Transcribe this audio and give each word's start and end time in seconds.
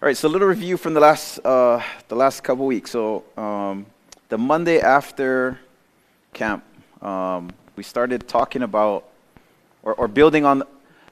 All 0.00 0.06
right, 0.06 0.16
so 0.16 0.28
a 0.28 0.30
little 0.30 0.46
review 0.46 0.76
from 0.76 0.94
the 0.94 1.00
last 1.00 1.40
uh, 1.44 1.82
the 2.06 2.14
last 2.14 2.44
couple 2.44 2.64
weeks. 2.66 2.92
So 2.92 3.24
um, 3.36 3.84
the 4.28 4.38
Monday 4.38 4.78
after 4.78 5.58
camp, 6.32 6.62
um, 7.02 7.50
we 7.74 7.82
started 7.82 8.28
talking 8.28 8.62
about 8.62 9.08
or, 9.82 9.94
or 9.94 10.06
building 10.06 10.44
on 10.44 10.62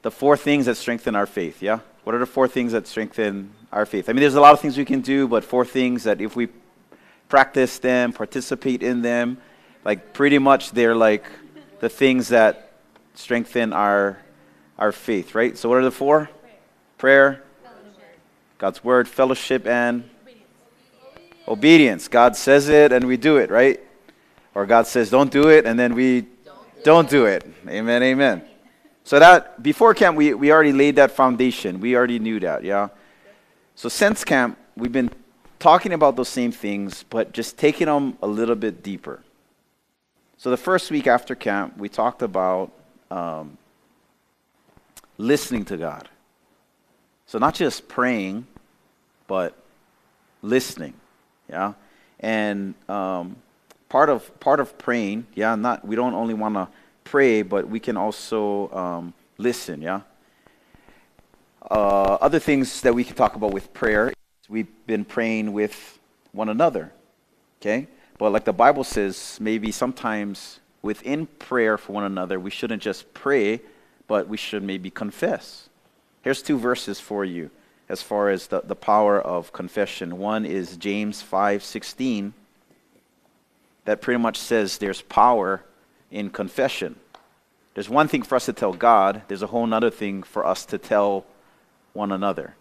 the 0.03 0.09
four 0.09 0.37
things 0.37 0.67
that 0.67 0.75
strengthen 0.75 1.17
our 1.17 1.25
faith. 1.25 1.61
Yeah, 1.61 1.79
what 2.05 2.15
are 2.15 2.19
the 2.19 2.25
four 2.25 2.47
things 2.47 2.71
that 2.71 2.87
strengthen 2.87 3.51
our 3.73 3.85
faith? 3.85 4.07
I 4.07 4.13
mean, 4.13 4.21
there's 4.21 4.35
a 4.35 4.39
lot 4.39 4.53
of 4.53 4.61
things 4.61 4.77
we 4.77 4.85
can 4.85 5.01
do, 5.01 5.27
but 5.27 5.43
four 5.43 5.65
things 5.65 6.05
that 6.05 6.21
if 6.21 6.37
we 6.37 6.47
practice 7.27 7.79
them, 7.79 8.13
participate 8.13 8.83
in 8.83 9.01
them, 9.01 9.37
like 9.83 10.13
pretty 10.13 10.37
much 10.37 10.71
they're 10.71 10.95
like 10.95 11.25
the 11.81 11.89
things 11.89 12.29
that 12.29 12.71
strengthen 13.15 13.73
our 13.73 14.17
our 14.79 14.93
faith. 14.93 15.35
Right. 15.35 15.57
So 15.57 15.67
what 15.67 15.79
are 15.79 15.83
the 15.83 15.91
four? 15.91 16.29
Prayer 16.97 17.43
God's 18.57 18.83
word, 18.83 19.07
fellowship, 19.07 19.67
and 19.67 20.03
obedience. 21.47 22.07
God 22.07 22.35
says 22.35 22.69
it 22.69 22.91
and 22.91 23.05
we 23.05 23.17
do 23.17 23.37
it, 23.37 23.49
right? 23.49 23.79
Or 24.55 24.65
God 24.65 24.87
says, 24.87 25.09
don't 25.09 25.31
do 25.31 25.49
it, 25.49 25.65
and 25.65 25.79
then 25.79 25.93
we 25.93 26.25
don't 26.83 27.07
do 27.09 27.25
it. 27.25 27.45
Amen, 27.67 28.01
amen. 28.01 28.41
So 29.03 29.19
that 29.19 29.61
before 29.61 29.93
camp, 29.93 30.17
we, 30.17 30.33
we 30.33 30.51
already 30.51 30.73
laid 30.73 30.95
that 30.95 31.11
foundation. 31.11 31.79
We 31.79 31.95
already 31.95 32.19
knew 32.19 32.39
that, 32.39 32.63
yeah? 32.63 32.89
So 33.75 33.87
since 33.87 34.23
camp, 34.23 34.57
we've 34.75 34.91
been 34.91 35.11
talking 35.59 35.93
about 35.93 36.15
those 36.15 36.29
same 36.29 36.51
things, 36.51 37.05
but 37.09 37.31
just 37.31 37.57
taking 37.57 37.85
them 37.85 38.17
a 38.21 38.27
little 38.27 38.55
bit 38.55 38.81
deeper. 38.81 39.21
So 40.37 40.49
the 40.49 40.57
first 40.57 40.91
week 40.91 41.07
after 41.07 41.35
camp, 41.35 41.77
we 41.77 41.89
talked 41.89 42.21
about 42.21 42.71
um, 43.11 43.57
listening 45.17 45.65
to 45.65 45.77
God. 45.77 46.09
So 47.27 47.37
not 47.39 47.55
just 47.55 47.89
praying, 47.89 48.47
but 49.27 49.53
listening. 50.41 50.93
Yeah, 51.49 51.73
and 52.19 52.73
um, 52.89 53.35
part 53.89 54.09
of 54.09 54.37
part 54.39 54.59
of 54.59 54.77
praying. 54.77 55.27
Yeah, 55.35 55.55
not 55.55 55.85
we 55.85 55.95
don't 55.95 56.13
only 56.13 56.33
want 56.33 56.55
to 56.55 56.69
pray, 57.03 57.41
but 57.41 57.67
we 57.67 57.79
can 57.79 57.97
also 57.97 58.71
um, 58.71 59.13
listen. 59.37 59.81
Yeah. 59.81 60.01
Uh, 61.69 62.17
other 62.21 62.39
things 62.39 62.79
that 62.81 62.95
we 62.95 63.03
can 63.03 63.15
talk 63.15 63.35
about 63.35 63.51
with 63.51 63.73
prayer. 63.73 64.13
We've 64.47 64.71
been 64.87 65.03
praying 65.03 65.51
with 65.51 65.99
one 66.31 66.47
another. 66.47 66.93
Okay, 67.59 67.87
but 68.17 68.31
like 68.31 68.45
the 68.45 68.53
Bible 68.53 68.85
says, 68.85 69.37
maybe 69.41 69.71
sometimes 69.73 70.61
within 70.81 71.25
prayer 71.25 71.77
for 71.77 71.91
one 71.91 72.05
another, 72.05 72.39
we 72.39 72.51
shouldn't 72.51 72.81
just 72.81 73.13
pray, 73.13 73.59
but 74.07 74.29
we 74.29 74.37
should 74.37 74.63
maybe 74.63 74.89
confess. 74.89 75.66
Here's 76.27 76.41
two 76.41 76.59
verses 76.59 76.99
for 76.99 77.23
you 77.23 77.51
as 77.87 78.01
far 78.01 78.29
as 78.29 78.47
the, 78.47 78.59
the 78.59 78.75
power 78.75 79.17
of 79.17 79.53
confession. 79.53 80.17
One 80.17 80.45
is 80.45 80.75
James 80.75 81.23
5:16 81.23 82.33
that 83.85 84.01
pretty 84.01 84.19
much 84.19 84.37
says 84.37 84.77
there's 84.77 85.01
power 85.03 85.63
in 86.11 86.29
confession. 86.29 86.97
There's 87.75 87.87
one 87.87 88.09
thing 88.09 88.23
for 88.23 88.35
us 88.35 88.45
to 88.47 88.51
tell 88.51 88.73
God, 88.73 89.21
there's 89.29 89.41
a 89.41 89.47
whole 89.47 89.73
other 89.73 89.89
thing 89.89 90.21
for 90.21 90.45
us 90.45 90.65
to 90.65 90.77
tell 90.77 91.25
one 91.93 92.11
another. 92.11 92.55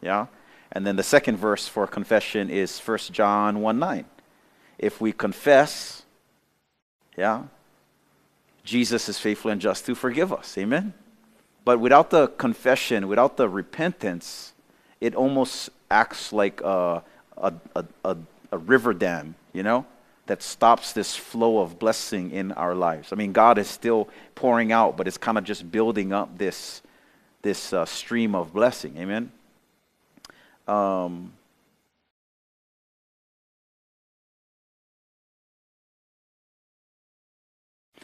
Yeah? 0.00 0.26
And 0.70 0.86
then 0.86 0.94
the 0.94 1.02
second 1.02 1.36
verse 1.36 1.66
for 1.66 1.88
confession 1.88 2.48
is 2.48 2.78
1 2.78 2.98
John 3.10 3.60
1 3.60 3.76
9. 3.76 4.04
If 4.78 5.00
we 5.00 5.10
confess, 5.10 6.04
yeah, 7.16 7.42
Jesus 8.62 9.08
is 9.08 9.18
faithful 9.18 9.50
and 9.50 9.60
just 9.60 9.84
to 9.86 9.96
forgive 9.96 10.32
us. 10.32 10.56
Amen? 10.56 10.94
But 11.64 11.80
without 11.80 12.10
the 12.10 12.28
confession, 12.28 13.08
without 13.08 13.36
the 13.36 13.48
repentance, 13.48 14.52
it 15.00 15.14
almost 15.14 15.70
acts 15.90 16.32
like 16.32 16.60
a, 16.60 17.02
a, 17.36 17.52
a, 17.74 18.16
a, 18.52 18.58
river 18.58 18.94
dam, 18.94 19.34
you 19.52 19.62
know, 19.62 19.86
that 20.26 20.42
stops 20.42 20.92
this 20.92 21.16
flow 21.16 21.60
of 21.60 21.78
blessing 21.78 22.30
in 22.30 22.52
our 22.52 22.74
lives. 22.74 23.12
I 23.12 23.16
mean, 23.16 23.32
God 23.32 23.58
is 23.58 23.68
still 23.68 24.08
pouring 24.34 24.72
out, 24.72 24.96
but 24.96 25.08
it's 25.08 25.18
kind 25.18 25.38
of 25.38 25.44
just 25.44 25.70
building 25.70 26.12
up 26.12 26.38
this, 26.38 26.82
this 27.42 27.72
uh, 27.72 27.84
stream 27.84 28.34
of 28.34 28.52
blessing. 28.52 28.96
Amen. 28.98 29.32
Um, 30.68 31.32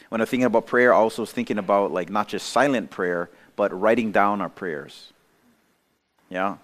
when 0.09 0.21
I'm 0.21 0.27
thinking 0.27 0.45
about 0.45 0.67
prayer, 0.67 0.93
I 0.93 0.97
also 0.97 1.21
was 1.21 1.31
thinking 1.31 1.57
about 1.57 1.91
like 1.91 2.09
not 2.09 2.27
just 2.27 2.49
silent 2.49 2.91
prayer, 2.91 3.29
but 3.55 3.77
writing 3.79 4.11
down 4.11 4.41
our 4.41 4.49
prayers. 4.49 5.13
Yeah? 6.29 6.57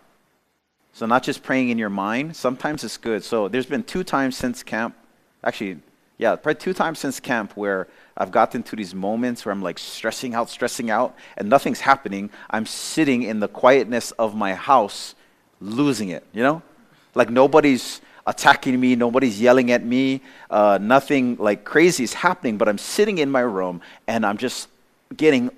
So, 0.94 1.06
not 1.06 1.24
just 1.24 1.44
praying 1.44 1.70
in 1.70 1.78
your 1.78 1.90
mind, 1.90 2.36
sometimes 2.36 2.84
it's 2.84 2.98
good. 2.98 3.24
So, 3.24 3.48
there's 3.48 3.66
been 3.66 3.84
two 3.84 4.04
times 4.04 4.36
since 4.36 4.64
camp, 4.64 4.96
actually, 5.44 5.80
yeah, 6.18 6.36
probably 6.36 6.60
two 6.60 6.74
times 6.74 7.00
since 7.00 7.20
camp 7.20 7.56
where 7.56 7.88
I've 8.18 8.32
gotten 8.32 8.64
to 8.64 8.76
these 8.76 8.96
moments 8.96 9.46
where 9.46 9.54
I'm 9.54 9.62
like 9.62 9.78
stressing 9.78 10.34
out, 10.34 10.50
stressing 10.50 10.90
out, 10.90 11.16
and 11.38 11.48
nothing's 11.50 11.80
happening. 11.80 12.32
I'm 12.50 12.66
sitting 12.66 13.24
in 13.24 13.40
the 13.40 13.48
quietness 13.48 14.12
of 14.12 14.36
my 14.36 14.56
house, 14.56 15.14
losing 15.62 16.10
it, 16.10 16.26
you 16.34 16.42
know? 16.42 16.64
Like 17.14 17.30
nobody's 17.30 18.02
attacking 18.26 18.80
me, 18.80 18.96
nobody's 18.96 19.40
yelling 19.40 19.72
at 19.72 19.86
me, 19.86 20.22
uh, 20.50 20.80
nothing 20.82 21.38
like 21.38 21.64
crazy 21.64 22.04
is 22.04 22.14
happening, 22.14 22.58
but 22.58 22.68
I'm 22.68 22.78
sitting 22.80 23.20
in 23.20 23.30
my 23.30 23.42
room 23.42 23.82
and 24.08 24.26
I'm 24.26 24.38
just 24.38 24.68
getting 25.16 25.52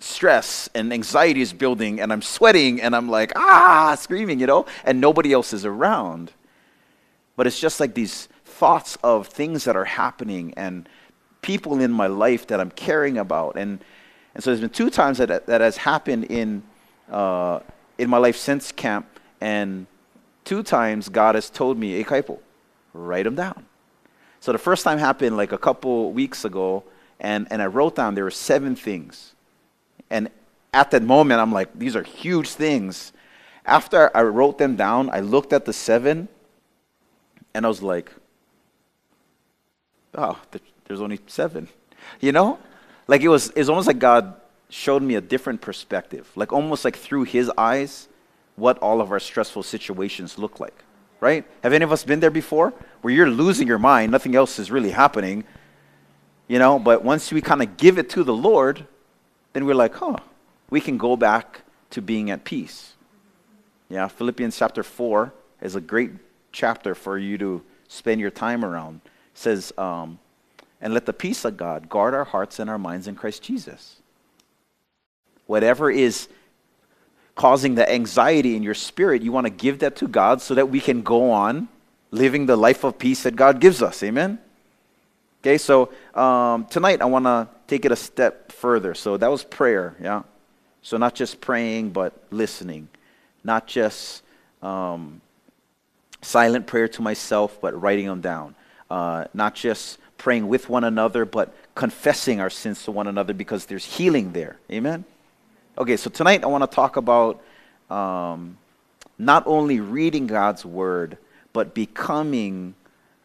stress 0.00 0.68
and 0.74 0.92
anxiety 0.92 1.40
is 1.40 1.52
building 1.52 2.00
and 2.00 2.12
I'm 2.12 2.22
sweating 2.22 2.80
and 2.80 2.96
I'm 2.96 3.08
like, 3.08 3.32
ah, 3.36 3.96
screaming, 3.98 4.40
you 4.40 4.46
know, 4.46 4.66
and 4.84 5.00
nobody 5.00 5.32
else 5.32 5.52
is 5.52 5.64
around. 5.64 6.32
But 7.36 7.46
it's 7.46 7.60
just 7.60 7.80
like 7.80 7.94
these 7.94 8.26
thoughts 8.44 8.98
of 9.02 9.28
things 9.28 9.64
that 9.64 9.76
are 9.76 9.84
happening 9.84 10.54
and 10.56 10.88
people 11.42 11.80
in 11.80 11.92
my 11.92 12.06
life 12.06 12.46
that 12.48 12.60
I'm 12.60 12.70
caring 12.70 13.18
about. 13.18 13.56
And, 13.56 13.82
and 14.34 14.42
so 14.42 14.50
there's 14.50 14.60
been 14.60 14.70
two 14.70 14.90
times 14.90 15.18
that 15.18 15.46
that 15.46 15.60
has 15.60 15.76
happened 15.76 16.24
in, 16.24 16.62
uh, 17.10 17.60
in 17.98 18.10
my 18.10 18.18
life 18.18 18.36
since 18.36 18.72
camp. 18.72 19.06
And 19.40 19.86
two 20.44 20.62
times 20.62 21.08
God 21.08 21.34
has 21.34 21.48
told 21.50 21.78
me, 21.78 21.92
hey, 21.92 22.04
Kaipo, 22.04 22.38
write 22.92 23.24
them 23.24 23.34
down. 23.34 23.66
So 24.40 24.52
the 24.52 24.58
first 24.58 24.84
time 24.84 24.98
happened 24.98 25.36
like 25.36 25.52
a 25.52 25.58
couple 25.58 26.12
weeks 26.12 26.44
ago. 26.44 26.84
And, 27.18 27.46
and 27.50 27.60
I 27.60 27.66
wrote 27.66 27.96
down 27.96 28.14
there 28.14 28.24
were 28.24 28.30
seven 28.30 28.74
things 28.74 29.34
and 30.10 30.28
at 30.72 30.90
that 30.90 31.02
moment, 31.02 31.40
I'm 31.40 31.52
like, 31.52 31.76
these 31.78 31.96
are 31.96 32.02
huge 32.02 32.50
things. 32.50 33.12
After 33.64 34.14
I 34.16 34.22
wrote 34.22 34.58
them 34.58 34.76
down, 34.76 35.10
I 35.10 35.20
looked 35.20 35.52
at 35.52 35.64
the 35.64 35.72
seven 35.72 36.28
and 37.54 37.64
I 37.64 37.68
was 37.68 37.82
like, 37.82 38.12
oh, 40.14 40.40
there's 40.86 41.00
only 41.00 41.20
seven. 41.26 41.68
You 42.20 42.32
know? 42.32 42.58
Like 43.06 43.22
it 43.22 43.28
was, 43.28 43.52
it's 43.56 43.68
almost 43.68 43.86
like 43.86 43.98
God 43.98 44.34
showed 44.68 45.02
me 45.02 45.16
a 45.16 45.20
different 45.20 45.60
perspective, 45.60 46.30
like 46.36 46.52
almost 46.52 46.84
like 46.84 46.96
through 46.96 47.24
his 47.24 47.50
eyes, 47.58 48.08
what 48.56 48.78
all 48.78 49.00
of 49.00 49.10
our 49.10 49.20
stressful 49.20 49.62
situations 49.62 50.38
look 50.38 50.60
like. 50.60 50.84
Right? 51.20 51.44
Have 51.62 51.74
any 51.74 51.84
of 51.84 51.92
us 51.92 52.02
been 52.02 52.20
there 52.20 52.30
before? 52.30 52.72
Where 53.02 53.12
you're 53.12 53.28
losing 53.28 53.68
your 53.68 53.78
mind, 53.78 54.10
nothing 54.10 54.34
else 54.34 54.58
is 54.58 54.70
really 54.70 54.90
happening. 54.90 55.44
You 56.48 56.58
know, 56.58 56.78
but 56.78 57.04
once 57.04 57.30
we 57.30 57.42
kind 57.42 57.62
of 57.62 57.76
give 57.76 57.98
it 57.98 58.08
to 58.10 58.24
the 58.24 58.32
Lord, 58.32 58.86
then 59.52 59.64
we're 59.64 59.74
like, 59.74 59.94
huh, 59.94 60.16
we 60.70 60.80
can 60.80 60.96
go 60.98 61.16
back 61.16 61.62
to 61.90 62.00
being 62.00 62.30
at 62.30 62.44
peace. 62.44 62.94
Yeah, 63.88 64.06
Philippians 64.06 64.56
chapter 64.56 64.82
4 64.82 65.32
is 65.60 65.74
a 65.74 65.80
great 65.80 66.12
chapter 66.52 66.94
for 66.94 67.18
you 67.18 67.36
to 67.38 67.62
spend 67.88 68.20
your 68.20 68.30
time 68.30 68.64
around. 68.64 69.00
It 69.04 69.10
says, 69.34 69.72
um, 69.76 70.18
and 70.80 70.94
let 70.94 71.06
the 71.06 71.12
peace 71.12 71.44
of 71.44 71.56
God 71.56 71.88
guard 71.88 72.14
our 72.14 72.24
hearts 72.24 72.58
and 72.58 72.70
our 72.70 72.78
minds 72.78 73.08
in 73.08 73.16
Christ 73.16 73.42
Jesus. 73.42 73.96
Whatever 75.46 75.90
is 75.90 76.28
causing 77.34 77.74
the 77.74 77.90
anxiety 77.90 78.54
in 78.54 78.62
your 78.62 78.74
spirit, 78.74 79.22
you 79.22 79.32
want 79.32 79.46
to 79.46 79.50
give 79.50 79.80
that 79.80 79.96
to 79.96 80.06
God 80.06 80.40
so 80.40 80.54
that 80.54 80.68
we 80.68 80.80
can 80.80 81.02
go 81.02 81.32
on 81.32 81.68
living 82.10 82.46
the 82.46 82.56
life 82.56 82.84
of 82.84 82.98
peace 82.98 83.24
that 83.24 83.36
God 83.36 83.60
gives 83.60 83.82
us. 83.82 84.02
Amen? 84.02 84.38
Okay, 85.42 85.58
so 85.58 85.90
um, 86.14 86.66
tonight 86.66 87.00
I 87.00 87.06
want 87.06 87.24
to 87.24 87.48
take 87.70 87.84
it 87.84 87.92
a 87.92 87.96
step 87.96 88.50
further. 88.50 88.94
So 88.94 89.16
that 89.16 89.30
was 89.30 89.44
prayer, 89.44 89.94
yeah? 90.02 90.22
So 90.82 90.96
not 90.96 91.14
just 91.14 91.40
praying, 91.40 91.90
but 91.90 92.12
listening. 92.32 92.88
Not 93.44 93.68
just 93.68 94.22
um, 94.60 95.20
silent 96.20 96.66
prayer 96.66 96.88
to 96.88 97.00
myself, 97.00 97.60
but 97.60 97.80
writing 97.80 98.06
them 98.06 98.20
down. 98.20 98.56
Uh, 98.90 99.26
not 99.34 99.54
just 99.54 99.98
praying 100.18 100.48
with 100.48 100.68
one 100.68 100.82
another, 100.82 101.24
but 101.24 101.54
confessing 101.76 102.40
our 102.40 102.50
sins 102.50 102.82
to 102.84 102.90
one 102.90 103.06
another 103.06 103.32
because 103.32 103.66
there's 103.66 103.84
healing 103.84 104.32
there. 104.32 104.56
Amen? 104.70 105.04
Okay, 105.78 105.96
so 105.96 106.10
tonight 106.10 106.42
I 106.42 106.48
want 106.48 106.68
to 106.68 106.74
talk 106.74 106.96
about 106.96 107.40
um, 107.88 108.58
not 109.16 109.44
only 109.46 109.78
reading 109.78 110.26
God's 110.26 110.64
word, 110.64 111.18
but 111.52 111.72
becoming 111.72 112.74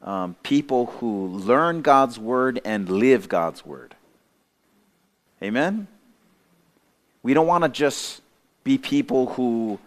um, 0.04 0.36
people 0.44 0.86
who 0.86 1.30
learn 1.30 1.82
God's 1.82 2.20
word 2.20 2.62
and 2.64 2.88
live 2.88 3.28
God's 3.28 3.66
word. 3.66 3.95
Amen? 5.42 5.88
We 7.24 7.34
don't 7.34 7.48
want 7.48 7.64
to 7.64 7.70
just 7.70 8.22
be 8.64 8.78
people 8.78 9.28
who 9.28 9.80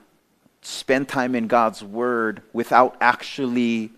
spend 0.63 1.09
time 1.09 1.35
in 1.35 1.47
God's 1.47 1.83
Word 1.83 2.43
without 2.53 2.97
actually 3.01 3.91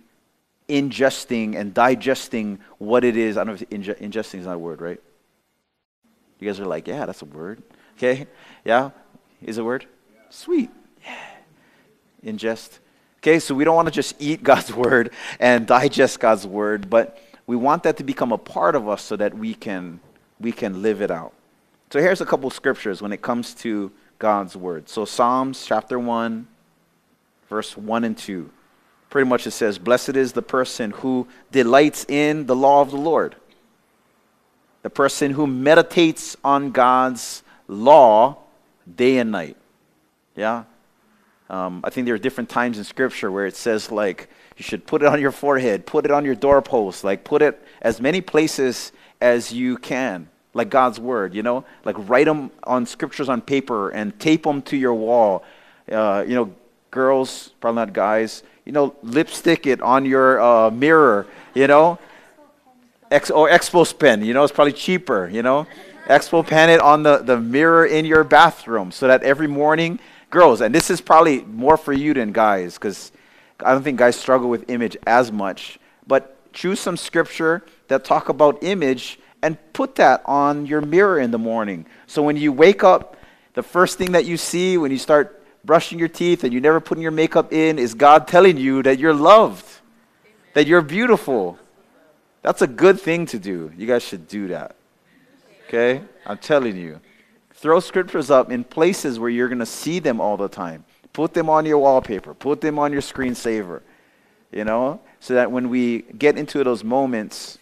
ingesting 0.70 1.56
and 1.56 1.74
digesting 1.74 2.60
what 2.78 3.04
it 3.04 3.16
is. 3.16 3.36
I 3.36 3.44
don't 3.44 3.54
know 3.54 3.60
if 3.60 3.72
inge- 3.72 3.98
ingesting 3.98 4.38
is 4.38 4.46
not 4.46 4.54
a 4.54 4.58
word, 4.58 4.80
right? 4.80 5.00
You 6.38 6.48
guys 6.48 6.60
are 6.60 6.66
like, 6.66 6.86
yeah, 6.86 7.04
that's 7.04 7.22
a 7.22 7.26
word. 7.26 7.62
Okay? 7.96 8.26
Yeah? 8.64 8.90
Is 9.42 9.58
a 9.58 9.64
word? 9.64 9.86
Yeah. 10.14 10.20
Sweet. 10.30 10.70
Yeah. 11.04 12.32
Ingest. 12.32 12.78
Okay, 13.18 13.38
so 13.38 13.54
we 13.54 13.64
don't 13.64 13.76
want 13.76 13.88
to 13.88 13.92
just 13.92 14.14
eat 14.18 14.42
God's 14.42 14.72
word 14.74 15.12
and 15.38 15.66
digest 15.66 16.20
God's 16.20 16.46
word, 16.46 16.88
but 16.88 17.18
we 17.46 17.56
want 17.56 17.82
that 17.82 17.96
to 17.98 18.04
become 18.04 18.32
a 18.32 18.38
part 18.38 18.74
of 18.74 18.88
us 18.88 19.02
so 19.02 19.16
that 19.16 19.34
we 19.34 19.54
can 19.54 20.00
we 20.38 20.52
can 20.52 20.80
live 20.80 21.02
it 21.02 21.10
out. 21.10 21.34
So 21.90 22.00
here's 22.00 22.20
a 22.20 22.26
couple 22.26 22.48
scriptures 22.50 23.02
when 23.02 23.12
it 23.12 23.20
comes 23.20 23.52
to 23.54 23.90
God's 24.20 24.56
word. 24.56 24.88
So 24.88 25.04
Psalms 25.04 25.64
chapter 25.66 25.98
1 25.98 26.46
verse 27.48 27.76
1 27.76 28.04
and 28.04 28.16
2. 28.16 28.48
Pretty 29.10 29.28
much 29.28 29.44
it 29.44 29.50
says, 29.50 29.76
"Blessed 29.76 30.10
is 30.10 30.32
the 30.32 30.42
person 30.42 30.92
who 30.92 31.26
delights 31.50 32.06
in 32.08 32.46
the 32.46 32.54
law 32.54 32.80
of 32.80 32.92
the 32.92 32.96
Lord." 32.96 33.34
The 34.82 34.90
person 34.90 35.32
who 35.32 35.48
meditates 35.48 36.36
on 36.44 36.70
God's 36.70 37.42
law 37.66 38.38
day 38.96 39.18
and 39.18 39.32
night. 39.32 39.56
Yeah? 40.36 40.64
Um, 41.50 41.80
I 41.82 41.90
think 41.90 42.06
there 42.06 42.14
are 42.14 42.18
different 42.18 42.48
times 42.48 42.78
in 42.78 42.84
Scripture 42.84 43.32
where 43.32 43.46
it 43.46 43.56
says, 43.56 43.90
like, 43.90 44.30
you 44.56 44.62
should 44.62 44.86
put 44.86 45.02
it 45.02 45.06
on 45.06 45.20
your 45.20 45.32
forehead, 45.32 45.84
put 45.86 46.04
it 46.04 46.12
on 46.12 46.24
your 46.24 46.36
doorpost, 46.36 47.02
like, 47.02 47.24
put 47.24 47.42
it 47.42 47.60
as 47.82 48.00
many 48.00 48.20
places 48.20 48.92
as 49.20 49.52
you 49.52 49.76
can, 49.76 50.30
like 50.54 50.70
God's 50.70 50.98
Word, 50.98 51.34
you 51.34 51.42
know? 51.42 51.64
Like, 51.84 51.96
write 52.08 52.26
them 52.26 52.50
on 52.64 52.86
Scriptures 52.86 53.28
on 53.28 53.40
paper 53.40 53.90
and 53.90 54.18
tape 54.18 54.42
them 54.42 54.62
to 54.62 54.76
your 54.76 54.94
wall. 54.94 55.44
Uh, 55.90 56.24
you 56.26 56.34
know, 56.34 56.52
girls, 56.90 57.50
probably 57.60 57.76
not 57.76 57.92
guys, 57.92 58.42
you 58.64 58.72
know, 58.72 58.94
lipstick 59.02 59.66
it 59.66 59.80
on 59.80 60.04
your 60.04 60.40
uh, 60.40 60.70
mirror, 60.70 61.26
you 61.54 61.66
know? 61.66 61.98
Ex- 63.10 63.30
or 63.30 63.48
Expo 63.48 63.98
pen, 63.98 64.24
you 64.24 64.34
know, 64.34 64.44
it's 64.44 64.52
probably 64.52 64.72
cheaper, 64.72 65.28
you 65.28 65.42
know? 65.42 65.66
Expo 66.06 66.46
pen 66.46 66.70
it 66.70 66.80
on 66.80 67.02
the, 67.02 67.18
the 67.18 67.40
mirror 67.40 67.86
in 67.86 68.04
your 68.04 68.24
bathroom 68.24 68.90
so 68.90 69.06
that 69.06 69.22
every 69.22 69.46
morning 69.46 70.00
girls, 70.30 70.60
and 70.60 70.74
this 70.74 70.90
is 70.90 71.00
probably 71.00 71.42
more 71.42 71.76
for 71.76 71.92
you 71.92 72.14
than 72.14 72.32
guys, 72.32 72.74
because 72.74 73.12
I 73.64 73.72
don't 73.72 73.82
think 73.82 73.98
guys 73.98 74.16
struggle 74.16 74.48
with 74.48 74.68
image 74.70 74.96
as 75.06 75.30
much. 75.30 75.78
But 76.06 76.52
choose 76.52 76.80
some 76.80 76.96
scripture 76.96 77.62
that 77.88 78.04
talk 78.04 78.28
about 78.28 78.62
image 78.62 79.18
and 79.42 79.56
put 79.72 79.96
that 79.96 80.22
on 80.26 80.66
your 80.66 80.80
mirror 80.80 81.18
in 81.18 81.30
the 81.30 81.38
morning. 81.38 81.86
So 82.06 82.22
when 82.22 82.36
you 82.36 82.52
wake 82.52 82.84
up, 82.84 83.16
the 83.54 83.62
first 83.62 83.98
thing 83.98 84.12
that 84.12 84.24
you 84.24 84.36
see 84.36 84.78
when 84.78 84.90
you 84.90 84.98
start 84.98 85.42
brushing 85.64 85.98
your 85.98 86.08
teeth 86.08 86.44
and 86.44 86.52
you 86.52 86.60
never 86.60 86.80
putting 86.80 87.02
your 87.02 87.12
makeup 87.12 87.52
in 87.52 87.78
is 87.78 87.94
God 87.94 88.28
telling 88.28 88.56
you 88.56 88.82
that 88.82 88.98
you're 88.98 89.14
loved, 89.14 89.66
that 90.54 90.66
you're 90.66 90.82
beautiful. 90.82 91.58
That's 92.42 92.62
a 92.62 92.66
good 92.66 93.00
thing 93.00 93.26
to 93.26 93.38
do. 93.38 93.72
You 93.76 93.86
guys 93.86 94.02
should 94.02 94.28
do 94.28 94.48
that. 94.48 94.76
Okay? 95.68 96.02
I'm 96.26 96.38
telling 96.38 96.76
you. 96.76 97.00
Throw 97.54 97.80
scriptures 97.80 98.30
up 98.30 98.50
in 98.50 98.64
places 98.64 99.18
where 99.18 99.28
you're 99.28 99.48
going 99.48 99.58
to 99.58 99.66
see 99.66 99.98
them 99.98 100.20
all 100.20 100.38
the 100.38 100.48
time. 100.48 100.84
Put 101.12 101.34
them 101.34 101.50
on 101.50 101.66
your 101.66 101.78
wallpaper, 101.78 102.32
put 102.34 102.60
them 102.60 102.78
on 102.78 102.92
your 102.92 103.02
screensaver, 103.02 103.82
you 104.52 104.64
know, 104.64 105.00
so 105.18 105.34
that 105.34 105.50
when 105.50 105.68
we 105.68 106.02
get 106.02 106.38
into 106.38 106.64
those 106.64 106.84
moments, 106.84 107.58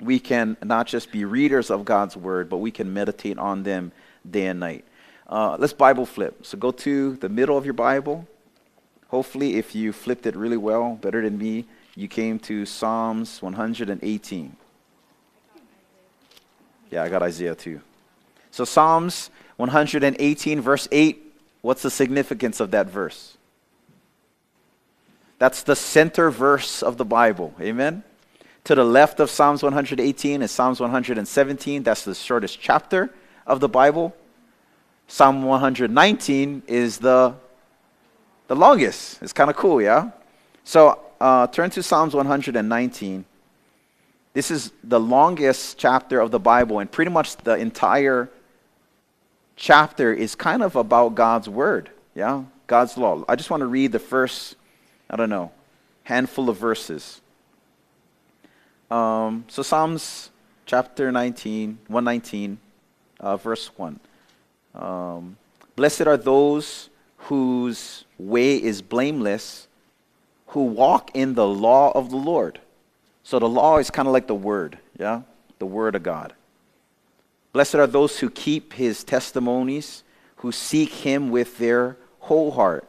we 0.00 0.18
can 0.18 0.56
not 0.62 0.86
just 0.86 1.10
be 1.10 1.24
readers 1.24 1.70
of 1.70 1.84
God's 1.84 2.16
word, 2.16 2.48
but 2.48 2.58
we 2.58 2.70
can 2.70 2.92
meditate 2.92 3.38
on 3.38 3.62
them 3.62 3.92
day 4.28 4.46
and 4.46 4.60
night. 4.60 4.84
Uh, 5.26 5.56
let's 5.58 5.72
Bible 5.72 6.06
flip. 6.06 6.44
So 6.46 6.58
go 6.58 6.70
to 6.70 7.16
the 7.16 7.28
middle 7.28 7.56
of 7.56 7.64
your 7.64 7.74
Bible. 7.74 8.26
Hopefully, 9.08 9.56
if 9.56 9.74
you 9.74 9.92
flipped 9.92 10.26
it 10.26 10.36
really 10.36 10.56
well, 10.56 10.98
better 11.00 11.22
than 11.22 11.38
me, 11.38 11.66
you 11.94 12.08
came 12.08 12.38
to 12.40 12.66
Psalms 12.66 13.40
118. 13.40 14.56
Yeah, 16.90 17.02
I 17.02 17.08
got 17.08 17.22
Isaiah 17.22 17.54
too. 17.54 17.80
So, 18.50 18.64
Psalms 18.64 19.30
118, 19.56 20.60
verse 20.60 20.88
8, 20.92 21.34
what's 21.62 21.82
the 21.82 21.90
significance 21.90 22.60
of 22.60 22.70
that 22.70 22.88
verse? 22.88 23.36
That's 25.38 25.62
the 25.62 25.76
center 25.76 26.30
verse 26.30 26.82
of 26.82 26.96
the 26.96 27.04
Bible. 27.04 27.54
Amen? 27.60 28.02
To 28.66 28.74
the 28.74 28.84
left 28.84 29.20
of 29.20 29.30
Psalms 29.30 29.62
118 29.62 30.42
is 30.42 30.50
Psalms 30.50 30.80
117. 30.80 31.84
That's 31.84 32.04
the 32.04 32.16
shortest 32.16 32.60
chapter 32.60 33.14
of 33.46 33.60
the 33.60 33.68
Bible. 33.68 34.12
Psalm 35.06 35.44
119 35.44 36.64
is 36.66 36.98
the, 36.98 37.36
the 38.48 38.56
longest. 38.56 39.22
It's 39.22 39.32
kind 39.32 39.50
of 39.50 39.54
cool, 39.54 39.80
yeah? 39.80 40.10
So 40.64 40.98
uh, 41.20 41.46
turn 41.46 41.70
to 41.70 41.82
Psalms 41.84 42.12
119. 42.12 43.24
This 44.32 44.50
is 44.50 44.72
the 44.82 44.98
longest 44.98 45.78
chapter 45.78 46.18
of 46.18 46.32
the 46.32 46.40
Bible, 46.40 46.80
and 46.80 46.90
pretty 46.90 47.12
much 47.12 47.36
the 47.36 47.54
entire 47.54 48.28
chapter 49.54 50.12
is 50.12 50.34
kind 50.34 50.64
of 50.64 50.74
about 50.74 51.14
God's 51.14 51.48
word, 51.48 51.88
yeah? 52.16 52.42
God's 52.66 52.98
law. 52.98 53.24
I 53.28 53.36
just 53.36 53.48
want 53.48 53.60
to 53.60 53.68
read 53.68 53.92
the 53.92 54.00
first, 54.00 54.56
I 55.08 55.14
don't 55.14 55.30
know, 55.30 55.52
handful 56.02 56.50
of 56.50 56.56
verses. 56.56 57.20
Um, 58.90 59.44
so 59.48 59.62
Psalms 59.62 60.30
chapter 60.64 61.10
19, 61.10 61.78
119, 61.88 62.58
uh, 63.20 63.36
verse 63.36 63.70
1. 63.76 64.00
Um, 64.74 65.36
Blessed 65.74 66.02
are 66.02 66.16
those 66.16 66.88
whose 67.16 68.04
way 68.18 68.56
is 68.56 68.82
blameless, 68.82 69.68
who 70.48 70.64
walk 70.64 71.10
in 71.14 71.34
the 71.34 71.46
law 71.46 71.90
of 71.92 72.10
the 72.10 72.16
Lord. 72.16 72.60
So 73.22 73.38
the 73.38 73.48
law 73.48 73.78
is 73.78 73.90
kind 73.90 74.06
of 74.06 74.14
like 74.14 74.26
the 74.26 74.34
word, 74.34 74.78
yeah? 74.98 75.22
The 75.58 75.66
word 75.66 75.96
of 75.96 76.02
God. 76.02 76.32
Blessed 77.52 77.74
are 77.74 77.86
those 77.86 78.20
who 78.20 78.30
keep 78.30 78.74
his 78.74 79.02
testimonies, 79.02 80.04
who 80.36 80.52
seek 80.52 80.90
him 80.90 81.30
with 81.30 81.58
their 81.58 81.96
whole 82.20 82.52
heart, 82.52 82.86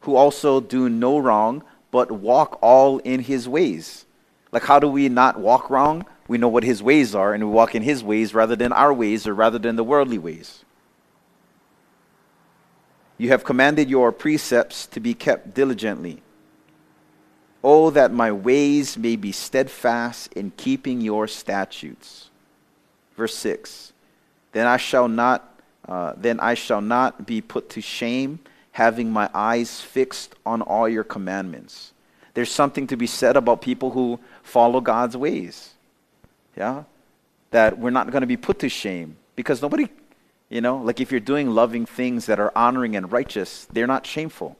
who 0.00 0.16
also 0.16 0.60
do 0.60 0.88
no 0.88 1.18
wrong, 1.18 1.62
but 1.90 2.10
walk 2.10 2.58
all 2.62 2.98
in 2.98 3.20
his 3.20 3.48
ways. 3.48 4.06
Like, 4.52 4.64
how 4.64 4.78
do 4.78 4.86
we 4.88 5.08
not 5.08 5.40
walk 5.40 5.70
wrong? 5.70 6.04
We 6.28 6.38
know 6.38 6.48
what 6.48 6.62
his 6.62 6.82
ways 6.82 7.14
are, 7.14 7.32
and 7.32 7.42
we 7.42 7.50
walk 7.50 7.74
in 7.74 7.82
his 7.82 8.04
ways 8.04 8.34
rather 8.34 8.54
than 8.54 8.72
our 8.72 8.92
ways 8.92 9.26
or 9.26 9.34
rather 9.34 9.58
than 9.58 9.76
the 9.76 9.84
worldly 9.84 10.18
ways. 10.18 10.64
You 13.16 13.28
have 13.28 13.44
commanded 13.44 13.88
your 13.88 14.12
precepts 14.12 14.86
to 14.88 15.00
be 15.00 15.14
kept 15.14 15.54
diligently. 15.54 16.22
Oh, 17.64 17.90
that 17.90 18.12
my 18.12 18.32
ways 18.32 18.98
may 18.98 19.16
be 19.16 19.32
steadfast 19.32 20.32
in 20.32 20.52
keeping 20.56 21.00
your 21.00 21.28
statutes. 21.28 22.30
Verse 23.16 23.36
6 23.36 23.92
Then 24.52 24.66
I 24.66 24.76
shall 24.76 25.08
not, 25.08 25.60
uh, 25.88 26.14
then 26.16 26.40
I 26.40 26.54
shall 26.54 26.80
not 26.80 27.26
be 27.26 27.40
put 27.40 27.70
to 27.70 27.80
shame, 27.80 28.40
having 28.72 29.10
my 29.10 29.30
eyes 29.32 29.80
fixed 29.80 30.34
on 30.44 30.60
all 30.60 30.88
your 30.88 31.04
commandments. 31.04 31.92
There's 32.34 32.50
something 32.50 32.86
to 32.88 32.96
be 32.96 33.06
said 33.06 33.36
about 33.36 33.60
people 33.60 33.90
who 33.90 34.20
follow 34.42 34.80
God's 34.80 35.16
ways. 35.16 35.74
Yeah? 36.56 36.84
That 37.50 37.78
we're 37.78 37.90
not 37.90 38.10
going 38.10 38.22
to 38.22 38.26
be 38.26 38.36
put 38.36 38.58
to 38.60 38.68
shame 38.68 39.16
because 39.36 39.60
nobody, 39.60 39.88
you 40.48 40.60
know, 40.60 40.78
like 40.78 41.00
if 41.00 41.10
you're 41.10 41.20
doing 41.20 41.50
loving 41.50 41.86
things 41.86 42.26
that 42.26 42.40
are 42.40 42.52
honoring 42.56 42.96
and 42.96 43.12
righteous, 43.12 43.66
they're 43.72 43.86
not 43.86 44.06
shameful. 44.06 44.56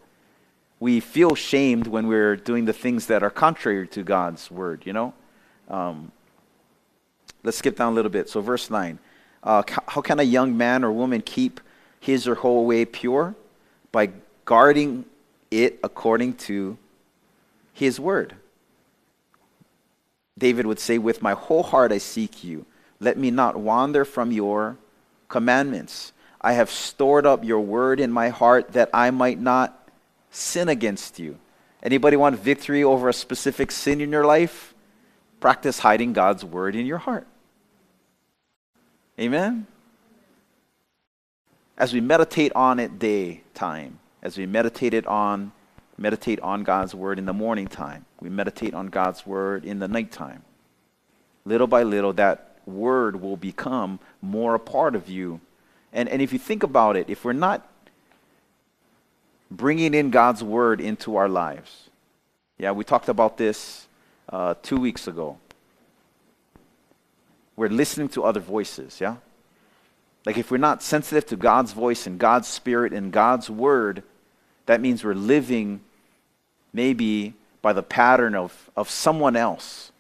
We 0.80 1.00
feel 1.00 1.34
shamed 1.34 1.86
when 1.86 2.08
we're 2.08 2.36
doing 2.36 2.64
the 2.64 2.72
things 2.72 3.06
that 3.06 3.22
are 3.22 3.30
contrary 3.30 3.86
to 3.88 4.02
God's 4.02 4.50
word, 4.50 4.82
you 4.84 4.92
know? 4.92 5.14
Um, 5.68 6.12
Let's 7.44 7.58
skip 7.58 7.76
down 7.76 7.92
a 7.92 7.96
little 7.96 8.10
bit. 8.10 8.28
So, 8.28 8.40
verse 8.40 8.70
9. 8.70 8.98
Uh, 9.42 9.62
how 9.88 10.00
can 10.00 10.20
a 10.20 10.24
young 10.24 10.56
man 10.56 10.84
or 10.84 10.92
woman 10.92 11.20
keep 11.20 11.60
his 11.98 12.28
or 12.28 12.36
her 12.36 12.52
way 12.52 12.84
pure? 12.84 13.34
By 13.90 14.10
guarding 14.44 15.04
it 15.50 15.80
according 15.82 16.34
to 16.34 16.78
his 17.72 17.98
word. 17.98 18.34
David 20.38 20.66
would 20.66 20.80
say, 20.80 20.98
With 20.98 21.22
my 21.22 21.32
whole 21.32 21.62
heart 21.62 21.92
I 21.92 21.98
seek 21.98 22.42
you. 22.44 22.66
Let 23.00 23.18
me 23.18 23.30
not 23.30 23.56
wander 23.56 24.04
from 24.04 24.32
your 24.32 24.76
commandments. 25.28 26.12
I 26.40 26.54
have 26.54 26.70
stored 26.70 27.26
up 27.26 27.44
your 27.44 27.60
word 27.60 28.00
in 28.00 28.10
my 28.10 28.28
heart 28.28 28.72
that 28.72 28.90
I 28.92 29.10
might 29.10 29.40
not 29.40 29.88
sin 30.30 30.68
against 30.68 31.18
you. 31.18 31.38
Anybody 31.82 32.16
want 32.16 32.38
victory 32.38 32.84
over 32.84 33.08
a 33.08 33.12
specific 33.12 33.70
sin 33.70 34.00
in 34.00 34.10
your 34.10 34.24
life? 34.24 34.74
Practice 35.40 35.80
hiding 35.80 36.12
God's 36.12 36.44
word 36.44 36.76
in 36.76 36.86
your 36.86 36.98
heart. 36.98 37.26
Amen? 39.18 39.66
As 41.76 41.92
we 41.92 42.00
meditate 42.00 42.52
on 42.54 42.78
it 42.78 42.98
daytime, 42.98 43.98
as 44.22 44.38
we 44.38 44.46
meditate 44.46 44.94
it 44.94 45.06
on, 45.06 45.52
meditate 45.98 46.40
on 46.40 46.64
God's 46.64 46.94
word 46.94 47.18
in 47.18 47.26
the 47.26 47.32
morning 47.32 47.66
time, 47.66 48.06
we 48.20 48.28
meditate 48.28 48.74
on 48.74 48.88
God's 48.88 49.26
word 49.26 49.64
in 49.64 49.78
the 49.78 49.88
nighttime. 49.88 50.42
Little 51.44 51.66
by 51.66 51.82
little, 51.82 52.12
that 52.14 52.56
word 52.66 53.20
will 53.20 53.36
become 53.36 53.98
more 54.20 54.54
a 54.54 54.60
part 54.60 54.94
of 54.94 55.08
you. 55.08 55.40
And, 55.92 56.08
and 56.08 56.22
if 56.22 56.32
you 56.32 56.38
think 56.38 56.62
about 56.62 56.96
it, 56.96 57.10
if 57.10 57.24
we're 57.24 57.32
not 57.32 57.68
bringing 59.56 59.94
in 59.94 60.10
God's 60.10 60.42
word 60.42 60.80
into 60.80 61.16
our 61.16 61.28
lives. 61.28 61.90
Yeah, 62.58 62.72
we 62.72 62.84
talked 62.84 63.08
about 63.08 63.36
this 63.36 63.86
uh, 64.28 64.54
two 64.62 64.78
weeks 64.78 65.06
ago. 65.06 65.38
We're 67.56 67.68
listening 67.68 68.08
to 68.10 68.24
other 68.24 68.40
voices, 68.40 69.00
yeah? 69.00 69.16
Like 70.24 70.38
if 70.38 70.50
we're 70.50 70.58
not 70.58 70.82
sensitive 70.82 71.26
to 71.26 71.36
God's 71.36 71.72
voice 71.72 72.06
and 72.06 72.18
God's 72.18 72.48
spirit 72.48 72.92
and 72.92 73.12
God's 73.12 73.50
word, 73.50 74.02
that 74.66 74.80
means 74.80 75.04
we're 75.04 75.14
living 75.14 75.80
maybe 76.72 77.34
by 77.60 77.72
the 77.72 77.82
pattern 77.82 78.34
of, 78.34 78.70
of 78.76 78.90
someone 78.90 79.36
else. 79.36 79.92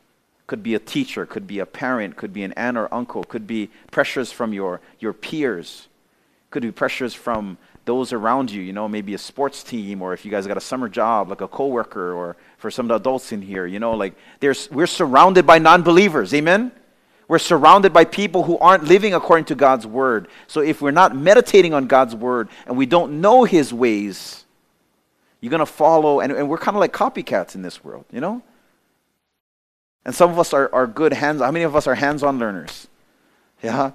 Could 0.46 0.62
be 0.62 0.74
a 0.74 0.78
teacher, 0.78 1.24
could 1.24 1.46
be 1.46 1.60
a 1.60 1.66
parent, 1.66 2.16
could 2.16 2.32
be 2.32 2.42
an 2.42 2.52
aunt 2.52 2.76
or 2.76 2.92
uncle, 2.92 3.24
could 3.24 3.46
be 3.46 3.70
pressures 3.90 4.30
from 4.32 4.52
your, 4.52 4.80
your 4.98 5.12
peers, 5.12 5.88
could 6.50 6.62
be 6.62 6.72
pressures 6.72 7.14
from 7.14 7.56
those 7.84 8.12
around 8.12 8.50
you, 8.50 8.62
you 8.62 8.72
know, 8.72 8.88
maybe 8.88 9.14
a 9.14 9.18
sports 9.18 9.62
team, 9.62 10.02
or 10.02 10.12
if 10.12 10.24
you 10.24 10.30
guys 10.30 10.46
got 10.46 10.56
a 10.56 10.60
summer 10.60 10.88
job, 10.88 11.28
like 11.28 11.40
a 11.40 11.48
coworker, 11.48 12.12
or 12.12 12.36
for 12.58 12.70
some 12.70 12.86
of 12.86 12.88
the 12.88 12.94
adults 12.96 13.32
in 13.32 13.42
here, 13.42 13.66
you 13.66 13.80
know, 13.80 13.92
like 13.92 14.14
there's, 14.40 14.70
we're 14.70 14.86
surrounded 14.86 15.46
by 15.46 15.58
non 15.58 15.82
believers. 15.82 16.32
Amen? 16.34 16.70
We're 17.28 17.38
surrounded 17.38 17.92
by 17.92 18.04
people 18.04 18.42
who 18.42 18.58
aren't 18.58 18.84
living 18.84 19.14
according 19.14 19.46
to 19.46 19.54
God's 19.54 19.86
word. 19.86 20.28
So 20.46 20.60
if 20.60 20.82
we're 20.82 20.90
not 20.90 21.16
meditating 21.16 21.72
on 21.72 21.86
God's 21.86 22.14
word 22.14 22.48
and 22.66 22.76
we 22.76 22.86
don't 22.86 23.20
know 23.20 23.44
his 23.44 23.72
ways, 23.72 24.41
you're 25.42 25.50
going 25.50 25.58
to 25.58 25.66
follow, 25.66 26.20
and, 26.20 26.32
and 26.32 26.48
we're 26.48 26.56
kind 26.56 26.76
of 26.76 26.80
like 26.80 26.92
copycats 26.92 27.54
in 27.56 27.62
this 27.62 27.84
world, 27.84 28.06
you 28.12 28.20
know? 28.20 28.40
And 30.04 30.14
some 30.14 30.30
of 30.30 30.38
us 30.38 30.52
are, 30.54 30.72
are 30.72 30.86
good 30.86 31.12
hands. 31.12 31.42
How 31.42 31.50
many 31.50 31.64
of 31.64 31.74
us 31.76 31.86
are 31.86 31.96
hands 31.96 32.22
on 32.22 32.38
learners? 32.38 32.86
Yeah? 33.62 33.90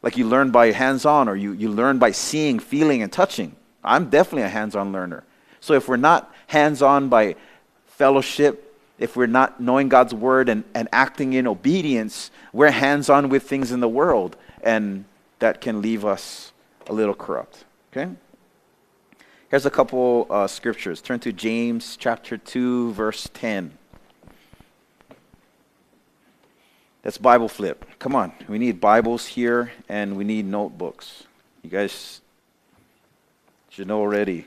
Like 0.00 0.16
you 0.16 0.26
learn 0.26 0.52
by 0.52 0.70
hands 0.70 1.04
on, 1.04 1.28
or 1.28 1.34
you, 1.34 1.52
you 1.52 1.68
learn 1.70 1.98
by 1.98 2.12
seeing, 2.12 2.60
feeling, 2.60 3.02
and 3.02 3.12
touching. 3.12 3.56
I'm 3.82 4.10
definitely 4.10 4.44
a 4.44 4.48
hands 4.48 4.76
on 4.76 4.92
learner. 4.92 5.24
So 5.60 5.74
if 5.74 5.88
we're 5.88 5.96
not 5.96 6.32
hands 6.46 6.82
on 6.82 7.08
by 7.08 7.34
fellowship, 7.86 8.78
if 8.98 9.16
we're 9.16 9.26
not 9.26 9.60
knowing 9.60 9.88
God's 9.88 10.14
word 10.14 10.48
and, 10.48 10.62
and 10.72 10.88
acting 10.92 11.32
in 11.32 11.48
obedience, 11.48 12.30
we're 12.52 12.70
hands 12.70 13.10
on 13.10 13.28
with 13.28 13.42
things 13.42 13.72
in 13.72 13.80
the 13.80 13.88
world, 13.88 14.36
and 14.62 15.04
that 15.40 15.60
can 15.60 15.82
leave 15.82 16.04
us 16.04 16.52
a 16.86 16.92
little 16.92 17.14
corrupt. 17.14 17.64
Okay? 17.92 18.12
Here's 19.52 19.66
a 19.66 19.70
couple 19.70 20.26
uh, 20.30 20.46
scriptures. 20.46 21.02
Turn 21.02 21.20
to 21.20 21.30
James 21.30 21.98
chapter 21.98 22.38
2, 22.38 22.94
verse 22.94 23.28
10. 23.34 23.76
That's 27.02 27.18
Bible 27.18 27.50
flip. 27.50 27.84
Come 27.98 28.16
on. 28.16 28.32
We 28.48 28.58
need 28.58 28.80
Bibles 28.80 29.26
here 29.26 29.70
and 29.90 30.16
we 30.16 30.24
need 30.24 30.46
notebooks. 30.46 31.24
You 31.60 31.68
guys 31.68 32.22
should 33.68 33.88
know 33.88 34.00
already. 34.00 34.46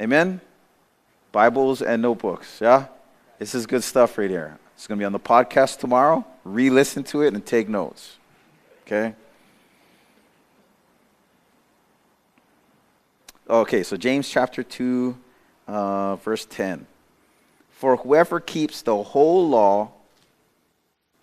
Amen? 0.00 0.40
Bibles 1.30 1.82
and 1.82 2.02
notebooks. 2.02 2.58
Yeah? 2.60 2.86
This 3.38 3.54
is 3.54 3.64
good 3.64 3.84
stuff 3.84 4.18
right 4.18 4.28
here. 4.28 4.58
It's 4.74 4.88
going 4.88 4.98
to 4.98 5.02
be 5.02 5.06
on 5.06 5.12
the 5.12 5.20
podcast 5.20 5.78
tomorrow. 5.78 6.26
Re 6.42 6.68
listen 6.68 7.04
to 7.04 7.22
it 7.22 7.32
and 7.32 7.46
take 7.46 7.68
notes. 7.68 8.16
Okay? 8.82 9.14
Okay, 13.48 13.84
so 13.84 13.96
James 13.96 14.28
chapter 14.28 14.64
2, 14.64 15.16
uh, 15.68 16.16
verse 16.16 16.46
10. 16.46 16.84
For 17.70 17.96
whoever 17.96 18.40
keeps 18.40 18.82
the 18.82 19.00
whole 19.00 19.48
law 19.48 19.92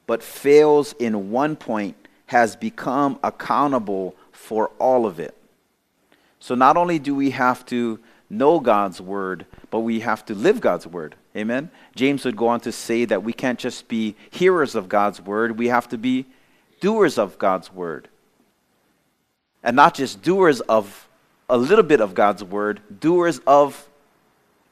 but 0.08 0.24
fails 0.24 0.94
in 1.00 1.32
one 1.32 1.58
point 1.58 1.98
has 2.27 2.56
become 2.56 3.20
accountable 3.24 4.15
for 4.32 4.70
all 4.80 5.06
of 5.06 5.20
it. 5.20 5.36
So 6.39 6.56
not 6.56 6.77
only 6.77 6.98
do 6.98 7.13
we 7.13 7.32
have 7.32 7.65
to 7.68 8.00
know 8.30 8.60
God's 8.60 9.01
word, 9.01 9.46
but 9.70 9.80
we 9.80 10.00
have 10.00 10.25
to 10.25 10.34
live 10.34 10.62
God's 10.62 10.88
word. 10.88 11.15
Amen. 11.36 11.70
James 11.94 12.24
would 12.24 12.38
go 12.38 12.48
on 12.48 12.62
to 12.62 12.72
say 12.72 13.03
that 13.03 13.24
we 13.24 13.34
can't 13.34 13.60
just 13.60 13.89
be 13.89 14.15
hearers 14.32 14.75
of 14.75 14.88
God's 14.88 15.20
word, 15.20 15.58
we 15.58 15.68
have 15.68 15.89
to 15.89 15.98
be 15.98 16.25
doers 16.80 17.18
of 17.18 17.38
God's 17.38 17.74
word. 17.74 18.08
And 19.62 19.75
not 19.75 19.94
just 19.94 20.22
doers 20.22 20.62
of 20.62 21.10
a 21.50 21.57
little 21.57 21.83
bit 21.83 22.01
of 22.01 22.13
God's 22.13 22.43
word, 22.43 22.81
doers 23.00 23.39
of 23.45 23.88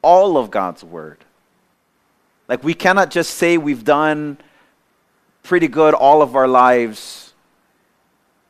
all 0.02 0.36
of 0.36 0.50
God's 0.50 0.82
word. 0.82 1.18
Like, 2.48 2.64
we 2.64 2.74
cannot 2.74 3.10
just 3.10 3.34
say 3.34 3.56
we've 3.56 3.84
done 3.84 4.38
pretty 5.42 5.68
good 5.68 5.94
all 5.94 6.22
of 6.22 6.36
our 6.36 6.48
lives. 6.48 7.32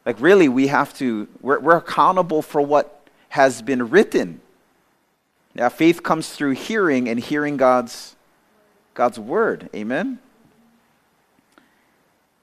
Like, 0.04 0.20
really, 0.20 0.48
we 0.48 0.68
have 0.68 0.94
to, 0.98 1.28
we're, 1.40 1.60
we're 1.60 1.76
accountable 1.76 2.42
for 2.42 2.60
what 2.60 3.06
has 3.28 3.62
been 3.62 3.90
written. 3.90 4.40
Now, 5.54 5.68
faith 5.68 6.02
comes 6.02 6.30
through 6.30 6.52
hearing 6.52 7.08
and 7.08 7.20
hearing 7.20 7.56
God's, 7.56 8.16
God's 8.94 9.18
word. 9.18 9.68
Amen? 9.74 10.18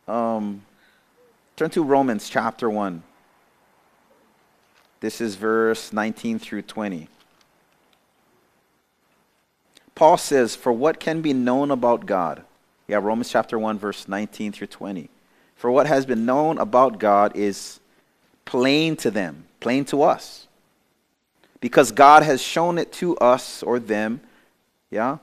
Um, 0.08 0.64
turn 1.56 1.70
to 1.72 1.84
Romans 1.84 2.30
chapter 2.30 2.70
1. 2.70 3.04
This 5.00 5.22
is 5.22 5.36
verse 5.36 5.94
19 5.94 6.40
through 6.40 6.64
20. 6.64 7.08
Paul 9.96 10.18
says, 10.18 10.56
For 10.56 10.72
what 10.72 11.00
can 11.00 11.22
be 11.22 11.34
known 11.34 11.72
about 11.72 12.06
God? 12.06 12.44
Yeah, 12.88 12.98
Romans 12.98 13.30
chapter 13.30 13.60
1, 13.60 13.78
verse 13.78 14.08
19 14.08 14.52
through 14.52 14.68
20. 14.68 15.10
For 15.56 15.70
what 15.70 15.88
has 15.88 16.06
been 16.06 16.26
known 16.26 16.58
about 16.58 17.00
God 17.00 17.36
is 17.36 17.80
plain 18.46 18.96
to 18.98 19.12
them, 19.12 19.46
plain 19.60 19.86
to 19.86 20.02
us. 20.04 20.48
Because 21.62 21.92
God 21.92 22.24
has 22.24 22.42
shown 22.42 22.78
it 22.78 22.92
to 22.94 23.18
us 23.18 23.62
or 23.62 23.80
them, 23.80 24.22
yeah, 24.90 25.18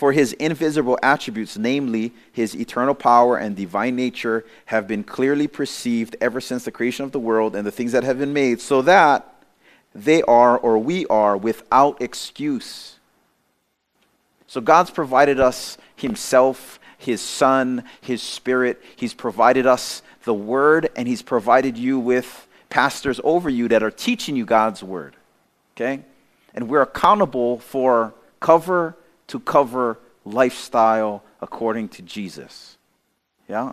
for 0.00 0.12
his 0.12 0.32
invisible 0.32 0.98
attributes, 1.02 1.58
namely 1.58 2.10
his 2.32 2.56
eternal 2.56 2.94
power 2.94 3.36
and 3.36 3.54
divine 3.54 3.94
nature, 3.94 4.46
have 4.64 4.88
been 4.88 5.04
clearly 5.04 5.46
perceived 5.46 6.16
ever 6.22 6.40
since 6.40 6.64
the 6.64 6.70
creation 6.70 7.04
of 7.04 7.12
the 7.12 7.20
world 7.20 7.54
and 7.54 7.66
the 7.66 7.70
things 7.70 7.92
that 7.92 8.02
have 8.02 8.18
been 8.18 8.32
made, 8.32 8.62
so 8.62 8.80
that 8.80 9.44
they 9.94 10.22
are 10.22 10.56
or 10.56 10.78
we 10.78 11.04
are 11.08 11.36
without 11.36 12.00
excuse. 12.00 12.94
So 14.46 14.62
God's 14.62 14.90
provided 14.90 15.38
us 15.38 15.76
Himself, 15.96 16.80
His 16.96 17.20
Son, 17.20 17.84
His 18.00 18.22
Spirit. 18.22 18.82
He's 18.96 19.12
provided 19.12 19.66
us 19.66 20.00
the 20.24 20.32
Word, 20.32 20.88
and 20.96 21.06
He's 21.06 21.20
provided 21.20 21.76
you 21.76 21.98
with 21.98 22.48
pastors 22.70 23.20
over 23.22 23.50
you 23.50 23.68
that 23.68 23.82
are 23.82 23.90
teaching 23.90 24.34
you 24.34 24.46
God's 24.46 24.82
Word. 24.82 25.14
Okay? 25.76 26.00
And 26.54 26.70
we're 26.70 26.80
accountable 26.80 27.58
for 27.58 28.14
cover 28.40 28.96
to 29.30 29.40
cover 29.40 29.98
lifestyle 30.24 31.24
according 31.40 31.88
to 31.88 32.02
Jesus. 32.02 32.76
Yeah? 33.48 33.72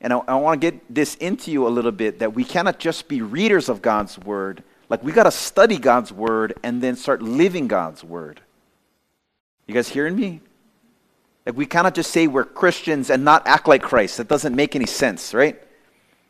And 0.00 0.12
I, 0.12 0.18
I 0.26 0.34
want 0.36 0.60
to 0.60 0.70
get 0.70 0.94
this 0.94 1.14
into 1.16 1.50
you 1.50 1.66
a 1.66 1.70
little 1.70 1.92
bit 1.92 2.18
that 2.18 2.34
we 2.34 2.44
cannot 2.44 2.78
just 2.78 3.08
be 3.08 3.22
readers 3.22 3.68
of 3.68 3.82
God's 3.82 4.18
Word, 4.18 4.62
like, 4.88 5.04
we 5.04 5.12
got 5.12 5.24
to 5.24 5.30
study 5.30 5.78
God's 5.78 6.12
word 6.12 6.54
and 6.62 6.82
then 6.82 6.96
start 6.96 7.20
living 7.20 7.68
God's 7.68 8.02
word. 8.02 8.40
You 9.66 9.74
guys 9.74 9.88
hearing 9.88 10.16
me? 10.16 10.40
Like, 11.44 11.56
we 11.56 11.66
cannot 11.66 11.94
just 11.94 12.10
say 12.10 12.26
we're 12.26 12.44
Christians 12.44 13.10
and 13.10 13.24
not 13.24 13.46
act 13.46 13.68
like 13.68 13.82
Christ. 13.82 14.16
That 14.16 14.28
doesn't 14.28 14.56
make 14.56 14.74
any 14.74 14.86
sense, 14.86 15.34
right? 15.34 15.62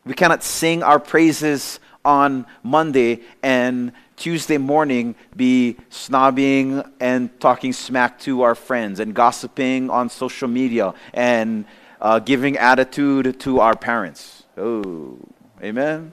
We 0.04 0.14
cannot 0.14 0.42
sing 0.42 0.83
our 0.83 0.99
praises 0.99 1.78
on 2.04 2.47
Monday 2.62 3.21
and 3.42 3.92
Tuesday 4.18 4.58
morning 4.58 5.14
be 5.37 5.76
snobbing 5.90 6.88
and 6.98 7.40
talking 7.40 7.72
smack 7.72 8.18
to 8.20 8.42
our 8.42 8.56
friends 8.56 8.98
and 8.98 9.14
gossiping 9.14 9.90
on 9.90 10.10
social 10.10 10.48
media 10.48 10.92
and 11.14 11.64
uh, 12.00 12.18
giving 12.18 12.56
attitude 12.56 13.38
to 13.40 13.60
our 13.60 13.76
parents. 13.76 14.42
Oh, 14.56 15.18
amen? 15.62 16.12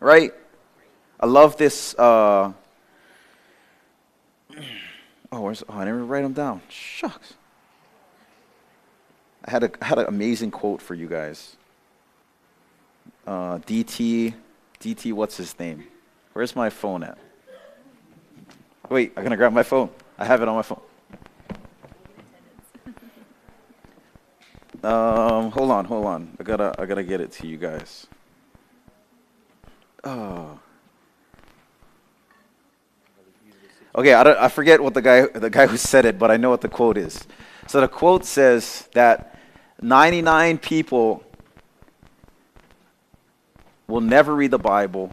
Right? 0.00 0.32
I 1.20 1.26
love 1.26 1.56
this. 1.56 1.94
Uh, 1.96 2.52
oh, 5.30 5.40
where's, 5.40 5.62
oh, 5.68 5.74
I 5.74 5.84
never 5.84 6.04
write 6.04 6.22
them 6.22 6.32
down. 6.32 6.60
Shucks. 6.68 7.34
I 9.44 9.50
had, 9.50 9.62
a, 9.62 9.70
I 9.80 9.84
had 9.84 9.98
an 9.98 10.06
amazing 10.08 10.50
quote 10.50 10.82
for 10.82 10.94
you 10.94 11.06
guys. 11.06 11.56
Uh, 13.26 13.58
DT, 13.58 14.34
DT, 14.80 15.12
what's 15.12 15.36
his 15.36 15.56
name? 15.58 15.84
Where's 16.34 16.54
my 16.54 16.68
phone 16.68 17.04
at? 17.04 17.16
Wait, 18.90 19.12
I'm 19.16 19.22
gonna 19.22 19.36
grab 19.36 19.52
my 19.52 19.62
phone. 19.62 19.88
I 20.18 20.24
have 20.24 20.42
it 20.42 20.48
on 20.48 20.56
my 20.56 20.62
phone. 20.62 20.80
Um, 24.82 25.50
hold 25.52 25.70
on, 25.70 25.84
hold 25.86 26.04
on. 26.04 26.36
I 26.38 26.42
gotta, 26.42 26.74
I 26.78 26.84
gotta 26.86 27.04
get 27.04 27.20
it 27.20 27.32
to 27.32 27.46
you 27.46 27.56
guys. 27.56 28.06
Oh. 30.02 30.58
Okay, 33.94 34.12
I, 34.12 34.44
I 34.44 34.48
forget 34.48 34.82
what 34.82 34.92
the 34.92 35.00
guy, 35.00 35.26
the 35.26 35.48
guy 35.48 35.68
who 35.68 35.76
said 35.76 36.04
it, 36.04 36.18
but 36.18 36.30
I 36.32 36.36
know 36.36 36.50
what 36.50 36.60
the 36.60 36.68
quote 36.68 36.98
is. 36.98 37.26
So 37.68 37.80
the 37.80 37.88
quote 37.88 38.24
says 38.24 38.88
that 38.92 39.38
99 39.80 40.58
people 40.58 41.22
will 43.86 44.00
never 44.00 44.34
read 44.34 44.50
the 44.50 44.58
Bible. 44.58 45.12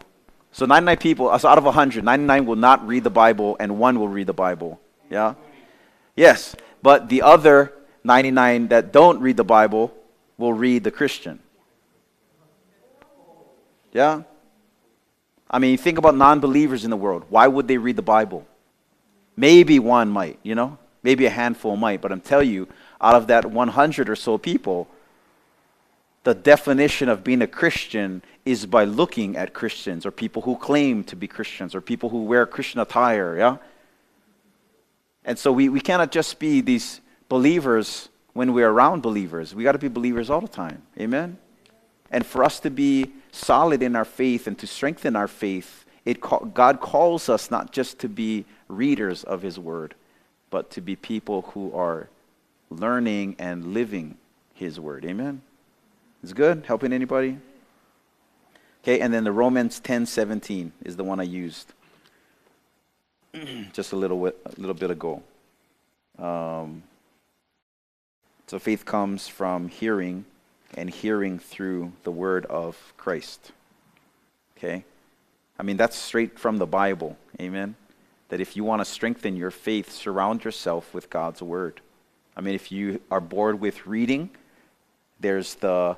So 0.51 0.65
99 0.65 0.97
people, 0.97 1.39
so 1.39 1.47
out 1.47 1.57
of 1.57 1.63
100, 1.63 2.03
99 2.03 2.45
will 2.45 2.55
not 2.55 2.85
read 2.85 3.03
the 3.03 3.09
Bible 3.09 3.55
and 3.59 3.79
one 3.79 3.99
will 3.99 4.09
read 4.09 4.27
the 4.27 4.33
Bible. 4.33 4.79
Yeah? 5.09 5.35
Yes. 6.15 6.55
But 6.81 7.09
the 7.09 7.21
other 7.21 7.73
99 8.03 8.67
that 8.67 8.91
don't 8.91 9.19
read 9.21 9.37
the 9.37 9.43
Bible 9.43 9.93
will 10.37 10.53
read 10.53 10.83
the 10.83 10.91
Christian. 10.91 11.39
Yeah? 13.93 14.23
I 15.49 15.59
mean, 15.59 15.77
think 15.77 15.97
about 15.97 16.15
non 16.15 16.39
believers 16.39 16.83
in 16.83 16.89
the 16.89 16.97
world. 16.97 17.25
Why 17.29 17.47
would 17.47 17.67
they 17.67 17.77
read 17.77 17.95
the 17.95 18.01
Bible? 18.01 18.45
Maybe 19.35 19.79
one 19.79 20.09
might, 20.09 20.39
you 20.43 20.55
know? 20.55 20.77
Maybe 21.03 21.25
a 21.25 21.29
handful 21.29 21.75
might. 21.75 22.01
But 22.01 22.11
I'm 22.11 22.21
telling 22.21 22.49
you, 22.49 22.67
out 22.99 23.15
of 23.15 23.27
that 23.27 23.45
100 23.45 24.09
or 24.09 24.15
so 24.15 24.37
people, 24.37 24.87
the 26.23 26.33
definition 26.33 27.09
of 27.09 27.23
being 27.23 27.41
a 27.41 27.47
Christian 27.47 28.21
is 28.45 28.65
by 28.65 28.85
looking 28.85 29.37
at 29.37 29.53
Christians 29.53 30.05
or 30.05 30.11
people 30.11 30.41
who 30.41 30.55
claim 30.55 31.03
to 31.05 31.15
be 31.15 31.27
Christians 31.27 31.75
or 31.75 31.81
people 31.81 32.09
who 32.09 32.23
wear 32.23 32.45
Christian 32.45 32.79
attire, 32.79 33.37
yeah? 33.37 33.57
And 35.23 35.37
so 35.37 35.51
we, 35.51 35.69
we 35.69 35.79
cannot 35.79 36.11
just 36.11 36.39
be 36.39 36.61
these 36.61 37.01
believers 37.29 38.09
when 38.33 38.53
we're 38.53 38.69
around 38.69 39.01
believers. 39.01 39.53
We 39.53 39.63
got 39.63 39.73
to 39.73 39.77
be 39.77 39.87
believers 39.87 40.29
all 40.29 40.41
the 40.41 40.47
time. 40.47 40.81
Amen? 40.99 41.37
And 42.09 42.25
for 42.25 42.43
us 42.43 42.59
to 42.61 42.69
be 42.69 43.11
solid 43.31 43.83
in 43.83 43.95
our 43.95 44.05
faith 44.05 44.47
and 44.47 44.57
to 44.59 44.67
strengthen 44.67 45.15
our 45.15 45.27
faith, 45.27 45.85
it 46.03 46.19
God 46.19 46.79
calls 46.81 47.29
us 47.29 47.51
not 47.51 47.71
just 47.71 47.99
to 47.99 48.09
be 48.09 48.45
readers 48.67 49.23
of 49.23 49.43
His 49.43 49.59
Word, 49.59 49.93
but 50.49 50.71
to 50.71 50.81
be 50.81 50.95
people 50.95 51.43
who 51.53 51.73
are 51.75 52.09
learning 52.69 53.35
and 53.37 53.73
living 53.73 54.17
His 54.55 54.79
Word. 54.79 55.05
Amen? 55.05 55.41
Is 56.23 56.33
good? 56.33 56.63
Helping 56.65 56.91
anybody? 56.91 57.37
Okay, 58.83 58.99
and 58.99 59.13
then 59.13 59.23
the 59.23 59.31
Romans 59.31 59.79
10 59.79 60.05
17 60.05 60.71
is 60.83 60.95
the 60.95 61.03
one 61.03 61.19
I 61.19 61.23
used 61.23 61.73
just 63.73 63.91
a 63.91 63.95
little, 63.95 64.25
a 64.27 64.33
little 64.57 64.73
bit 64.73 64.89
ago. 64.89 65.21
Um, 66.17 66.83
so 68.47 68.59
faith 68.59 68.83
comes 68.83 69.27
from 69.27 69.69
hearing, 69.69 70.25
and 70.73 70.89
hearing 70.89 71.39
through 71.39 71.91
the 72.03 72.11
word 72.11 72.45
of 72.47 72.93
Christ. 72.97 73.51
Okay? 74.57 74.83
I 75.59 75.63
mean, 75.63 75.77
that's 75.77 75.95
straight 75.95 76.39
from 76.39 76.57
the 76.57 76.65
Bible. 76.65 77.17
Amen? 77.39 77.75
That 78.29 78.41
if 78.41 78.57
you 78.57 78.63
want 78.63 78.81
to 78.81 78.85
strengthen 78.85 79.35
your 79.35 79.51
faith, 79.51 79.91
surround 79.91 80.43
yourself 80.43 80.93
with 80.93 81.09
God's 81.09 81.41
word. 81.41 81.81
I 82.35 82.41
mean, 82.41 82.55
if 82.55 82.71
you 82.71 83.01
are 83.11 83.21
bored 83.21 83.59
with 83.59 83.85
reading, 83.85 84.31
there's 85.19 85.55
the, 85.55 85.97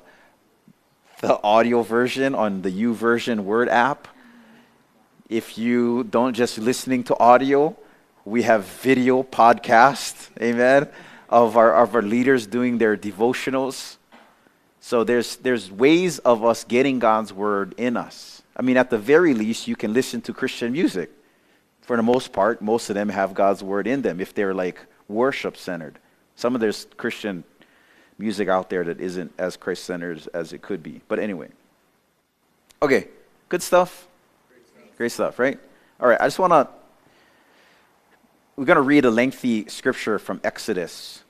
the 1.24 1.42
audio 1.42 1.80
version 1.80 2.34
on 2.34 2.60
the 2.60 2.70
YouVersion 2.70 3.40
Word 3.40 3.70
app. 3.70 4.08
If 5.30 5.56
you 5.56 6.04
don't 6.04 6.34
just 6.34 6.58
listening 6.58 7.02
to 7.04 7.18
audio, 7.18 7.74
we 8.26 8.42
have 8.42 8.66
video 8.66 9.22
podcast. 9.22 10.28
Amen 10.40 10.88
of 11.34 11.56
our, 11.56 11.74
of 11.74 11.94
our 11.94 12.02
leaders 12.02 12.46
doing 12.46 12.78
their 12.78 12.96
devotionals. 12.96 13.96
So 14.80 15.02
there's, 15.02 15.36
there's 15.36 15.70
ways 15.70 16.18
of 16.20 16.44
us 16.44 16.62
getting 16.62 16.98
God's 16.98 17.32
word 17.32 17.74
in 17.76 17.96
us. 17.96 18.42
I 18.56 18.62
mean, 18.62 18.76
at 18.76 18.90
the 18.90 18.98
very 18.98 19.34
least, 19.34 19.66
you 19.66 19.74
can 19.74 19.92
listen 19.92 20.20
to 20.22 20.32
Christian 20.32 20.72
music. 20.72 21.10
For 21.80 21.96
the 21.96 22.02
most 22.02 22.32
part, 22.32 22.62
most 22.62 22.88
of 22.88 22.94
them 22.94 23.08
have 23.08 23.34
God's 23.34 23.62
word 23.62 23.86
in 23.86 24.02
them 24.02 24.20
if 24.20 24.32
they're 24.32 24.54
like 24.54 24.78
worship 25.08 25.56
centered. 25.56 25.98
Some 26.36 26.54
of 26.54 26.60
there's 26.60 26.86
Christian 26.96 27.44
music 28.18 28.48
out 28.48 28.70
there 28.70 28.84
that 28.84 29.00
isn't 29.00 29.32
as 29.38 29.56
Christ 29.56 29.84
centered 29.84 30.26
as 30.32 30.52
it 30.52 30.62
could 30.62 30.82
be. 30.82 31.00
But 31.08 31.18
anyway. 31.18 31.48
Okay, 32.82 33.08
good 33.48 33.62
stuff? 33.62 34.06
Great 34.48 34.66
stuff, 34.66 34.96
Great 34.96 35.12
stuff 35.12 35.38
right? 35.38 35.58
All 36.00 36.08
right, 36.08 36.20
I 36.20 36.26
just 36.26 36.38
want 36.38 36.52
to. 36.52 36.68
We're 38.56 38.66
going 38.66 38.76
to 38.76 38.82
read 38.82 39.04
a 39.04 39.10
lengthy 39.10 39.68
scripture 39.68 40.18
from 40.18 40.40
Exodus 40.44 41.24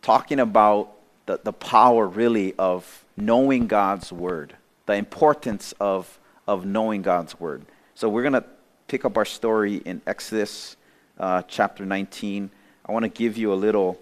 talking 0.00 0.40
about 0.40 0.92
the, 1.26 1.40
the 1.42 1.52
power 1.52 2.06
really 2.06 2.54
of 2.58 3.04
knowing 3.16 3.66
God's 3.66 4.12
word, 4.12 4.54
the 4.86 4.94
importance 4.94 5.74
of, 5.78 6.18
of 6.48 6.64
knowing 6.64 7.02
God's 7.02 7.38
word. 7.38 7.66
So 7.94 8.08
we're 8.08 8.22
going 8.22 8.32
to 8.32 8.44
pick 8.88 9.04
up 9.04 9.16
our 9.16 9.24
story 9.24 9.76
in 9.76 10.00
Exodus 10.06 10.76
uh, 11.18 11.42
chapter 11.46 11.84
19. 11.84 12.50
I 12.86 12.92
want 12.92 13.04
to 13.04 13.08
give 13.08 13.36
you 13.36 13.52
a 13.52 13.54
little 13.54 13.98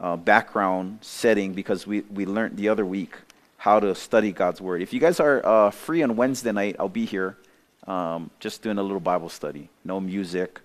uh, 0.00 0.16
background 0.16 0.98
setting 1.02 1.52
because 1.52 1.86
we, 1.86 2.00
we 2.12 2.26
learned 2.26 2.56
the 2.56 2.68
other 2.68 2.86
week 2.86 3.16
how 3.58 3.78
to 3.78 3.94
study 3.94 4.32
God's 4.32 4.60
word. 4.60 4.80
If 4.80 4.92
you 4.92 5.00
guys 5.00 5.20
are 5.20 5.44
uh, 5.44 5.70
free 5.70 6.02
on 6.02 6.16
Wednesday 6.16 6.52
night, 6.52 6.76
I'll 6.78 6.88
be 6.88 7.04
here 7.04 7.36
um, 7.86 8.30
just 8.40 8.62
doing 8.62 8.78
a 8.78 8.82
little 8.82 9.00
Bible 9.00 9.28
study. 9.28 9.68
No 9.84 10.00
music. 10.00 10.60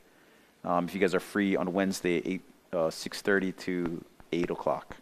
Um, 0.64 0.86
if 0.86 0.94
you 0.94 1.02
guys 1.02 1.14
are 1.14 1.20
free 1.20 1.56
on 1.56 1.74
Wednesday, 1.74 2.22
8, 2.26 2.42
uh, 2.72 2.78
6.30 2.78 3.56
to 3.58 4.06
8 4.32 4.50
o'clock. 4.50 4.96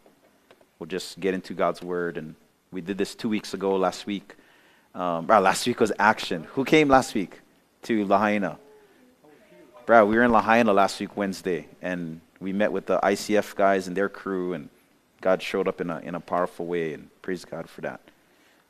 We'll 0.79 0.87
just 0.87 1.19
get 1.19 1.33
into 1.33 1.53
God's 1.53 1.81
Word. 1.81 2.17
And 2.17 2.35
we 2.71 2.81
did 2.81 2.97
this 2.97 3.13
two 3.15 3.29
weeks 3.29 3.53
ago, 3.53 3.75
last 3.75 4.05
week. 4.07 4.35
Um, 4.95 5.25
bro, 5.25 5.39
last 5.39 5.65
week 5.67 5.79
was 5.79 5.91
action. 5.99 6.45
Who 6.53 6.65
came 6.65 6.89
last 6.89 7.13
week 7.13 7.39
to 7.83 8.05
Lahaina? 8.05 8.57
Bro, 9.85 10.05
we 10.07 10.15
were 10.15 10.23
in 10.23 10.31
Lahaina 10.31 10.73
last 10.73 10.99
week, 10.99 11.15
Wednesday, 11.15 11.67
and 11.81 12.21
we 12.43 12.51
met 12.51 12.71
with 12.71 12.85
the 12.85 12.99
ICF 13.01 13.55
guys 13.55 13.87
and 13.87 13.95
their 13.95 14.09
crew, 14.09 14.53
and 14.53 14.69
God 15.21 15.41
showed 15.41 15.67
up 15.67 15.79
in 15.79 15.89
a, 15.89 15.99
in 15.99 16.13
a 16.13 16.19
powerful 16.19 16.65
way, 16.65 16.93
and 16.93 17.09
praise 17.21 17.45
God 17.45 17.69
for 17.69 17.81
that. 17.81 18.01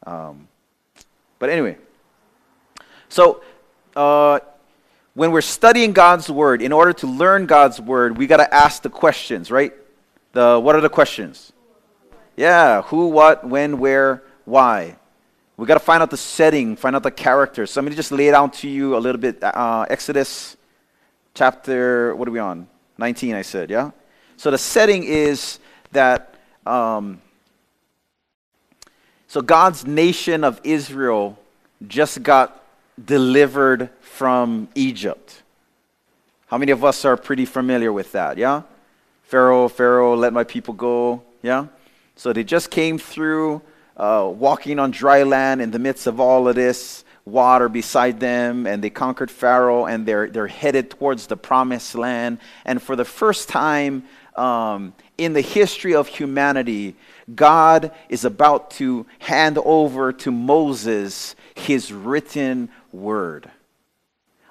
Um, 0.06 0.48
but 1.40 1.50
anyway, 1.50 1.78
so 3.10 3.42
uh, 3.96 4.40
when 5.16 5.32
we're 5.32 5.42
studying 5.42 5.92
God's 5.92 6.30
Word, 6.30 6.62
in 6.62 6.72
order 6.72 6.94
to 6.94 7.08
learn 7.08 7.48
God's 7.48 7.82
Word, 7.82 8.16
we 8.18 8.28
got 8.28 8.38
to 8.38 8.54
ask 8.54 8.84
the 8.84 8.90
questions, 8.90 9.50
right? 9.50 9.74
The, 10.34 10.60
what 10.60 10.76
are 10.76 10.82
the 10.82 10.90
questions? 10.90 11.52
Yeah, 12.38 12.84
who, 12.84 13.08
what, 13.08 13.44
when, 13.44 13.80
where, 13.80 14.24
why. 14.46 14.98
We 15.58 15.66
got 15.66 15.76
to 15.76 15.80
find 15.80 16.02
out 16.02 16.12
the 16.12 16.18
setting, 16.18 16.76
find 16.76 16.96
out 16.96 17.04
the 17.04 17.12
characters. 17.12 17.72
So 17.72 17.80
I'm 17.80 17.86
going 17.86 17.92
to 17.92 17.96
just 17.96 18.12
lay 18.12 18.28
it 18.28 18.34
out 18.36 18.54
to 18.54 18.70
you 18.70 18.96
a 18.96 19.00
little 19.00 19.22
bit. 19.22 19.44
Uh, 19.44 19.86
Exodus 19.90 20.58
chapter, 21.34 22.16
what 22.16 22.28
are 22.28 22.32
we 22.32 22.40
on? 22.40 22.68
19, 22.98 23.36
I 23.36 23.42
said, 23.42 23.70
yeah? 23.70 23.92
So 24.38 24.52
the 24.52 24.58
setting 24.58 25.04
is 25.04 25.60
that, 25.92 26.36
um, 26.66 27.22
so 29.28 29.42
God's 29.42 29.86
nation 29.86 30.44
of 30.44 30.60
Israel 30.64 31.38
just 31.88 32.24
got 32.24 32.64
delivered 33.04 33.90
from 34.02 34.68
Egypt. 34.76 35.42
How 36.48 36.58
many 36.58 36.72
of 36.72 36.84
us 36.84 37.04
are 37.06 37.18
pretty 37.18 37.46
familiar 37.46 37.92
with 37.92 38.12
that, 38.12 38.38
yeah? 38.38 38.64
Pharaoh, 39.24 39.68
Pharaoh, 39.68 40.16
let 40.16 40.34
my 40.34 40.44
people 40.44 40.76
go. 40.76 41.24
Yeah? 41.42 41.68
So 42.16 42.34
they 42.34 42.44
just 42.44 42.70
came 42.70 43.00
through, 43.00 43.62
uh, 43.98 44.32
walking 44.32 44.78
on 44.78 44.92
dry 44.92 45.24
land 45.24 45.62
in 45.62 45.72
the 45.72 45.80
midst 45.80 46.06
of 46.06 46.20
all 46.20 46.48
of 46.48 46.56
this, 46.56 47.03
water 47.26 47.70
beside 47.70 48.20
them, 48.20 48.68
and 48.68 48.84
they 48.84 48.90
conquered 48.90 49.32
Pharaoh, 49.32 49.86
and 49.86 50.06
they're, 50.06 50.30
they're 50.30 50.48
headed 50.48 50.90
towards 50.90 51.28
the 51.28 51.38
promised 51.38 51.96
land. 51.96 52.40
And 52.66 52.82
for 52.82 52.96
the 52.96 53.06
first 53.06 53.50
time 53.50 54.04
um, 54.36 54.94
in 55.18 55.34
the 55.34 55.42
history 55.42 55.96
of 55.96 56.08
humanity, 56.08 56.96
God 57.34 57.92
is 58.10 58.26
about 58.26 58.72
to 58.72 59.06
hand 59.20 59.58
over 59.60 60.12
to 60.12 60.32
Moses 60.32 61.36
his 61.56 61.94
written 61.94 62.70
word. 62.92 63.50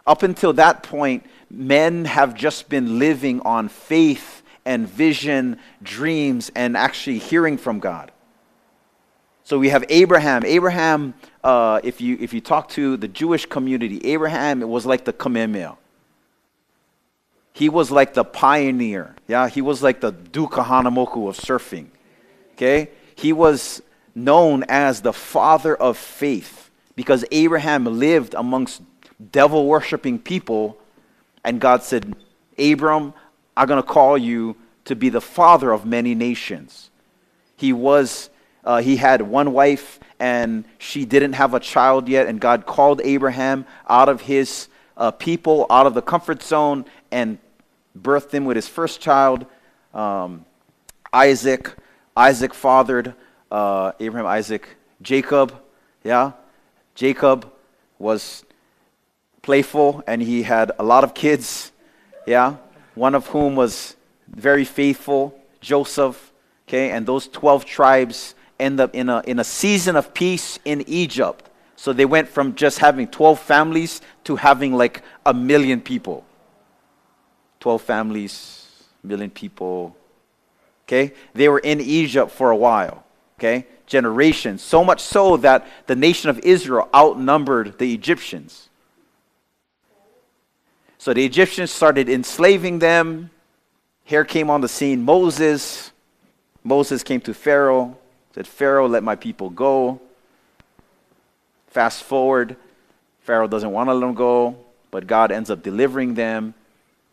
Up 0.06 0.22
until 0.22 0.52
that 0.54 0.82
point, 0.82 1.26
men 1.50 2.04
have 2.06 2.34
just 2.34 2.68
been 2.68 2.98
living 2.98 3.40
on 3.40 3.68
faith 3.68 4.42
and 4.64 4.88
vision, 4.88 5.58
dreams, 5.82 6.50
and 6.54 6.76
actually 6.76 7.18
hearing 7.18 7.58
from 7.58 7.80
God. 7.80 8.11
So 9.52 9.58
we 9.58 9.68
have 9.68 9.84
Abraham. 9.90 10.46
Abraham, 10.46 11.12
uh, 11.44 11.78
if, 11.84 12.00
you, 12.00 12.16
if 12.18 12.32
you 12.32 12.40
talk 12.40 12.70
to 12.70 12.96
the 12.96 13.06
Jewish 13.06 13.44
community, 13.44 14.00
Abraham 14.02 14.62
it 14.62 14.64
was 14.66 14.86
like 14.86 15.04
the 15.04 15.12
Kamehameha. 15.12 15.76
He 17.52 17.68
was 17.68 17.90
like 17.90 18.14
the 18.14 18.24
pioneer. 18.24 19.14
Yeah, 19.28 19.50
he 19.50 19.60
was 19.60 19.82
like 19.82 20.00
the 20.00 20.10
Duke 20.10 20.52
Kahanamoku 20.52 21.28
of 21.28 21.36
surfing. 21.36 21.88
Okay? 22.54 22.88
He 23.14 23.34
was 23.34 23.82
known 24.14 24.64
as 24.70 25.02
the 25.02 25.12
father 25.12 25.76
of 25.76 25.98
faith 25.98 26.70
because 26.96 27.22
Abraham 27.30 27.84
lived 27.84 28.32
amongst 28.32 28.80
devil 29.32 29.66
worshiping 29.66 30.18
people, 30.18 30.78
and 31.44 31.60
God 31.60 31.82
said, 31.82 32.16
Abram, 32.58 33.12
I'm 33.54 33.68
going 33.68 33.82
to 33.82 33.86
call 33.86 34.16
you 34.16 34.56
to 34.86 34.96
be 34.96 35.10
the 35.10 35.20
father 35.20 35.72
of 35.72 35.84
many 35.84 36.14
nations. 36.14 36.88
He 37.54 37.74
was, 37.74 38.30
uh, 38.64 38.80
he 38.80 38.96
had 38.96 39.22
one 39.22 39.52
wife 39.52 39.98
and 40.18 40.64
she 40.78 41.04
didn't 41.04 41.32
have 41.32 41.52
a 41.52 41.60
child 41.60 42.08
yet, 42.08 42.28
and 42.28 42.40
God 42.40 42.64
called 42.64 43.00
Abraham 43.02 43.66
out 43.88 44.08
of 44.08 44.20
his 44.20 44.68
uh, 44.96 45.10
people, 45.10 45.66
out 45.68 45.86
of 45.86 45.94
the 45.94 46.02
comfort 46.02 46.42
zone, 46.42 46.84
and 47.10 47.38
birthed 47.98 48.30
him 48.30 48.44
with 48.44 48.56
his 48.56 48.68
first 48.68 49.00
child, 49.00 49.46
um, 49.92 50.44
Isaac. 51.12 51.74
Isaac 52.16 52.54
fathered 52.54 53.14
uh, 53.50 53.92
Abraham, 53.98 54.26
Isaac, 54.26 54.76
Jacob, 55.00 55.54
yeah, 56.04 56.32
Jacob 56.94 57.50
was 57.98 58.44
playful 59.40 60.04
and 60.06 60.22
he 60.22 60.42
had 60.42 60.72
a 60.78 60.84
lot 60.84 61.04
of 61.04 61.14
kids, 61.14 61.72
yeah, 62.26 62.56
one 62.94 63.14
of 63.14 63.26
whom 63.28 63.56
was 63.56 63.96
very 64.28 64.64
faithful, 64.64 65.38
Joseph, 65.60 66.32
okay, 66.68 66.90
and 66.90 67.06
those 67.06 67.28
12 67.28 67.64
tribes 67.64 68.34
end 68.62 68.80
up 68.80 68.94
in 68.94 69.08
a, 69.08 69.20
in 69.26 69.38
a 69.38 69.44
season 69.44 69.96
of 69.96 70.14
peace 70.14 70.58
in 70.64 70.84
Egypt. 70.86 71.50
So 71.76 71.92
they 71.92 72.04
went 72.04 72.28
from 72.28 72.54
just 72.54 72.78
having 72.78 73.08
12 73.08 73.40
families 73.40 74.00
to 74.24 74.36
having 74.36 74.72
like 74.72 75.02
a 75.26 75.34
million 75.34 75.80
people. 75.80 76.24
12 77.60 77.82
families, 77.82 78.84
million 79.02 79.30
people. 79.30 79.96
Okay? 80.86 81.12
They 81.34 81.48
were 81.48 81.58
in 81.58 81.80
Egypt 81.80 82.30
for 82.30 82.50
a 82.50 82.56
while. 82.56 83.04
Okay? 83.38 83.66
Generations. 83.86 84.62
So 84.62 84.84
much 84.84 85.00
so 85.00 85.36
that 85.38 85.66
the 85.86 85.96
nation 85.96 86.30
of 86.30 86.38
Israel 86.40 86.88
outnumbered 86.94 87.78
the 87.78 87.92
Egyptians. 87.92 88.68
So 90.98 91.12
the 91.12 91.24
Egyptians 91.24 91.72
started 91.72 92.08
enslaving 92.08 92.78
them. 92.78 93.30
Here 94.04 94.24
came 94.24 94.50
on 94.50 94.60
the 94.60 94.68
scene 94.68 95.02
Moses. 95.02 95.90
Moses 96.62 97.02
came 97.02 97.20
to 97.22 97.34
Pharaoh, 97.34 97.98
said, 98.34 98.46
Pharaoh, 98.46 98.88
let 98.88 99.02
my 99.02 99.16
people 99.16 99.50
go. 99.50 100.00
Fast 101.68 102.02
forward, 102.02 102.56
Pharaoh 103.22 103.48
doesn't 103.48 103.70
want 103.70 103.88
to 103.88 103.94
let 103.94 104.00
them 104.00 104.14
go, 104.14 104.56
but 104.90 105.06
God 105.06 105.32
ends 105.32 105.50
up 105.50 105.62
delivering 105.62 106.14
them. 106.14 106.54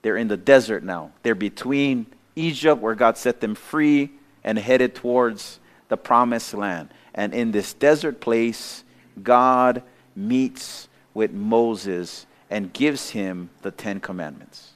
They're 0.02 0.18
in 0.18 0.28
the 0.28 0.38
desert 0.38 0.84
now. 0.84 1.12
They're 1.24 1.36
between 1.36 2.06
Egypt, 2.36 2.82
where 2.82 2.96
God 2.96 3.18
set 3.18 3.42
them 3.42 3.56
free, 3.56 4.12
and 4.44 4.58
headed 4.58 4.96
towards 4.96 5.60
the 5.90 5.98
promised 5.98 6.54
land. 6.54 6.90
And 7.14 7.34
in 7.34 7.52
this 7.52 7.74
desert 7.74 8.22
place, 8.22 8.84
God 9.22 9.84
meets 10.16 10.88
with 11.14 11.32
Moses 11.32 12.26
and 12.50 12.72
gives 12.72 13.10
him 13.10 13.50
the 13.62 13.72
Ten 13.72 14.00
Commandments. 14.00 14.72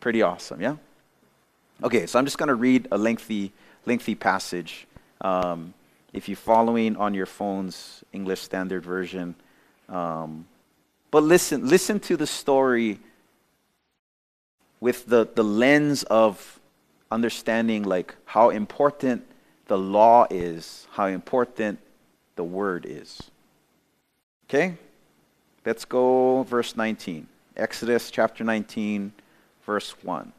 Pretty 0.00 0.22
awesome, 0.22 0.60
yeah? 0.60 0.76
Okay, 1.82 2.06
so 2.06 2.18
I'm 2.18 2.24
just 2.24 2.38
going 2.38 2.48
to 2.48 2.54
read 2.54 2.88
a 2.90 2.98
lengthy, 2.98 3.52
lengthy 3.84 4.14
passage. 4.14 4.86
Um, 5.20 5.74
if 6.16 6.28
you're 6.28 6.36
following 6.36 6.96
on 6.96 7.12
your 7.12 7.26
phone's 7.26 8.02
English 8.12 8.40
Standard 8.40 8.82
Version. 8.82 9.34
Um, 9.88 10.46
but 11.10 11.22
listen, 11.22 11.68
listen 11.68 12.00
to 12.00 12.16
the 12.16 12.26
story 12.26 12.98
with 14.80 15.06
the, 15.06 15.28
the 15.34 15.44
lens 15.44 16.04
of 16.04 16.58
understanding 17.10 17.82
like 17.82 18.14
how 18.24 18.48
important 18.48 19.24
the 19.66 19.76
law 19.76 20.26
is, 20.30 20.86
how 20.92 21.06
important 21.06 21.78
the 22.36 22.44
word 22.44 22.86
is. 22.88 23.20
Okay? 24.48 24.76
Let's 25.66 25.84
go 25.84 26.44
verse 26.44 26.76
19. 26.76 27.26
Exodus 27.56 28.10
chapter 28.10 28.42
19, 28.42 29.12
verse 29.66 29.94
1. 30.02 30.32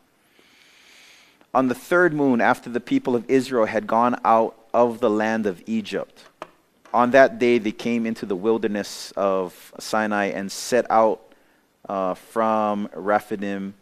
On 1.54 1.68
the 1.68 1.76
third 1.76 2.14
moon, 2.14 2.42
after 2.42 2.70
the 2.70 2.80
people 2.80 3.16
of 3.16 3.30
Israel 3.30 3.66
had 3.66 3.86
gone 3.86 4.20
out 4.24 4.57
of 4.78 5.00
the 5.00 5.10
land 5.10 5.48
of 5.48 5.64
Egypt. 5.66 6.26
On 6.94 7.10
that 7.10 7.40
day, 7.40 7.58
they 7.58 7.72
came 7.72 8.06
into 8.06 8.28
the 8.28 8.36
wilderness 8.36 9.12
of 9.18 9.74
Sinai 9.80 10.26
and 10.26 10.52
set 10.52 10.86
out 10.92 11.20
uh, 11.90 12.14
from 12.14 12.88
Rephidim 12.94 13.74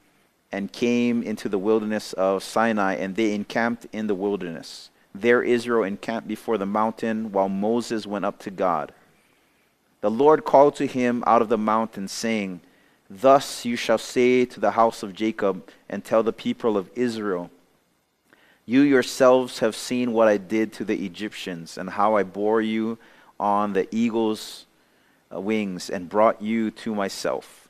and 0.54 0.72
came 0.72 1.22
into 1.22 1.50
the 1.50 1.58
wilderness 1.58 2.14
of 2.14 2.44
Sinai, 2.44 2.94
and 2.94 3.14
they 3.18 3.36
encamped 3.36 3.88
in 3.92 4.08
the 4.08 4.16
wilderness. 4.16 4.90
There 5.14 5.44
Israel 5.44 5.84
encamped 5.84 6.30
before 6.30 6.58
the 6.58 6.66
mountain 6.66 7.34
while 7.34 7.50
Moses 7.50 8.08
went 8.08 8.24
up 8.24 8.40
to 8.40 8.50
God. 8.50 8.94
The 10.00 10.10
Lord 10.10 10.46
called 10.46 10.78
to 10.78 10.88
him 10.88 11.26
out 11.28 11.42
of 11.42 11.50
the 11.50 11.58
mountain, 11.58 12.08
saying, 12.08 12.62
Thus 13.10 13.66
you 13.66 13.76
shall 13.76 13.98
say 13.98 14.46
to 14.46 14.62
the 14.62 14.72
house 14.72 15.04
of 15.04 15.14
Jacob 15.14 15.70
and 15.90 16.06
tell 16.06 16.24
the 16.24 16.32
people 16.32 16.78
of 16.78 16.90
Israel, 16.96 17.50
you 18.66 18.82
yourselves 18.82 19.60
have 19.60 19.76
seen 19.76 20.12
what 20.14 20.28
I 20.28 20.38
did 20.38 20.74
to 20.74 20.86
the 20.86 21.06
Egyptians 21.06 21.78
and 21.78 21.90
how 21.90 22.16
I 22.16 22.24
bore 22.24 22.62
you 22.62 22.98
on 23.40 23.74
the 23.74 23.88
eagle's 23.96 24.66
uh, 25.34 25.40
wings 25.40 25.90
and 25.90 26.10
brought 26.10 26.42
you 26.42 26.72
to 26.72 26.96
myself. 26.96 27.70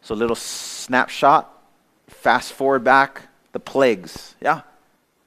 So, 0.00 0.14
little 0.14 0.36
snapshot, 0.36 1.52
fast 2.08 2.52
forward 2.52 2.84
back, 2.84 3.22
the 3.52 3.60
plagues. 3.60 4.34
Yeah. 4.40 4.62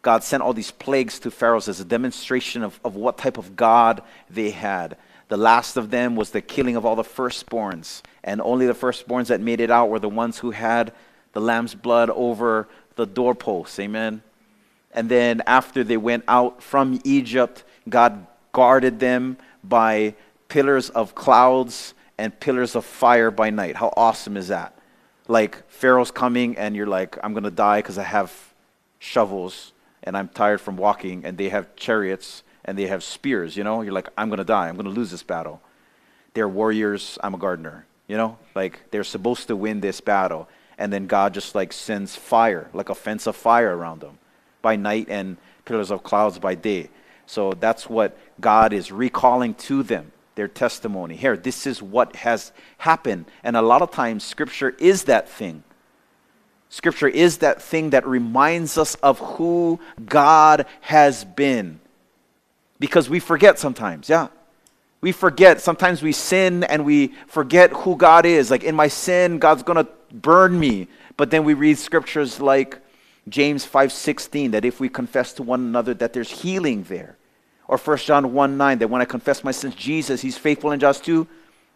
God 0.01 0.23
sent 0.23 0.41
all 0.41 0.53
these 0.53 0.71
plagues 0.71 1.19
to 1.19 1.31
Pharaoh 1.31 1.57
as 1.57 1.79
a 1.79 1.85
demonstration 1.85 2.63
of, 2.63 2.79
of 2.85 2.95
what 2.95 3.17
type 3.17 3.37
of 3.37 3.57
God 3.57 4.01
they 4.29 4.51
had. 4.51 4.97
The 5.27 5.35
last 5.35 5.75
of 5.75 5.91
them 5.91 6.15
was 6.15 6.31
the 6.31 6.41
killing 6.41 6.77
of 6.77 6.85
all 6.85 6.95
the 6.95 7.03
firstborns, 7.03 8.01
and 8.23 8.41
only 8.41 8.65
the 8.65 8.73
firstborns 8.73 9.27
that 9.27 9.41
made 9.41 9.59
it 9.59 9.69
out 9.69 9.89
were 9.89 9.99
the 9.99 10.09
ones 10.09 10.39
who 10.39 10.51
had 10.51 10.93
the 11.33 11.41
lamb's 11.41 11.75
blood 11.75 12.09
over 12.09 12.67
the 12.99 13.07
doorposts. 13.07 13.79
Amen. 13.79 14.21
And 14.91 15.07
then 15.09 15.41
after 15.47 15.83
they 15.83 15.97
went 15.97 16.25
out 16.27 16.61
from 16.61 16.99
Egypt, 17.03 17.63
God 17.87 18.27
guarded 18.51 18.99
them 18.99 19.37
by 19.63 20.15
pillars 20.49 20.89
of 20.89 21.15
clouds 21.15 21.93
and 22.17 22.37
pillars 22.39 22.75
of 22.75 22.83
fire 22.83 23.31
by 23.31 23.49
night. 23.49 23.77
How 23.77 23.93
awesome 23.95 24.35
is 24.35 24.49
that? 24.49 24.77
Like 25.27 25.69
Pharaoh's 25.69 26.11
coming 26.11 26.57
and 26.57 26.75
you're 26.75 26.87
like, 26.87 27.17
I'm 27.23 27.33
going 27.33 27.45
to 27.45 27.51
die 27.51 27.79
because 27.79 27.97
I 27.97 28.03
have 28.03 28.33
shovels 28.99 29.71
and 30.03 30.17
I'm 30.17 30.27
tired 30.27 30.59
from 30.59 30.75
walking, 30.77 31.25
and 31.25 31.37
they 31.37 31.49
have 31.49 31.75
chariots 31.75 32.43
and 32.65 32.77
they 32.77 32.87
have 32.87 33.03
spears, 33.03 33.55
you 33.57 33.63
know? 33.63 33.81
You're 33.81 33.93
like, 33.93 34.09
I'm 34.17 34.29
going 34.29 34.39
to 34.39 34.45
die. 34.45 34.67
I'm 34.69 34.75
going 34.75 34.85
to 34.85 34.91
lose 34.91 35.11
this 35.11 35.23
battle. 35.23 35.61
They're 36.33 36.47
warriors. 36.47 37.17
I'm 37.21 37.33
a 37.33 37.37
gardener, 37.37 37.85
you 38.07 38.15
know? 38.15 38.37
Like, 38.55 38.91
they're 38.91 39.03
supposed 39.03 39.47
to 39.47 39.55
win 39.55 39.81
this 39.81 40.01
battle 40.01 40.47
and 40.79 40.91
then 40.91 41.05
God 41.05 41.33
just 41.33 41.53
like 41.53 41.73
sends 41.73 42.15
fire, 42.15 42.69
like 42.73 42.89
a 42.89 42.95
fence 42.95 43.27
of 43.27 43.35
fire 43.35 43.77
around 43.77 43.99
them 43.99 44.17
by 44.61 44.77
night 44.77 45.07
and 45.09 45.37
pillars 45.65 45.91
of 45.91 46.01
clouds 46.01 46.39
by 46.39 46.55
day. 46.55 46.89
So 47.27 47.51
that's 47.51 47.87
what 47.87 48.17
God 48.39 48.73
is 48.73 48.91
recalling 48.91 49.53
to 49.55 49.83
them, 49.83 50.13
their 50.33 50.47
testimony. 50.47 51.15
Here, 51.15 51.37
this 51.37 51.67
is 51.67 51.83
what 51.83 52.15
has 52.15 52.53
happened. 52.79 53.25
And 53.43 53.55
a 53.55 53.61
lot 53.61 53.81
of 53.81 53.91
times, 53.91 54.23
Scripture 54.23 54.69
is 54.79 55.03
that 55.03 55.29
thing. 55.29 55.63
Scripture 56.69 57.07
is 57.07 57.39
that 57.39 57.61
thing 57.61 57.89
that 57.89 58.07
reminds 58.07 58.77
us 58.77 58.95
of 58.95 59.19
who 59.19 59.79
God 60.05 60.65
has 60.81 61.25
been. 61.25 61.81
Because 62.79 63.09
we 63.09 63.19
forget 63.19 63.59
sometimes, 63.59 64.07
yeah. 64.07 64.29
We 65.01 65.11
forget. 65.11 65.61
Sometimes 65.61 66.01
we 66.01 66.11
sin 66.11 66.63
and 66.63 66.85
we 66.85 67.13
forget 67.27 67.71
who 67.71 67.95
God 67.95 68.25
is. 68.25 68.51
Like 68.51 68.63
in 68.63 68.75
my 68.75 68.87
sin, 68.87 69.39
God's 69.39 69.63
going 69.63 69.83
to 69.83 69.91
burn 70.13 70.59
me. 70.59 70.87
But 71.15 71.31
then 71.31 71.43
we 71.43 71.53
read 71.53 71.77
scriptures 71.77 72.39
like 72.39 72.79
James 73.27 73.65
5:16 73.65 74.51
that 74.51 74.65
if 74.65 74.79
we 74.79 74.89
confess 74.89 75.33
to 75.33 75.43
one 75.43 75.61
another 75.61 75.93
that 75.95 76.13
there's 76.13 76.41
healing 76.41 76.83
there. 76.83 77.15
Or 77.67 77.77
1 77.77 77.97
John 77.99 78.33
1 78.33 78.57
9, 78.57 78.79
that 78.79 78.89
when 78.89 79.01
I 79.01 79.05
confess 79.05 79.43
my 79.43 79.51
sins, 79.51 79.75
Jesus, 79.75 80.21
he's 80.21 80.37
faithful 80.37 80.71
and 80.71 80.81
just 80.81 81.03
to 81.05 81.27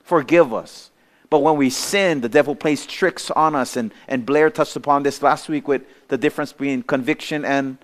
forgive 0.04 0.54
us. 0.54 0.90
But 1.30 1.40
when 1.40 1.56
we 1.56 1.70
sin, 1.70 2.22
the 2.22 2.30
devil 2.30 2.56
plays 2.56 2.86
tricks 2.86 3.32
on 3.32 3.56
us. 3.56 3.76
And, 3.76 3.94
and 4.08 4.26
Blair 4.26 4.50
touched 4.50 4.76
upon 4.76 5.04
this 5.04 5.22
last 5.22 5.50
week 5.50 5.68
with 5.68 5.84
the 6.08 6.18
difference 6.18 6.52
between 6.52 6.84
conviction 6.84 7.46
and 7.46 7.78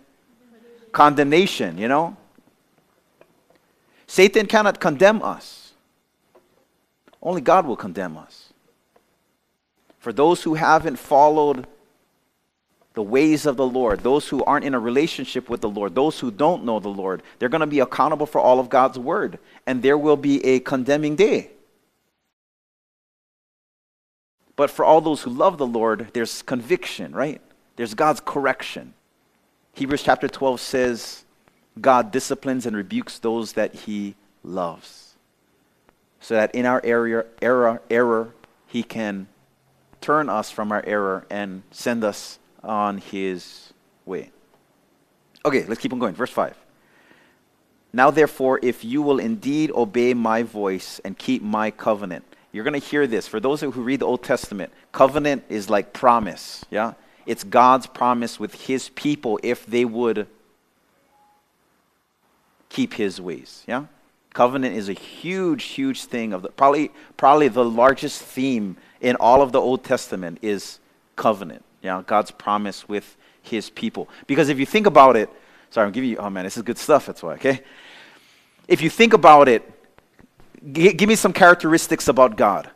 condemnation, 0.91 1.77
you 1.77 1.87
know? 1.87 2.17
Satan 4.09 4.47
cannot 4.47 4.79
condemn 4.79 5.21
us. 5.21 5.73
Only 7.21 7.41
God 7.41 7.67
will 7.67 7.75
condemn 7.75 8.17
us. 8.17 8.51
For 9.99 10.11
those 10.11 10.41
who 10.41 10.55
haven't 10.55 10.95
followed 10.95 11.67
the 12.95 13.03
ways 13.03 13.45
of 13.45 13.55
the 13.55 13.67
Lord, 13.67 13.99
those 13.99 14.27
who 14.27 14.43
aren't 14.45 14.65
in 14.65 14.73
a 14.73 14.79
relationship 14.79 15.47
with 15.47 15.61
the 15.61 15.69
Lord, 15.69 15.93
those 15.93 16.19
who 16.19 16.31
don't 16.31 16.65
know 16.65 16.79
the 16.79 16.89
Lord, 16.89 17.21
they're 17.37 17.49
going 17.49 17.61
to 17.61 17.67
be 17.67 17.81
accountable 17.81 18.25
for 18.25 18.41
all 18.41 18.59
of 18.59 18.67
God's 18.67 18.97
word. 18.97 19.37
And 19.67 19.83
there 19.83 19.97
will 19.97 20.17
be 20.17 20.43
a 20.43 20.59
condemning 20.59 21.15
day. 21.15 21.51
But 24.55 24.71
for 24.71 24.83
all 24.83 25.01
those 25.01 25.21
who 25.21 25.29
love 25.29 25.59
the 25.59 25.67
Lord, 25.67 26.07
there's 26.13 26.41
conviction, 26.41 27.13
right? 27.13 27.41
There's 27.75 27.93
God's 27.93 28.21
correction. 28.25 28.95
Hebrews 29.75 30.01
chapter 30.01 30.27
12 30.27 30.59
says, 30.59 31.25
God 31.81 32.11
disciplines 32.11 32.65
and 32.65 32.75
rebukes 32.75 33.19
those 33.19 33.53
that 33.53 33.73
he 33.73 34.15
loves. 34.43 35.15
So 36.19 36.35
that 36.35 36.53
in 36.53 36.65
our 36.65 36.81
area, 36.83 37.25
error, 37.41 37.81
error, 37.89 38.33
he 38.67 38.83
can 38.83 39.27
turn 40.01 40.29
us 40.29 40.51
from 40.51 40.71
our 40.71 40.83
error 40.85 41.25
and 41.29 41.63
send 41.71 42.03
us 42.03 42.39
on 42.63 42.97
his 42.97 43.73
way. 44.05 44.31
Okay, 45.45 45.65
let's 45.65 45.79
keep 45.79 45.93
on 45.93 45.99
going. 45.99 46.15
Verse 46.15 46.31
5. 46.31 46.55
Now, 47.91 48.11
therefore, 48.11 48.59
if 48.61 48.83
you 48.83 49.01
will 49.01 49.19
indeed 49.19 49.71
obey 49.71 50.13
my 50.13 50.43
voice 50.43 50.99
and 51.03 51.17
keep 51.17 51.41
my 51.41 51.71
covenant, 51.71 52.23
you're 52.51 52.63
going 52.63 52.79
to 52.79 52.85
hear 52.85 53.07
this. 53.07 53.27
For 53.27 53.39
those 53.39 53.61
who 53.61 53.69
read 53.71 54.01
the 54.01 54.05
Old 54.05 54.23
Testament, 54.23 54.71
covenant 54.91 55.43
is 55.49 55.69
like 55.69 55.93
promise. 55.93 56.65
Yeah? 56.69 56.93
It's 57.25 57.43
God's 57.43 57.87
promise 57.87 58.39
with 58.39 58.53
his 58.55 58.89
people 58.89 59.39
if 59.43 59.65
they 59.65 59.85
would 59.85 60.27
keep 62.69 62.93
his 62.93 63.19
ways. 63.19 63.63
Yeah? 63.67 63.85
Covenant 64.33 64.75
is 64.75 64.89
a 64.89 64.93
huge, 64.93 65.63
huge 65.63 66.05
thing 66.05 66.33
of 66.33 66.43
the 66.43 66.49
probably 66.49 66.91
probably 67.17 67.47
the 67.47 67.65
largest 67.65 68.21
theme 68.21 68.77
in 69.01 69.15
all 69.15 69.41
of 69.41 69.51
the 69.51 69.59
Old 69.59 69.83
Testament 69.83 70.39
is 70.41 70.79
covenant. 71.15 71.63
Know, 71.83 72.01
God's 72.01 72.31
promise 72.31 72.87
with 72.87 73.17
his 73.41 73.69
people. 73.69 74.09
Because 74.27 74.49
if 74.49 74.59
you 74.59 74.65
think 74.65 74.85
about 74.85 75.15
it, 75.15 75.29
sorry, 75.71 75.87
I'm 75.87 75.93
giving 75.93 76.09
you 76.09 76.17
oh 76.17 76.29
man, 76.29 76.43
this 76.43 76.57
is 76.57 76.63
good 76.63 76.77
stuff, 76.77 77.05
that's 77.07 77.23
why, 77.23 77.33
okay? 77.33 77.61
If 78.67 78.81
you 78.81 78.89
think 78.89 79.13
about 79.13 79.47
it, 79.47 79.63
g- 80.71 80.93
give 80.93 81.09
me 81.09 81.15
some 81.15 81.33
characteristics 81.33 82.07
about 82.07 82.37
God. 82.37 82.69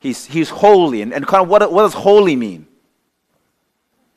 He's, 0.00 0.26
he's 0.26 0.50
holy. 0.50 1.02
And, 1.02 1.12
and 1.12 1.26
kind 1.26 1.42
of 1.42 1.48
what, 1.48 1.72
what 1.72 1.82
does 1.82 1.94
holy 1.94 2.36
mean? 2.36 2.66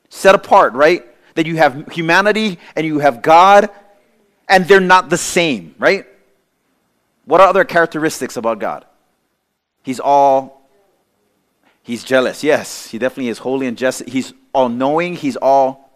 Set 0.09 0.35
apart, 0.35 0.73
right? 0.73 1.05
That 1.35 1.45
you 1.45 1.55
have 1.57 1.87
humanity 1.91 2.59
and 2.75 2.85
you 2.85 2.99
have 2.99 3.21
God, 3.21 3.69
and 4.51 4.67
they're 4.67 4.81
not 4.81 5.09
the 5.09 5.17
same, 5.17 5.73
right? 5.79 6.05
What 7.25 7.39
are 7.39 7.47
other 7.47 7.63
characteristics 7.63 8.35
about 8.35 8.59
God? 8.59 8.85
He's 9.81 9.99
all, 9.99 10.69
he's 11.81 12.03
jealous. 12.03 12.43
Yes, 12.43 12.87
he 12.87 12.99
definitely 12.99 13.29
is 13.29 13.37
holy 13.37 13.65
and 13.65 13.77
just. 13.77 14.07
He's 14.07 14.33
all 14.53 14.67
knowing. 14.67 15.15
He's 15.15 15.37
all, 15.37 15.89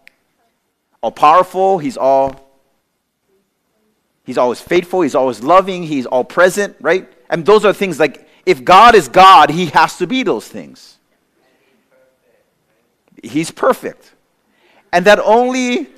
all 1.02 1.12
powerful. 1.12 1.80
He's 1.80 1.98
all, 1.98 2.50
he's 4.24 4.38
always 4.38 4.62
faithful. 4.62 5.02
He's 5.02 5.16
always 5.16 5.44
loving. 5.44 5.84
He's 5.84 6.06
all 6.06 6.24
present, 6.24 6.78
right? 6.80 7.12
And 7.30 7.46
those 7.46 7.66
are 7.66 7.74
things 7.74 8.00
like 8.00 8.26
if 8.46 8.64
God 8.64 8.96
is 8.96 9.10
God, 9.10 9.50
he 9.50 9.66
has 9.68 9.98
to 9.98 10.08
be 10.08 10.24
those 10.24 10.48
things. 10.48 10.98
He's 13.22 13.52
perfect. 13.52 14.14
And 14.94 15.04
that 15.06 15.20
only 15.20 15.90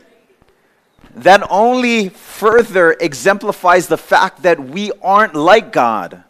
that 1.23 1.45
only 1.49 2.09
further 2.09 2.91
exemplifies 2.93 3.87
the 3.87 3.97
fact 3.97 4.43
that 4.43 4.59
we 4.59 4.91
aren't 5.01 5.35
like 5.35 5.71
God. 5.71 6.23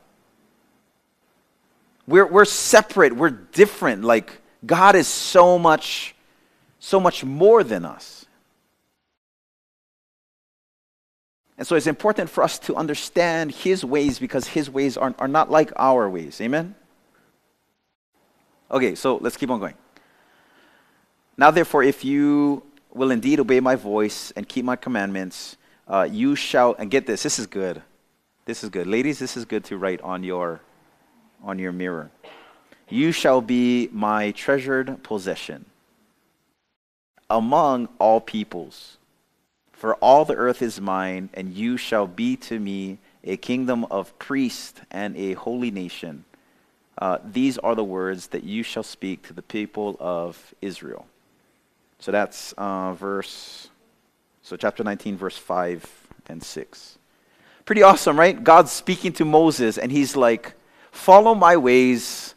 We're, 2.08 2.26
we're 2.26 2.45
separate, 2.45 3.13
we're 3.13 3.32
different. 3.32 4.04
Like 4.04 4.41
God 4.65 4.95
is 4.95 5.08
so 5.08 5.60
much, 5.60 6.15
so 6.80 7.00
much 7.00 7.23
more 7.23 7.63
than 7.63 7.86
us. 7.86 8.26
And 11.58 11.65
so 11.65 11.76
it's 11.76 11.88
important 11.88 12.30
for 12.30 12.43
us 12.43 12.60
to 12.60 12.76
understand 12.76 13.52
his 13.52 13.84
ways 13.84 14.19
because 14.19 14.47
his 14.47 14.69
ways 14.69 14.95
are, 14.95 15.15
are 15.17 15.28
not 15.28 15.50
like 15.50 15.71
our 15.76 16.10
ways. 16.10 16.39
Amen? 16.39 16.76
Okay, 18.69 18.95
so 18.95 19.17
let's 19.17 19.38
keep 19.38 19.50
on 19.50 19.60
going. 19.60 19.73
Now, 21.36 21.52
therefore, 21.52 21.84
if 21.84 22.06
you 22.06 22.63
will 22.98 23.12
indeed 23.12 23.40
obey 23.40 23.60
my 23.60 23.76
voice 23.76 24.32
and 24.36 24.48
keep 24.50 24.66
my 24.66 24.76
commandments, 24.76 25.56
uh, 25.88 26.08
you 26.10 26.36
shall, 26.36 26.74
and 26.74 26.92
get 26.92 27.06
this, 27.06 27.24
this 27.24 27.40
is 27.40 27.48
good. 27.48 27.82
This 28.46 28.64
is 28.64 28.70
good. 28.70 28.88
Ladies, 28.88 29.20
this 29.20 29.38
is 29.38 29.46
good 29.46 29.64
to 29.66 29.78
write 29.78 30.02
on 30.02 30.24
your, 30.24 30.62
on 31.44 31.60
your 31.60 31.72
mirror. 31.72 32.10
You 32.90 33.12
shall 33.12 33.42
be 33.42 33.90
my 33.92 34.32
treasured 34.32 35.04
possession 35.04 35.66
among 37.30 37.90
all 38.00 38.22
peoples. 38.22 38.98
For 39.74 39.96
all 39.96 40.26
the 40.26 40.36
earth 40.36 40.62
is 40.62 40.82
mine, 40.82 41.30
and 41.34 41.54
you 41.54 41.78
shall 41.78 42.08
be 42.08 42.36
to 42.38 42.60
me 42.60 42.98
a 43.24 43.38
kingdom 43.38 43.86
of 43.86 44.18
priests 44.18 44.80
and 44.90 45.16
a 45.18 45.34
holy 45.34 45.70
nation. 45.70 46.24
Uh, 46.98 47.20
these 47.24 47.58
are 47.60 47.76
the 47.76 47.84
words 47.84 48.28
that 48.28 48.44
you 48.44 48.64
shall 48.64 48.84
speak 48.84 49.28
to 49.28 49.34
the 49.34 49.42
people 49.42 49.98
of 50.00 50.56
Israel. 50.62 51.06
So 52.00 52.12
that's 52.12 52.54
uh, 52.58 52.94
verse, 52.94 53.70
so 54.42 54.56
chapter 54.56 54.84
19, 54.84 55.18
verse 55.18 55.38
5 55.38 55.86
and 56.28 56.44
6. 56.44 56.98
Pretty 57.66 57.84
awesome, 57.84 58.18
right? 58.18 58.42
God's 58.42 58.72
speaking 58.72 59.12
to 59.14 59.26
Moses, 59.26 59.78
and 59.78 59.92
he's 59.92 60.16
like, 60.16 60.54
follow 60.92 61.36
my 61.36 61.58
ways, 61.58 62.36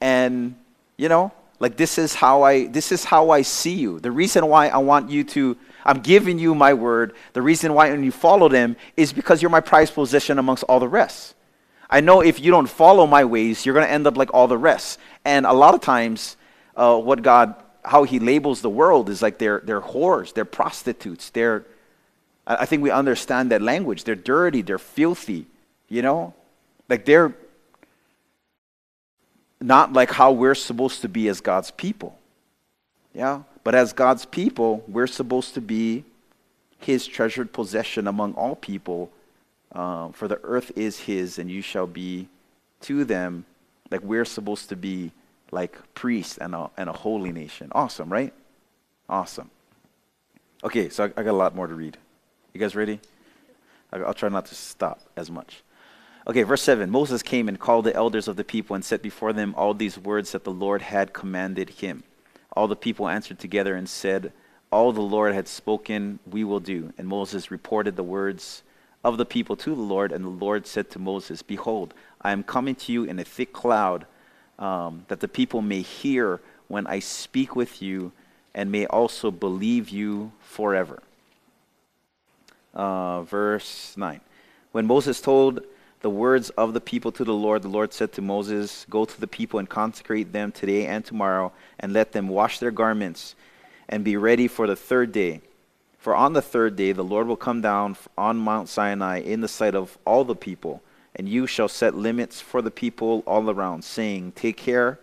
and, 0.00 0.56
you 0.96 1.08
know, 1.08 1.32
like 1.60 1.76
this 1.76 1.98
is 1.98 2.14
how 2.14 2.42
I 2.42 2.66
this 2.66 2.92
is 2.92 3.04
how 3.04 3.30
I 3.30 3.42
see 3.42 3.74
you. 3.74 4.00
The 4.00 4.10
reason 4.10 4.46
why 4.46 4.68
I 4.68 4.78
want 4.78 5.10
you 5.10 5.24
to 5.24 5.56
I'm 5.84 6.00
giving 6.00 6.38
you 6.38 6.54
my 6.54 6.74
word. 6.74 7.14
The 7.32 7.42
reason 7.42 7.74
why 7.74 7.90
when 7.90 8.04
you 8.04 8.12
follow 8.12 8.48
them 8.48 8.76
is 8.96 9.12
because 9.12 9.42
you're 9.42 9.50
my 9.50 9.60
prized 9.60 9.94
possession 9.94 10.38
amongst 10.38 10.64
all 10.64 10.80
the 10.80 10.88
rest. 10.88 11.34
I 11.88 12.00
know 12.00 12.20
if 12.20 12.40
you 12.40 12.50
don't 12.50 12.68
follow 12.68 13.06
my 13.06 13.24
ways, 13.24 13.64
you're 13.64 13.74
going 13.74 13.86
to 13.86 13.92
end 13.92 14.06
up 14.06 14.16
like 14.16 14.32
all 14.32 14.48
the 14.48 14.58
rest. 14.58 14.98
And 15.24 15.46
a 15.46 15.52
lot 15.52 15.74
of 15.74 15.80
times, 15.80 16.36
uh, 16.76 16.98
what 16.98 17.22
God 17.22 17.54
how 17.84 18.04
he 18.04 18.18
labels 18.18 18.62
the 18.62 18.70
world 18.70 19.08
is 19.08 19.20
like 19.20 19.38
they're, 19.38 19.60
they're 19.64 19.80
whores, 19.80 20.32
they're 20.32 20.44
prostitutes, 20.44 21.30
they're, 21.30 21.64
I 22.46 22.66
think 22.66 22.82
we 22.82 22.90
understand 22.90 23.50
that 23.50 23.62
language. 23.62 24.04
They're 24.04 24.14
dirty, 24.14 24.62
they're 24.62 24.78
filthy, 24.78 25.46
you 25.88 26.02
know? 26.02 26.34
Like 26.88 27.04
they're 27.04 27.34
not 29.60 29.92
like 29.92 30.10
how 30.10 30.32
we're 30.32 30.54
supposed 30.54 31.00
to 31.02 31.08
be 31.08 31.28
as 31.28 31.40
God's 31.40 31.70
people. 31.70 32.18
Yeah? 33.14 33.42
But 33.62 33.74
as 33.74 33.92
God's 33.92 34.26
people, 34.26 34.84
we're 34.86 35.06
supposed 35.06 35.54
to 35.54 35.60
be 35.60 36.04
his 36.78 37.06
treasured 37.06 37.52
possession 37.52 38.06
among 38.06 38.34
all 38.34 38.56
people. 38.56 39.10
Uh, 39.72 40.10
for 40.10 40.28
the 40.28 40.38
earth 40.44 40.70
is 40.76 41.00
his, 41.00 41.38
and 41.38 41.50
you 41.50 41.62
shall 41.62 41.86
be 41.86 42.28
to 42.82 43.04
them 43.04 43.44
like 43.90 44.02
we're 44.02 44.24
supposed 44.24 44.68
to 44.68 44.76
be 44.76 45.10
like 45.54 45.78
priests 45.94 46.36
and 46.36 46.54
a, 46.54 46.68
and 46.76 46.90
a 46.90 46.92
holy 46.92 47.32
nation. 47.32 47.68
Awesome, 47.72 48.12
right? 48.12 48.34
Awesome. 49.08 49.50
Okay, 50.64 50.88
so 50.88 51.04
I, 51.04 51.20
I 51.20 51.22
got 51.22 51.30
a 51.30 51.32
lot 51.32 51.54
more 51.54 51.68
to 51.68 51.74
read. 51.74 51.96
You 52.52 52.60
guys 52.60 52.74
ready? 52.74 53.00
I, 53.92 53.98
I'll 53.98 54.14
try 54.14 54.28
not 54.28 54.46
to 54.46 54.54
stop 54.54 55.00
as 55.16 55.30
much. 55.30 55.62
Okay, 56.26 56.42
verse 56.42 56.62
7 56.62 56.90
Moses 56.90 57.22
came 57.22 57.48
and 57.48 57.58
called 57.58 57.84
the 57.84 57.94
elders 57.94 58.28
of 58.28 58.36
the 58.36 58.44
people 58.44 58.74
and 58.74 58.84
set 58.84 59.00
before 59.00 59.32
them 59.32 59.54
all 59.56 59.74
these 59.74 59.96
words 59.96 60.32
that 60.32 60.44
the 60.44 60.50
Lord 60.50 60.82
had 60.82 61.12
commanded 61.12 61.70
him. 61.70 62.02
All 62.52 62.66
the 62.66 62.76
people 62.76 63.08
answered 63.08 63.38
together 63.38 63.76
and 63.76 63.88
said, 63.88 64.32
All 64.72 64.92
the 64.92 65.00
Lord 65.00 65.34
had 65.34 65.46
spoken, 65.46 66.18
we 66.28 66.42
will 66.42 66.60
do. 66.60 66.92
And 66.98 67.06
Moses 67.06 67.50
reported 67.50 67.94
the 67.94 68.02
words 68.02 68.62
of 69.04 69.18
the 69.18 69.26
people 69.26 69.54
to 69.56 69.74
the 69.74 69.82
Lord, 69.82 70.10
and 70.10 70.24
the 70.24 70.30
Lord 70.30 70.66
said 70.66 70.90
to 70.90 70.98
Moses, 70.98 71.42
Behold, 71.42 71.94
I 72.22 72.32
am 72.32 72.42
coming 72.42 72.74
to 72.76 72.92
you 72.92 73.04
in 73.04 73.18
a 73.18 73.24
thick 73.24 73.52
cloud 73.52 74.06
um, 74.58 75.04
that 75.08 75.20
the 75.20 75.28
people 75.28 75.62
may 75.62 75.82
hear 75.82 76.40
when 76.68 76.86
I 76.86 76.98
speak 76.98 77.54
with 77.56 77.82
you 77.82 78.12
and 78.54 78.70
may 78.70 78.86
also 78.86 79.30
believe 79.30 79.88
you 79.88 80.32
forever. 80.40 81.02
Uh, 82.72 83.22
verse 83.22 83.94
9. 83.96 84.20
When 84.72 84.86
Moses 84.86 85.20
told 85.20 85.62
the 86.00 86.10
words 86.10 86.50
of 86.50 86.74
the 86.74 86.80
people 86.80 87.12
to 87.12 87.24
the 87.24 87.34
Lord, 87.34 87.62
the 87.62 87.68
Lord 87.68 87.92
said 87.92 88.12
to 88.12 88.22
Moses, 88.22 88.86
Go 88.90 89.04
to 89.04 89.20
the 89.20 89.26
people 89.26 89.58
and 89.58 89.68
consecrate 89.68 90.32
them 90.32 90.52
today 90.52 90.86
and 90.86 91.04
tomorrow, 91.04 91.52
and 91.80 91.92
let 91.92 92.12
them 92.12 92.28
wash 92.28 92.58
their 92.58 92.70
garments 92.70 93.34
and 93.88 94.04
be 94.04 94.16
ready 94.16 94.48
for 94.48 94.66
the 94.66 94.76
third 94.76 95.12
day. 95.12 95.40
For 95.98 96.14
on 96.14 96.32
the 96.32 96.42
third 96.42 96.76
day 96.76 96.92
the 96.92 97.04
Lord 97.04 97.26
will 97.26 97.36
come 97.36 97.60
down 97.60 97.96
on 98.18 98.36
Mount 98.36 98.68
Sinai 98.68 99.20
in 99.20 99.40
the 99.40 99.48
sight 99.48 99.74
of 99.74 99.96
all 100.04 100.24
the 100.24 100.36
people 100.36 100.82
and 101.16 101.28
you 101.28 101.46
shall 101.46 101.68
set 101.68 101.94
limits 101.94 102.40
for 102.40 102.60
the 102.62 102.70
people 102.70 103.22
all 103.26 103.48
around, 103.50 103.84
saying, 103.84 104.32
Take 104.32 104.56
care 104.56 104.98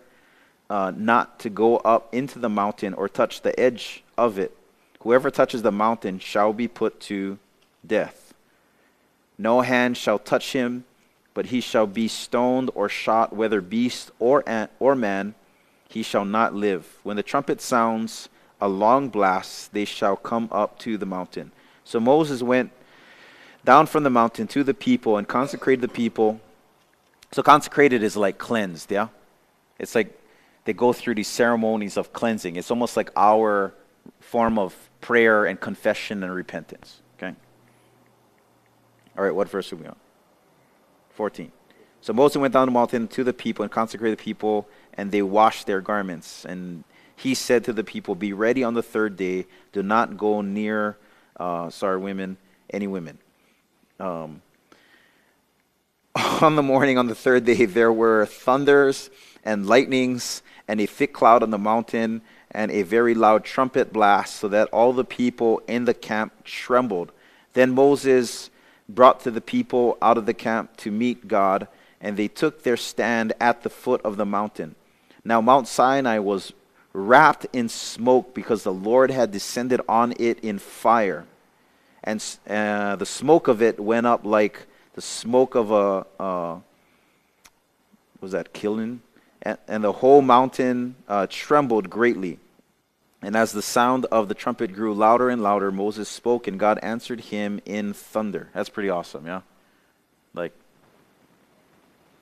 uh, 0.69 0.91
not 0.95 1.39
to 1.39 1.49
go 1.49 1.77
up 1.77 2.13
into 2.13 2.39
the 2.39 2.49
mountain 2.49 2.93
or 2.93 3.09
touch 3.09 3.41
the 3.41 3.57
edge 3.59 4.03
of 4.17 4.37
it. 4.37 4.55
Whoever 5.01 5.31
touches 5.31 5.61
the 5.61 5.71
mountain 5.71 6.19
shall 6.19 6.53
be 6.53 6.67
put 6.67 6.99
to 7.01 7.39
death. 7.85 8.33
No 9.37 9.61
hand 9.61 9.97
shall 9.97 10.19
touch 10.19 10.53
him, 10.53 10.85
but 11.33 11.47
he 11.47 11.61
shall 11.61 11.87
be 11.87 12.07
stoned 12.07 12.69
or 12.75 12.87
shot, 12.89 13.35
whether 13.35 13.61
beast 13.61 14.11
or, 14.19 14.47
ant, 14.47 14.69
or 14.79 14.95
man, 14.95 15.33
he 15.89 16.03
shall 16.03 16.25
not 16.25 16.53
live. 16.53 16.99
When 17.03 17.17
the 17.17 17.23
trumpet 17.23 17.59
sounds 17.61 18.29
a 18.61 18.67
long 18.67 19.09
blast, 19.09 19.73
they 19.73 19.85
shall 19.85 20.15
come 20.15 20.47
up 20.51 20.77
to 20.79 20.97
the 20.97 21.05
mountain. 21.05 21.51
So 21.83 21.99
Moses 21.99 22.43
went 22.43 22.71
down 23.63 23.85
from 23.85 24.03
the 24.03 24.09
mountain 24.09 24.47
to 24.47 24.63
the 24.63 24.73
people 24.73 25.17
and 25.17 25.27
consecrated 25.27 25.81
the 25.81 25.87
people. 25.87 26.39
So 27.31 27.43
consecrated 27.43 28.03
is 28.03 28.17
like 28.17 28.37
cleansed, 28.37 28.91
yeah? 28.91 29.07
It's 29.79 29.95
like 29.95 30.19
they 30.65 30.73
go 30.73 30.93
through 30.93 31.15
these 31.15 31.27
ceremonies 31.27 31.97
of 31.97 32.13
cleansing. 32.13 32.55
It's 32.55 32.71
almost 32.71 32.97
like 32.97 33.09
our 33.15 33.73
form 34.19 34.57
of 34.57 34.89
prayer 34.99 35.45
and 35.45 35.59
confession 35.59 36.23
and 36.23 36.33
repentance, 36.33 37.01
okay? 37.17 37.35
All 39.17 39.23
right, 39.23 39.33
what 39.33 39.49
verse 39.49 39.71
are 39.71 39.75
we 39.75 39.85
on? 39.85 39.95
14. 41.11 41.51
So 42.01 42.13
Moses 42.13 42.37
went 42.37 42.53
down 42.53 42.67
the 42.67 42.71
mountain 42.71 43.07
to 43.09 43.23
the 43.23 43.33
people 43.33 43.63
and 43.63 43.71
consecrated 43.71 44.17
the 44.17 44.23
people, 44.23 44.67
and 44.95 45.11
they 45.11 45.21
washed 45.21 45.67
their 45.67 45.81
garments. 45.81 46.45
And 46.45 46.83
he 47.15 47.35
said 47.35 47.63
to 47.65 47.73
the 47.73 47.83
people, 47.83 48.15
Be 48.15 48.33
ready 48.33 48.63
on 48.63 48.73
the 48.73 48.81
third 48.81 49.17
day. 49.17 49.45
Do 49.71 49.83
not 49.83 50.17
go 50.17 50.41
near, 50.41 50.97
uh, 51.39 51.69
sorry, 51.69 51.99
women, 51.99 52.37
any 52.71 52.87
women 52.87 53.19
um, 54.01 54.41
on 56.41 56.55
the 56.55 56.63
morning 56.63 56.97
on 56.97 57.07
the 57.07 57.15
third 57.15 57.45
day, 57.45 57.65
there 57.65 57.93
were 57.93 58.25
thunders 58.25 59.09
and 59.45 59.67
lightnings 59.67 60.41
and 60.67 60.81
a 60.81 60.85
thick 60.85 61.13
cloud 61.13 61.43
on 61.43 61.51
the 61.51 61.57
mountain 61.57 62.21
and 62.49 62.71
a 62.71 62.81
very 62.81 63.13
loud 63.13 63.45
trumpet 63.45 63.93
blast, 63.93 64.35
so 64.35 64.47
that 64.49 64.67
all 64.69 64.91
the 64.91 65.05
people 65.05 65.61
in 65.67 65.85
the 65.85 65.93
camp 65.93 66.43
trembled. 66.43 67.11
Then 67.53 67.71
Moses 67.71 68.49
brought 68.89 69.21
to 69.21 69.31
the 69.31 69.39
people 69.39 69.97
out 70.01 70.17
of 70.17 70.25
the 70.25 70.33
camp 70.33 70.75
to 70.77 70.91
meet 70.91 71.29
God, 71.29 71.67
and 72.01 72.17
they 72.17 72.27
took 72.27 72.63
their 72.63 72.75
stand 72.75 73.31
at 73.39 73.63
the 73.63 73.69
foot 73.69 74.01
of 74.01 74.17
the 74.17 74.25
mountain. 74.25 74.75
Now, 75.23 75.39
Mount 75.39 75.67
Sinai 75.67 76.19
was 76.19 76.51
wrapped 76.91 77.45
in 77.53 77.69
smoke 77.69 78.33
because 78.33 78.63
the 78.63 78.73
Lord 78.73 79.11
had 79.11 79.31
descended 79.31 79.79
on 79.87 80.13
it 80.19 80.39
in 80.39 80.59
fire. 80.59 81.25
And 82.03 82.23
uh, 82.49 82.95
the 82.95 83.05
smoke 83.05 83.47
of 83.47 83.61
it 83.61 83.79
went 83.79 84.07
up 84.07 84.25
like 84.25 84.65
the 84.93 85.01
smoke 85.01 85.55
of 85.55 85.71
a, 85.71 86.05
uh, 86.21 86.59
was 88.19 88.31
that 88.31 88.53
killing? 88.53 89.01
And, 89.41 89.57
and, 89.67 89.83
the 89.83 89.91
whole 89.91 90.21
mountain 90.21 90.95
uh, 91.07 91.27
trembled 91.29 91.89
greatly. 91.89 92.39
And 93.21 93.35
as 93.35 93.51
the 93.51 93.61
sound 93.61 94.05
of 94.05 94.27
the 94.27 94.33
trumpet 94.33 94.73
grew 94.73 94.93
louder 94.93 95.29
and 95.29 95.43
louder, 95.43 95.71
Moses 95.71 96.09
spoke, 96.09 96.47
and 96.47 96.59
God 96.59 96.79
answered 96.81 97.21
him 97.21 97.59
in 97.65 97.93
thunder. 97.93 98.49
That's 98.53 98.69
pretty 98.69 98.89
awesome, 98.89 99.25
yeah? 99.27 99.41
Like, 100.33 100.53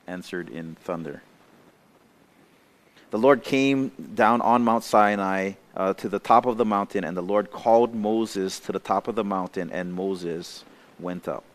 answered 0.07 0.49
in 0.49 0.75
thunder. 0.75 1.21
The 3.11 3.17
Lord 3.17 3.43
came 3.43 3.91
down 4.13 4.41
on 4.41 4.63
Mount 4.63 4.83
Sinai 4.83 5.53
uh, 5.79 5.93
to 5.93 6.09
the 6.09 6.19
top 6.19 6.45
of 6.45 6.57
the 6.57 6.65
mountain, 6.65 7.05
and 7.05 7.15
the 7.15 7.21
Lord 7.21 7.51
called 7.51 7.95
Moses 7.95 8.59
to 8.59 8.73
the 8.73 8.79
top 8.79 9.07
of 9.07 9.15
the 9.15 9.23
mountain, 9.23 9.71
and 9.71 9.93
Moses 9.93 10.65
went 10.99 11.25
up. 11.25 11.45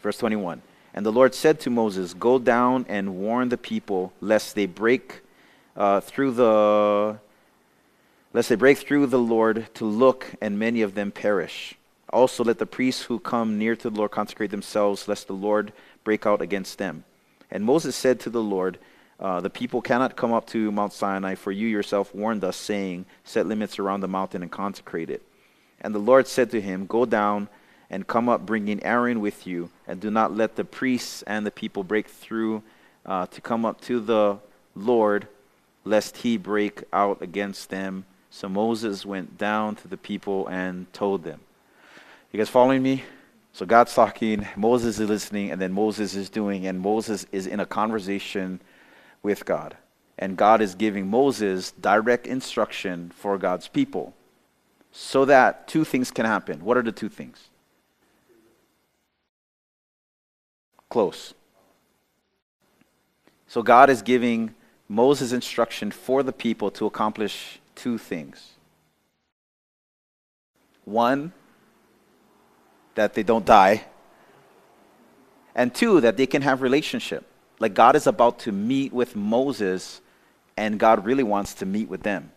Verse 0.00 0.16
21 0.18 0.62
And 0.94 1.04
the 1.04 1.10
Lord 1.10 1.34
said 1.34 1.58
to 1.60 1.70
Moses, 1.70 2.14
Go 2.14 2.38
down 2.38 2.86
and 2.88 3.16
warn 3.16 3.48
the 3.48 3.58
people, 3.58 4.12
lest 4.20 4.54
they 4.54 4.66
break 4.66 5.22
uh, 5.76 5.98
through 5.98 6.30
the 6.30 7.18
lest 8.32 8.50
they 8.50 8.54
break 8.54 8.78
through 8.78 9.06
the 9.06 9.18
Lord 9.18 9.66
to 9.74 9.84
look, 9.84 10.26
and 10.40 10.56
many 10.56 10.82
of 10.82 10.94
them 10.94 11.10
perish. 11.10 11.74
Also, 12.10 12.44
let 12.44 12.58
the 12.58 12.66
priests 12.66 13.02
who 13.02 13.18
come 13.18 13.58
near 13.58 13.74
to 13.74 13.90
the 13.90 13.98
Lord 13.98 14.12
consecrate 14.12 14.52
themselves, 14.52 15.08
lest 15.08 15.26
the 15.26 15.32
Lord 15.32 15.72
break 16.04 16.24
out 16.24 16.40
against 16.40 16.78
them. 16.78 17.02
And 17.50 17.64
Moses 17.64 17.96
said 17.96 18.20
to 18.20 18.30
the 18.30 18.42
Lord, 18.42 18.78
uh, 19.20 19.40
The 19.40 19.50
people 19.50 19.80
cannot 19.80 20.16
come 20.16 20.32
up 20.32 20.46
to 20.48 20.70
Mount 20.72 20.92
Sinai, 20.92 21.34
for 21.34 21.52
you 21.52 21.66
yourself 21.66 22.14
warned 22.14 22.44
us, 22.44 22.56
saying, 22.56 23.06
Set 23.24 23.46
limits 23.46 23.78
around 23.78 24.00
the 24.00 24.08
mountain 24.08 24.42
and 24.42 24.50
consecrate 24.50 25.10
it. 25.10 25.22
And 25.80 25.94
the 25.94 25.98
Lord 26.00 26.26
said 26.26 26.50
to 26.50 26.60
him, 26.60 26.86
Go 26.86 27.04
down 27.04 27.48
and 27.90 28.06
come 28.06 28.28
up, 28.28 28.44
bringing 28.44 28.82
Aaron 28.82 29.20
with 29.20 29.46
you, 29.46 29.70
and 29.86 30.00
do 30.00 30.10
not 30.10 30.36
let 30.36 30.56
the 30.56 30.64
priests 30.64 31.22
and 31.22 31.46
the 31.46 31.50
people 31.50 31.82
break 31.82 32.08
through 32.08 32.62
uh, 33.06 33.26
to 33.26 33.40
come 33.40 33.64
up 33.64 33.80
to 33.82 34.00
the 34.00 34.38
Lord, 34.74 35.26
lest 35.84 36.18
he 36.18 36.36
break 36.36 36.84
out 36.92 37.22
against 37.22 37.70
them. 37.70 38.04
So 38.30 38.48
Moses 38.48 39.06
went 39.06 39.38
down 39.38 39.76
to 39.76 39.88
the 39.88 39.96
people 39.96 40.46
and 40.48 40.92
told 40.92 41.24
them. 41.24 41.40
You 42.30 42.38
guys 42.38 42.50
following 42.50 42.82
me? 42.82 43.04
So 43.54 43.64
God's 43.64 43.94
talking, 43.94 44.46
Moses 44.54 45.00
is 45.00 45.08
listening, 45.08 45.50
and 45.50 45.60
then 45.60 45.72
Moses 45.72 46.14
is 46.14 46.28
doing, 46.28 46.66
and 46.66 46.78
Moses 46.78 47.26
is 47.32 47.46
in 47.46 47.58
a 47.58 47.66
conversation 47.66 48.60
with 49.28 49.44
God. 49.44 49.76
And 50.18 50.38
God 50.38 50.62
is 50.62 50.74
giving 50.74 51.06
Moses 51.06 51.72
direct 51.72 52.26
instruction 52.26 53.12
for 53.14 53.36
God's 53.36 53.68
people 53.68 54.14
so 54.90 55.26
that 55.26 55.68
two 55.68 55.84
things 55.84 56.10
can 56.10 56.24
happen. 56.24 56.64
What 56.64 56.78
are 56.78 56.82
the 56.82 56.92
two 56.92 57.10
things? 57.10 57.50
Close. 60.88 61.34
So 63.46 63.62
God 63.62 63.90
is 63.90 64.00
giving 64.00 64.54
Moses 64.88 65.32
instruction 65.32 65.90
for 65.90 66.22
the 66.22 66.32
people 66.32 66.70
to 66.70 66.86
accomplish 66.86 67.60
two 67.74 67.98
things. 67.98 68.54
One, 70.86 71.32
that 72.94 73.12
they 73.12 73.22
don't 73.22 73.44
die. 73.44 73.84
And 75.54 75.74
two, 75.74 76.00
that 76.00 76.16
they 76.16 76.26
can 76.26 76.40
have 76.40 76.62
relationship. 76.62 77.27
Like 77.60 77.74
God 77.74 77.96
is 77.96 78.06
about 78.06 78.40
to 78.40 78.52
meet 78.52 78.92
with 78.92 79.16
Moses 79.16 80.00
and 80.56 80.78
God 80.78 81.04
really 81.04 81.22
wants 81.22 81.54
to 81.54 81.66
meet 81.66 81.88
with 81.88 82.02
them. 82.02 82.30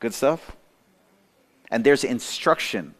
Good 0.00 0.14
stuff? 0.14 0.56
And 1.70 1.84
there's 1.84 2.04
instruction. 2.04 2.94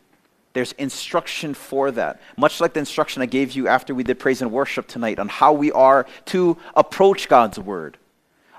There's 0.53 0.73
instruction 0.73 1.55
for 1.55 1.91
that. 1.93 2.21
Much 2.37 2.61
like 2.61 2.75
the 2.75 2.81
instruction 2.81 3.23
I 3.23 3.27
gave 3.27 3.53
you 3.53 3.69
after 3.69 3.95
we 3.95 4.03
did 4.03 4.19
praise 4.19 4.43
and 4.43 4.53
worship 4.53 4.87
tonight 4.87 5.19
on 5.19 5.29
how 5.29 5.53
we 5.53 5.73
are 5.73 6.07
to 6.27 6.59
approach 6.75 7.29
God's 7.29 7.59
word 7.59 7.99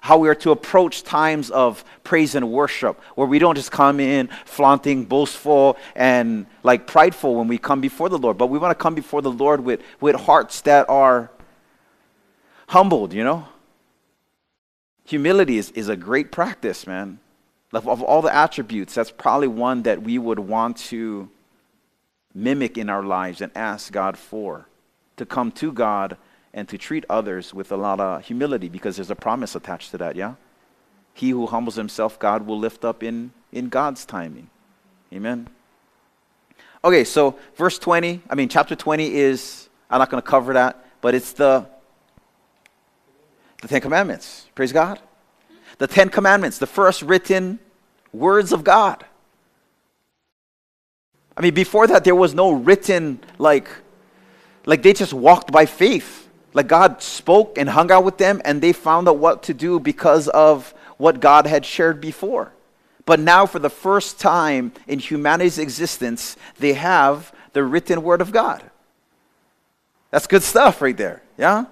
how 0.04 0.18
we 0.18 0.28
are 0.28 0.36
to 0.36 0.52
approach 0.52 1.02
times 1.04 1.50
of 1.50 1.82
praise 2.04 2.36
and 2.36 2.52
worship, 2.52 3.00
where 3.16 3.26
we 3.26 3.40
don't 3.40 3.56
just 3.56 3.72
come 3.72 4.02
in 4.02 4.28
flaunting, 4.44 5.06
boastful, 5.06 5.78
and 5.96 6.46
like 6.62 6.86
prideful 6.86 7.36
when 7.36 7.48
we 7.48 7.58
come 7.58 7.80
before 7.80 8.10
the 8.10 8.18
Lord, 8.18 8.38
but 8.38 8.48
we 8.48 8.60
want 8.60 8.78
to 8.78 8.84
come 8.84 8.96
before 8.96 9.22
the 9.22 9.32
Lord 9.32 9.62
with, 9.62 9.80
with 10.02 10.18
hearts 10.18 10.60
that 10.62 10.90
are 10.90 11.32
humbled, 12.74 13.14
you 13.14 13.24
know? 13.24 13.48
Humility 15.06 15.60
is, 15.60 15.70
is 15.72 15.90
a 15.90 15.96
great 15.96 16.32
practice, 16.32 16.88
man. 16.88 17.20
Of, 17.72 17.88
of 17.88 18.02
all 18.02 18.24
the 18.24 18.34
attributes, 18.34 18.96
that's 18.96 19.12
probably 19.12 19.48
one 19.48 19.84
that 19.84 20.02
we 20.02 20.18
would 20.18 20.40
want 20.40 20.78
to 20.90 21.30
mimic 22.34 22.78
in 22.80 22.90
our 22.90 23.04
lives 23.04 23.42
and 23.42 23.52
ask 23.56 23.94
God 23.94 24.18
for. 24.18 24.66
To 25.18 25.26
come 25.26 25.52
to 25.52 25.72
God 25.72 26.18
and 26.52 26.68
to 26.70 26.80
treat 26.80 27.06
others 27.12 27.54
with 27.54 27.72
a 27.72 27.78
lot 27.78 28.00
of 28.00 28.26
humility 28.26 28.70
because 28.70 28.96
there's 28.96 29.12
a 29.12 29.16
promise 29.16 29.54
attached 29.56 29.92
to 29.92 30.00
that, 30.00 30.16
yeah? 30.16 30.34
He 31.14 31.30
who 31.30 31.46
humbles 31.46 31.76
himself, 31.76 32.18
God 32.18 32.48
will 32.48 32.58
lift 32.58 32.84
up 32.84 33.04
in, 33.04 33.34
in 33.52 33.70
God's 33.70 34.04
timing. 34.04 34.50
Amen. 35.14 35.48
Okay, 36.84 37.04
so 37.04 37.38
verse 37.56 37.78
20, 37.78 38.24
I 38.32 38.34
mean, 38.34 38.50
chapter 38.50 38.76
20 38.76 39.14
is, 39.14 39.70
I'm 39.92 40.00
not 40.00 40.10
going 40.10 40.24
to 40.24 40.28
cover 40.28 40.54
that, 40.54 40.84
but 41.02 41.14
it's 41.14 41.34
the, 41.34 41.68
the 43.64 43.70
Ten 43.70 43.82
Commandments. 43.82 44.46
Praise 44.56 44.74
God. 44.74 45.00
The 45.78 45.88
Ten 45.88 46.10
Commandments, 46.10 46.58
the 46.58 46.68
first 46.68 47.02
written 47.02 47.60
words 48.12 48.52
of 48.52 48.64
God. 48.66 49.06
I 51.36 51.42
mean, 51.42 51.54
before 51.54 51.88
that, 51.88 52.04
there 52.04 52.14
was 52.14 52.36
no 52.36 52.52
written, 52.52 53.22
like, 53.40 53.70
like 54.66 54.84
they 54.84 54.92
just 54.92 55.14
walked 55.14 55.52
by 55.52 55.66
faith. 55.66 56.30
Like 56.54 56.68
God 56.68 57.02
spoke 57.02 57.58
and 57.58 57.70
hung 57.70 57.90
out 57.90 58.04
with 58.04 58.18
them, 58.18 58.42
and 58.44 58.62
they 58.62 58.74
found 58.74 59.08
out 59.08 59.18
what 59.18 59.44
to 59.44 59.54
do 59.54 59.80
because 59.80 60.28
of 60.28 60.74
what 60.98 61.22
God 61.22 61.48
had 61.48 61.66
shared 61.66 62.02
before. 62.02 62.52
But 63.06 63.22
now, 63.22 63.46
for 63.46 63.60
the 63.60 63.70
first 63.70 64.20
time 64.20 64.74
in 64.88 65.00
humanity's 65.00 65.58
existence, 65.58 66.36
they 66.60 66.74
have 66.74 67.34
the 67.54 67.64
written 67.64 68.04
word 68.04 68.20
of 68.20 68.34
God. 68.34 68.62
That's 70.12 70.28
good 70.28 70.44
stuff 70.44 70.82
right 70.82 70.96
there. 70.96 71.24
Yeah? 71.38 71.66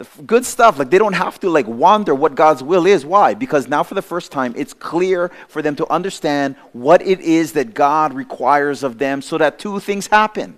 The 0.00 0.22
good 0.22 0.46
stuff. 0.46 0.78
Like 0.78 0.88
they 0.88 0.96
don't 0.96 1.12
have 1.12 1.38
to 1.40 1.50
like 1.50 1.66
wonder 1.66 2.14
what 2.14 2.34
God's 2.34 2.62
will 2.62 2.86
is. 2.86 3.04
Why? 3.04 3.34
Because 3.34 3.68
now 3.68 3.82
for 3.82 3.92
the 3.92 4.00
first 4.00 4.32
time 4.32 4.54
it's 4.56 4.72
clear 4.72 5.30
for 5.46 5.60
them 5.60 5.76
to 5.76 5.92
understand 5.92 6.56
what 6.72 7.02
it 7.02 7.20
is 7.20 7.52
that 7.52 7.74
God 7.74 8.14
requires 8.14 8.82
of 8.82 8.96
them 8.96 9.20
so 9.20 9.36
that 9.36 9.58
two 9.58 9.78
things 9.78 10.06
happen. 10.06 10.56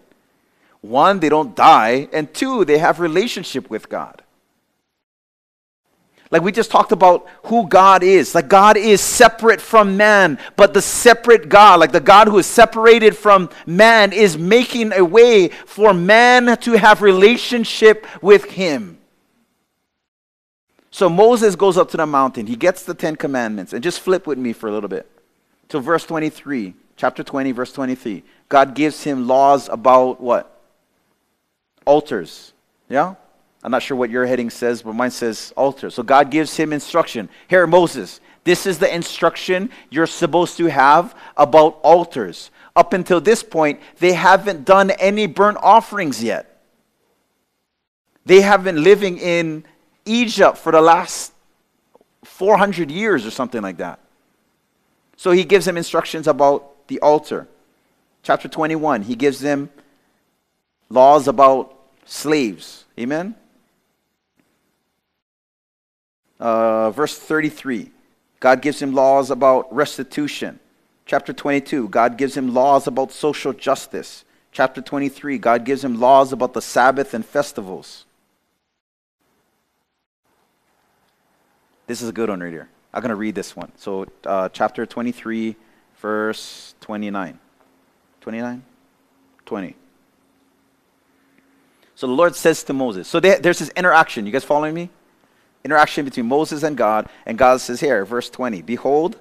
One, 0.81 1.19
they 1.19 1.29
don't 1.29 1.57
die, 1.57 2.09
and 2.13 2.33
two, 2.33 2.65
they 2.65 2.79
have 2.79 3.01
relationship 3.01 3.69
with 3.69 3.89
God. 3.89 4.23
Like 6.31 6.43
we 6.43 6.53
just 6.53 6.71
talked 6.71 6.93
about 6.93 7.27
who 7.47 7.67
God 7.67 8.05
is. 8.05 8.37
Like 8.37 8.47
God 8.47 8.77
is 8.77 9.01
separate 9.01 9.61
from 9.61 9.97
man, 9.97 10.39
but 10.55 10.73
the 10.73 10.83
separate 10.83 11.49
God, 11.49 11.81
like 11.81 11.91
the 11.91 12.01
God 12.01 12.29
who 12.29 12.39
is 12.39 12.47
separated 12.47 13.17
from 13.17 13.51
man, 13.67 14.13
is 14.13 14.39
making 14.39 14.93
a 14.93 15.05
way 15.05 15.49
for 15.49 15.93
man 15.93 16.57
to 16.59 16.73
have 16.75 17.03
relationship 17.03 18.07
with 18.23 18.45
him. 18.45 18.99
So 20.93 21.09
Moses 21.09 21.57
goes 21.57 21.77
up 21.77 21.91
to 21.91 21.97
the 21.97 22.07
mountain. 22.07 22.47
He 22.47 22.55
gets 22.55 22.85
the 22.85 22.95
Ten 22.95 23.17
Commandments. 23.17 23.73
And 23.73 23.83
just 23.83 23.99
flip 23.99 24.29
with 24.29 24.39
me 24.39 24.53
for 24.53 24.69
a 24.69 24.73
little 24.73 24.89
bit 24.89 25.11
to 25.71 25.81
verse 25.81 26.05
23, 26.05 26.75
chapter 26.97 27.25
20, 27.25 27.51
verse 27.51 27.73
23. 27.73 28.23
God 28.49 28.75
gives 28.77 29.03
him 29.03 29.27
laws 29.27 29.69
about 29.69 30.21
what? 30.21 30.53
altars. 31.87 32.53
Yeah? 32.89 33.15
I'm 33.63 33.71
not 33.71 33.83
sure 33.83 33.97
what 33.97 34.11
your 34.11 34.27
heading 34.27 34.51
says, 34.51 34.83
but 34.83 34.95
mine 34.95 35.11
says 35.11 35.53
altar. 35.57 35.91
So 35.91 36.03
God 36.03 36.31
gives 36.31 36.57
him 36.57 36.73
instruction. 36.73 37.29
Here, 37.49 37.67
Moses, 37.67 38.21
this 38.45 38.67
is 38.67 38.79
the 38.79 38.93
instruction 38.93 39.71
you're 39.91 40.07
supposed 40.07 40.57
to 40.57 40.67
have 40.67 41.15
about 41.37 41.79
altars. 41.83 42.51
Up 42.75 42.93
until 42.93 43.21
this 43.21 43.43
point, 43.43 43.81
they 43.99 44.15
haven't 44.15 44.65
done 44.65 44.91
any 44.93 45.27
burnt 45.27 45.59
offerings 45.61 46.23
yet. 46.23 46.49
They 48.25 48.41
have 48.41 48.65
been 48.65 48.83
living 48.83 49.19
in 49.19 49.65
Egypt 50.05 50.59
for 50.59 50.73
the 50.73 50.81
last 50.81 51.33
400 52.25 52.91
years 52.91 53.27
or 53.27 53.31
something 53.31 53.63
like 53.63 53.79
that. 53.79 53.99
So 55.17 55.31
he 55.31 55.45
gives 55.45 55.67
them 55.67 55.77
instructions 55.77 56.27
about 56.27 56.89
the 56.89 57.01
altar. 57.01 57.49
Chapter 58.23 58.49
21, 58.49 59.03
he 59.03 59.15
gives 59.15 59.41
them 59.41 59.71
laws 60.89 61.29
about 61.29 61.77
slaves. 62.05 62.85
Amen? 62.99 63.35
Uh, 66.39 66.91
verse 66.91 67.17
33, 67.17 67.91
God 68.41 68.63
gives 68.63 68.83
him 68.83 68.93
laws 68.93 69.31
about 69.31 69.73
restitution. 69.73 70.59
Chapter 71.07 71.33
22, 71.33 71.89
God 71.89 72.17
gives 72.17 72.37
him 72.37 72.53
laws 72.53 72.87
about 72.87 73.13
social 73.13 73.53
justice. 73.53 74.25
Chapter 74.51 74.83
23, 74.83 75.39
God 75.39 75.65
gives 75.65 75.85
him 75.85 76.01
laws 76.01 76.33
about 76.33 76.53
the 76.53 76.63
Sabbath 76.63 77.15
and 77.15 77.25
festivals. 77.25 78.07
This 81.87 82.03
is 82.03 82.09
a 82.09 82.13
good 82.13 82.29
one 82.29 82.41
right 82.41 82.53
here. 82.53 82.69
I'm 82.95 83.01
going 83.01 83.11
to 83.11 83.17
read 83.17 83.35
this 83.35 83.57
one. 83.57 83.73
So, 83.77 84.07
uh, 84.25 84.49
chapter 84.51 84.87
23, 84.87 85.57
verse 85.99 86.75
29. 86.81 87.39
29? 88.21 88.63
20. 89.47 89.77
So 91.95 92.07
the 92.07 92.13
Lord 92.13 92.35
says 92.35 92.65
to 92.65 92.73
Moses, 92.73 93.09
so 93.09 93.21
they, 93.21 93.39
there's 93.39 93.59
this 93.59 93.69
interaction. 93.71 94.27
You 94.27 94.33
guys 94.33 94.45
following 94.45 94.75
me? 94.75 94.91
Interaction 95.65 96.05
between 96.05 96.27
Moses 96.27 96.63
and 96.63 96.77
God. 96.77 97.09
And 97.27 97.39
God 97.39 97.61
says 97.61 97.81
here, 97.81 98.05
verse 98.05 98.31
20, 98.31 98.63
Behold, 98.63 99.17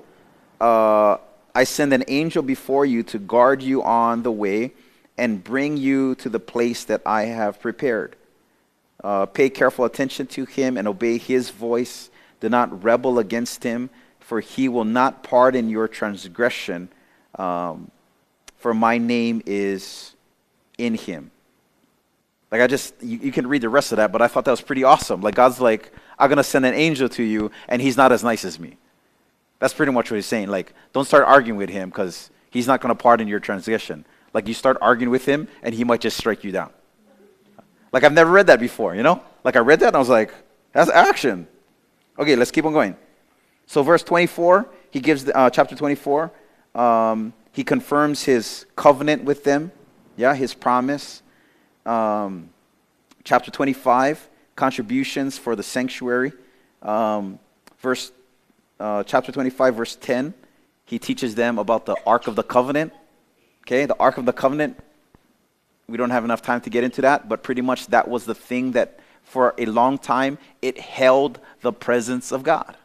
uh, 0.59 1.17
I 1.53 1.63
send 1.63 1.93
an 1.93 2.03
angel 2.07 2.43
before 2.43 2.85
you 2.85 3.03
to 3.03 3.19
guard 3.19 3.61
you 3.61 3.83
on 3.83 4.23
the 4.23 4.31
way 4.31 4.73
and 5.17 5.43
bring 5.43 5.77
you 5.77 6.15
to 6.15 6.29
the 6.29 6.39
place 6.39 6.83
that 6.85 7.01
I 7.05 7.23
have 7.23 7.59
prepared. 7.59 8.15
Uh, 9.03 9.25
pay 9.25 9.49
careful 9.49 9.85
attention 9.85 10.27
to 10.27 10.45
him 10.45 10.77
and 10.77 10.87
obey 10.87 11.17
his 11.17 11.49
voice. 11.49 12.10
Do 12.41 12.49
not 12.49 12.83
rebel 12.83 13.19
against 13.19 13.63
him, 13.63 13.89
for 14.19 14.41
he 14.41 14.67
will 14.67 14.85
not 14.85 15.23
pardon 15.23 15.69
your 15.69 15.87
transgression, 15.87 16.89
um, 17.35 17.89
for 18.57 18.73
my 18.73 18.97
name 18.97 19.41
is 19.45 20.15
in 20.77 20.95
him. 20.95 21.31
Like, 22.51 22.61
I 22.61 22.67
just, 22.67 22.95
you, 23.01 23.17
you, 23.19 23.31
can 23.31 23.47
read 23.47 23.61
the 23.61 23.69
rest 23.69 23.93
of 23.93 23.97
that, 23.97 24.11
but 24.11 24.21
I 24.21 24.27
thought 24.27 24.43
that 24.45 24.51
was 24.51 24.61
pretty 24.61 24.83
awesome. 24.83 25.21
Like, 25.21 25.35
God's 25.35 25.61
like, 25.61 25.93
I'm 26.19 26.27
going 26.27 26.37
to 26.37 26.43
send 26.43 26.65
an 26.65 26.73
angel 26.73 27.07
to 27.09 27.23
you, 27.23 27.49
and 27.69 27.81
he's 27.81 27.95
not 27.95 28.11
as 28.11 28.23
nice 28.23 28.43
as 28.43 28.59
me. 28.59 28.77
That's 29.59 29.73
pretty 29.73 29.91
much 29.91 30.11
what 30.11 30.15
he's 30.15 30.25
saying. 30.25 30.49
Like, 30.49 30.73
don't 30.91 31.05
start 31.05 31.25
arguing 31.25 31.57
with 31.57 31.69
him 31.69 31.89
because 31.89 32.29
he's 32.49 32.67
not 32.67 32.81
going 32.81 32.93
to 32.93 33.01
pardon 33.01 33.27
your 33.27 33.39
transgression. 33.39 34.05
Like, 34.33 34.47
you 34.47 34.53
start 34.53 34.77
arguing 34.81 35.11
with 35.11 35.25
him, 35.25 35.47
and 35.63 35.73
he 35.73 35.83
might 35.83 36.01
just 36.01 36.17
strike 36.17 36.43
you 36.43 36.51
down. 36.51 36.71
Like, 37.93 38.03
I've 38.03 38.13
never 38.13 38.31
read 38.31 38.47
that 38.47 38.59
before, 38.59 38.95
you 38.95 39.03
know? 39.03 39.21
Like, 39.43 39.55
I 39.55 39.59
read 39.59 39.79
that, 39.81 39.87
and 39.87 39.95
I 39.95 39.99
was 39.99 40.09
like, 40.09 40.33
that's 40.73 40.89
action. 40.89 41.47
Okay, 42.19 42.35
let's 42.35 42.51
keep 42.51 42.65
on 42.65 42.73
going. 42.73 42.95
So, 43.65 43.83
verse 43.83 44.03
24, 44.03 44.69
he 44.91 44.99
gives, 44.99 45.25
the, 45.25 45.37
uh, 45.37 45.49
chapter 45.49 45.75
24, 45.75 46.31
um, 46.75 47.33
he 47.51 47.63
confirms 47.63 48.23
his 48.23 48.65
covenant 48.75 49.23
with 49.23 49.43
them, 49.43 49.71
yeah, 50.17 50.35
his 50.35 50.53
promise. 50.53 51.21
Um, 51.85 52.49
chapter 53.23 53.51
25, 53.51 54.29
contributions 54.55 55.37
for 55.37 55.55
the 55.55 55.63
sanctuary. 55.63 56.33
Um, 56.81 57.39
verse, 57.79 58.11
uh, 58.79 59.03
chapter 59.03 59.31
25, 59.31 59.75
verse 59.75 59.95
10, 59.95 60.33
he 60.85 60.99
teaches 60.99 61.35
them 61.35 61.57
about 61.57 61.85
the 61.85 61.95
Ark 62.05 62.27
of 62.27 62.35
the 62.35 62.43
Covenant. 62.43 62.93
Okay, 63.63 63.85
the 63.85 63.97
Ark 63.97 64.17
of 64.17 64.25
the 64.25 64.33
Covenant. 64.33 64.77
We 65.87 65.97
don't 65.97 66.09
have 66.09 66.25
enough 66.25 66.41
time 66.41 66.61
to 66.61 66.69
get 66.69 66.83
into 66.83 67.01
that, 67.01 67.29
but 67.29 67.43
pretty 67.43 67.61
much 67.61 67.87
that 67.87 68.07
was 68.07 68.25
the 68.25 68.35
thing 68.35 68.71
that 68.71 68.99
for 69.31 69.55
a 69.57 69.65
long 69.65 69.97
time 69.97 70.37
it 70.61 70.77
held 70.77 71.39
the 71.61 71.71
presence 71.71 72.33
of 72.33 72.43
God. 72.43 72.75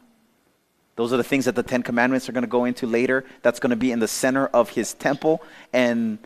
Those 0.95 1.13
are 1.13 1.17
the 1.17 1.25
things 1.25 1.47
that 1.47 1.57
the 1.57 1.63
Ten 1.65 1.83
Commandments 1.83 2.29
are 2.29 2.33
going 2.33 2.45
to 2.45 2.49
go 2.49 2.65
into 2.65 2.87
later. 2.87 3.25
That's 3.43 3.59
going 3.59 3.71
to 3.71 3.77
be 3.77 3.91
in 3.91 3.99
the 3.99 4.07
center 4.07 4.47
of 4.47 4.71
his 4.71 4.95
temple, 4.95 5.43
and 5.73 6.19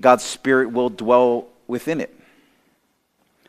God's 0.00 0.22
Spirit 0.22 0.70
will 0.70 0.90
dwell 0.90 1.48
within 1.66 2.00
it. 2.00 2.14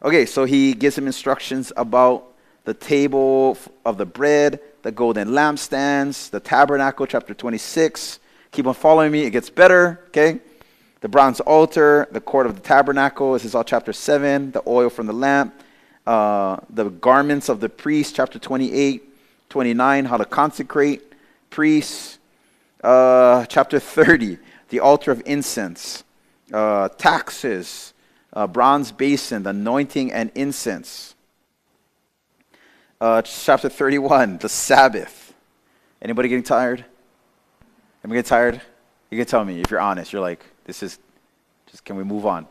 Okay, 0.01 0.25
so 0.25 0.45
he 0.45 0.73
gives 0.73 0.97
him 0.97 1.05
instructions 1.05 1.71
about 1.77 2.25
the 2.65 2.73
table 2.73 3.55
of 3.85 3.99
the 3.99 4.05
bread, 4.05 4.59
the 4.81 4.91
golden 4.91 5.29
lampstands, 5.29 6.31
the 6.31 6.39
tabernacle, 6.39 7.05
chapter 7.05 7.35
26. 7.35 8.19
Keep 8.51 8.65
on 8.65 8.73
following 8.73 9.11
me, 9.11 9.25
it 9.25 9.29
gets 9.29 9.51
better, 9.51 10.01
okay? 10.07 10.39
The 11.01 11.07
bronze 11.07 11.39
altar, 11.41 12.07
the 12.11 12.19
court 12.19 12.47
of 12.47 12.55
the 12.55 12.61
tabernacle, 12.61 13.33
this 13.33 13.45
is 13.45 13.53
all 13.53 13.63
chapter 13.63 13.93
7, 13.93 14.51
the 14.51 14.63
oil 14.65 14.89
from 14.89 15.05
the 15.05 15.13
lamp, 15.13 15.53
uh, 16.07 16.57
the 16.69 16.89
garments 16.89 17.49
of 17.49 17.59
the 17.59 17.69
priest, 17.69 18.15
chapter 18.15 18.39
28. 18.39 19.03
29, 19.49 20.05
how 20.05 20.17
to 20.17 20.25
consecrate 20.25 21.01
priests. 21.49 22.19
Uh, 22.83 23.45
chapter 23.45 23.79
30, 23.79 24.37
the 24.69 24.79
altar 24.79 25.11
of 25.11 25.21
incense. 25.25 26.03
Uh, 26.53 26.87
taxes, 26.89 27.93
uh, 28.33 28.47
bronze 28.47 28.91
basin, 28.91 29.43
the 29.43 29.49
anointing 29.49 30.11
and 30.11 30.31
incense. 30.35 31.15
Uh, 32.99 33.21
chapter 33.21 33.69
31, 33.69 34.37
the 34.37 34.49
Sabbath. 34.49 35.33
Anybody 36.01 36.29
getting 36.29 36.43
tired? 36.43 36.85
Am 38.03 38.11
I 38.11 38.15
getting 38.15 38.23
tired? 38.23 38.61
You 39.09 39.17
can 39.17 39.27
tell 39.27 39.43
me 39.43 39.59
if 39.59 39.71
you're 39.71 39.79
honest. 39.79 40.13
You're 40.13 40.21
like, 40.21 40.45
this 40.65 40.83
is, 40.83 40.99
just 41.69 41.83
can 41.83 41.95
we 41.95 42.03
move 42.03 42.25
on? 42.25 42.47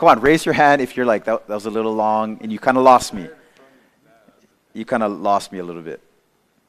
Come 0.00 0.08
on, 0.08 0.20
raise 0.20 0.46
your 0.46 0.54
hand 0.54 0.80
if 0.80 0.96
you're 0.96 1.04
like, 1.04 1.24
that, 1.24 1.46
that 1.46 1.54
was 1.54 1.66
a 1.66 1.70
little 1.70 1.94
long 1.94 2.38
and 2.40 2.50
you 2.50 2.58
kind 2.58 2.78
of 2.78 2.84
lost 2.84 3.12
me. 3.12 3.28
You 4.72 4.86
kind 4.86 5.02
of 5.02 5.12
lost 5.12 5.52
me 5.52 5.58
a 5.58 5.62
little 5.62 5.82
bit. 5.82 6.00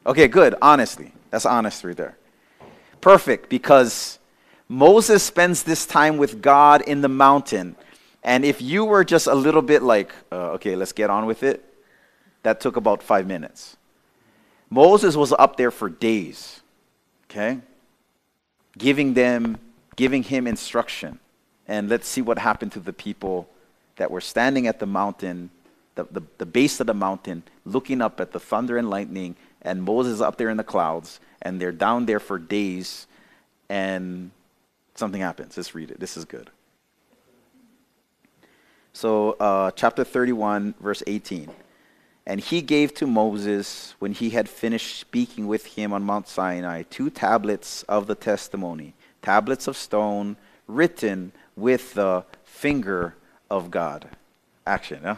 Okay, 0.05 0.27
good. 0.27 0.55
Honestly. 0.61 1.13
That's 1.29 1.45
honest 1.45 1.81
right 1.85 1.95
there. 1.95 2.17
Perfect, 2.99 3.47
because 3.47 4.19
Moses 4.67 5.23
spends 5.23 5.63
this 5.63 5.85
time 5.85 6.17
with 6.17 6.41
God 6.41 6.81
in 6.81 6.99
the 6.99 7.07
mountain. 7.07 7.77
And 8.21 8.43
if 8.43 8.61
you 8.61 8.83
were 8.83 9.05
just 9.05 9.27
a 9.27 9.33
little 9.33 9.61
bit 9.61 9.81
like, 9.81 10.11
uh, 10.29 10.55
okay, 10.55 10.75
let's 10.75 10.91
get 10.91 11.09
on 11.09 11.25
with 11.25 11.41
it, 11.41 11.63
that 12.43 12.59
took 12.59 12.75
about 12.75 13.01
five 13.01 13.27
minutes. 13.27 13.77
Moses 14.69 15.15
was 15.15 15.31
up 15.31 15.55
there 15.55 15.71
for 15.71 15.87
days, 15.87 16.59
okay? 17.29 17.61
Giving 18.77 19.13
them, 19.13 19.57
giving 19.95 20.21
him 20.21 20.47
instruction. 20.47 21.20
And 21.71 21.87
let's 21.87 22.05
see 22.05 22.21
what 22.21 22.37
happened 22.37 22.73
to 22.73 22.81
the 22.81 22.91
people 22.91 23.47
that 23.95 24.11
were 24.11 24.19
standing 24.19 24.67
at 24.67 24.79
the 24.79 24.85
mountain, 24.85 25.49
the, 25.95 26.03
the, 26.11 26.21
the 26.37 26.45
base 26.45 26.81
of 26.81 26.87
the 26.87 26.93
mountain, 26.93 27.43
looking 27.63 28.01
up 28.01 28.19
at 28.19 28.33
the 28.33 28.41
thunder 28.41 28.77
and 28.77 28.89
lightning 28.89 29.37
and 29.61 29.81
Moses 29.81 30.19
up 30.19 30.35
there 30.35 30.49
in 30.49 30.57
the 30.57 30.65
clouds, 30.65 31.21
and 31.41 31.61
they're 31.61 31.71
down 31.71 32.07
there 32.07 32.19
for 32.19 32.37
days, 32.37 33.07
and 33.69 34.31
something 34.95 35.21
happens. 35.21 35.55
Let's 35.55 35.73
read 35.73 35.91
it. 35.91 35.99
This 36.01 36.17
is 36.17 36.25
good. 36.25 36.49
So, 38.91 39.37
uh, 39.39 39.71
chapter 39.71 40.03
31, 40.03 40.75
verse 40.81 41.01
18. 41.07 41.51
And 42.25 42.41
he 42.41 42.61
gave 42.61 42.93
to 42.95 43.07
Moses, 43.07 43.95
when 43.99 44.11
he 44.11 44.31
had 44.31 44.49
finished 44.49 44.99
speaking 44.99 45.47
with 45.47 45.67
him 45.67 45.93
on 45.93 46.03
Mount 46.03 46.27
Sinai, 46.27 46.83
two 46.89 47.09
tablets 47.09 47.83
of 47.83 48.07
the 48.07 48.15
testimony, 48.15 48.93
tablets 49.21 49.67
of 49.67 49.77
stone, 49.77 50.35
written 50.67 51.31
with 51.61 51.93
the 51.93 52.25
finger 52.43 53.15
of 53.49 53.71
God. 53.71 54.09
Action, 54.65 54.99
yeah? 55.03 55.17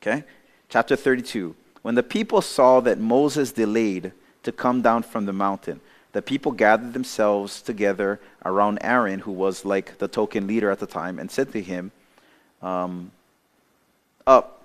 Okay? 0.00 0.24
Chapter 0.68 0.94
32. 0.94 1.56
When 1.82 1.94
the 1.94 2.02
people 2.02 2.42
saw 2.42 2.80
that 2.80 2.98
Moses 2.98 3.52
delayed 3.52 4.12
to 4.42 4.52
come 4.52 4.82
down 4.82 5.02
from 5.02 5.26
the 5.26 5.32
mountain, 5.32 5.80
the 6.12 6.22
people 6.22 6.52
gathered 6.52 6.92
themselves 6.92 7.62
together 7.62 8.20
around 8.44 8.78
Aaron, 8.82 9.20
who 9.20 9.32
was 9.32 9.64
like 9.64 9.98
the 9.98 10.08
token 10.08 10.46
leader 10.46 10.70
at 10.70 10.80
the 10.80 10.86
time, 10.86 11.18
and 11.18 11.30
said 11.30 11.52
to 11.52 11.62
him, 11.62 11.92
um, 12.62 13.12
Up, 14.26 14.62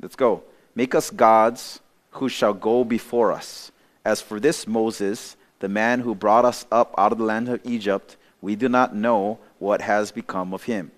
let's 0.00 0.16
go. 0.16 0.42
Make 0.74 0.94
us 0.94 1.10
gods 1.10 1.80
who 2.12 2.28
shall 2.28 2.54
go 2.54 2.84
before 2.84 3.32
us. 3.32 3.72
As 4.04 4.20
for 4.20 4.38
this 4.38 4.66
Moses, 4.66 5.36
the 5.60 5.68
man 5.68 6.00
who 6.00 6.14
brought 6.14 6.44
us 6.44 6.66
up 6.70 6.94
out 6.98 7.12
of 7.12 7.18
the 7.18 7.24
land 7.24 7.48
of 7.48 7.60
Egypt, 7.64 8.16
we 8.40 8.56
do 8.56 8.68
not 8.68 8.94
know 8.94 9.38
what 9.62 9.80
has 9.80 10.10
become 10.10 10.52
of 10.52 10.64
him. 10.64 10.90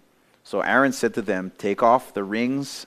So 0.43 0.63
Aaron 0.63 0.93
said 0.93 1.13
to 1.15 1.23
them, 1.23 1.53
Take 1.59 1.83
off 1.83 2.15
the 2.15 2.25
rings 2.25 2.87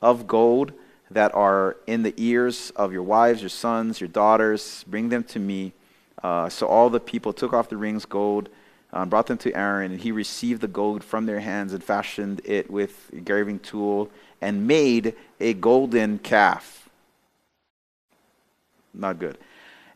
of 0.00 0.26
gold 0.26 0.72
that 1.10 1.34
are 1.34 1.76
in 1.86 2.02
the 2.02 2.14
ears 2.16 2.72
of 2.76 2.94
your 2.94 3.02
wives, 3.02 3.42
your 3.42 3.50
sons, 3.50 4.00
your 4.00 4.08
daughters. 4.08 4.84
Bring 4.88 5.10
them 5.10 5.22
to 5.24 5.38
me. 5.38 5.74
Uh, 6.22 6.48
so 6.48 6.66
all 6.66 6.88
the 6.88 6.98
people 6.98 7.34
took 7.34 7.52
off 7.52 7.68
the 7.68 7.76
rings, 7.76 8.06
gold, 8.06 8.48
uh, 8.90 9.04
brought 9.04 9.26
them 9.26 9.36
to 9.38 9.54
Aaron, 9.54 9.92
and 9.92 10.00
he 10.00 10.12
received 10.12 10.62
the 10.62 10.68
gold 10.68 11.04
from 11.04 11.26
their 11.26 11.40
hands 11.40 11.74
and 11.74 11.84
fashioned 11.84 12.40
it 12.46 12.70
with 12.70 13.10
a 13.12 13.20
graving 13.20 13.58
tool 13.58 14.10
and 14.40 14.66
made 14.66 15.14
a 15.40 15.52
golden 15.52 16.18
calf. 16.18 16.88
Not 18.94 19.18
good. 19.18 19.36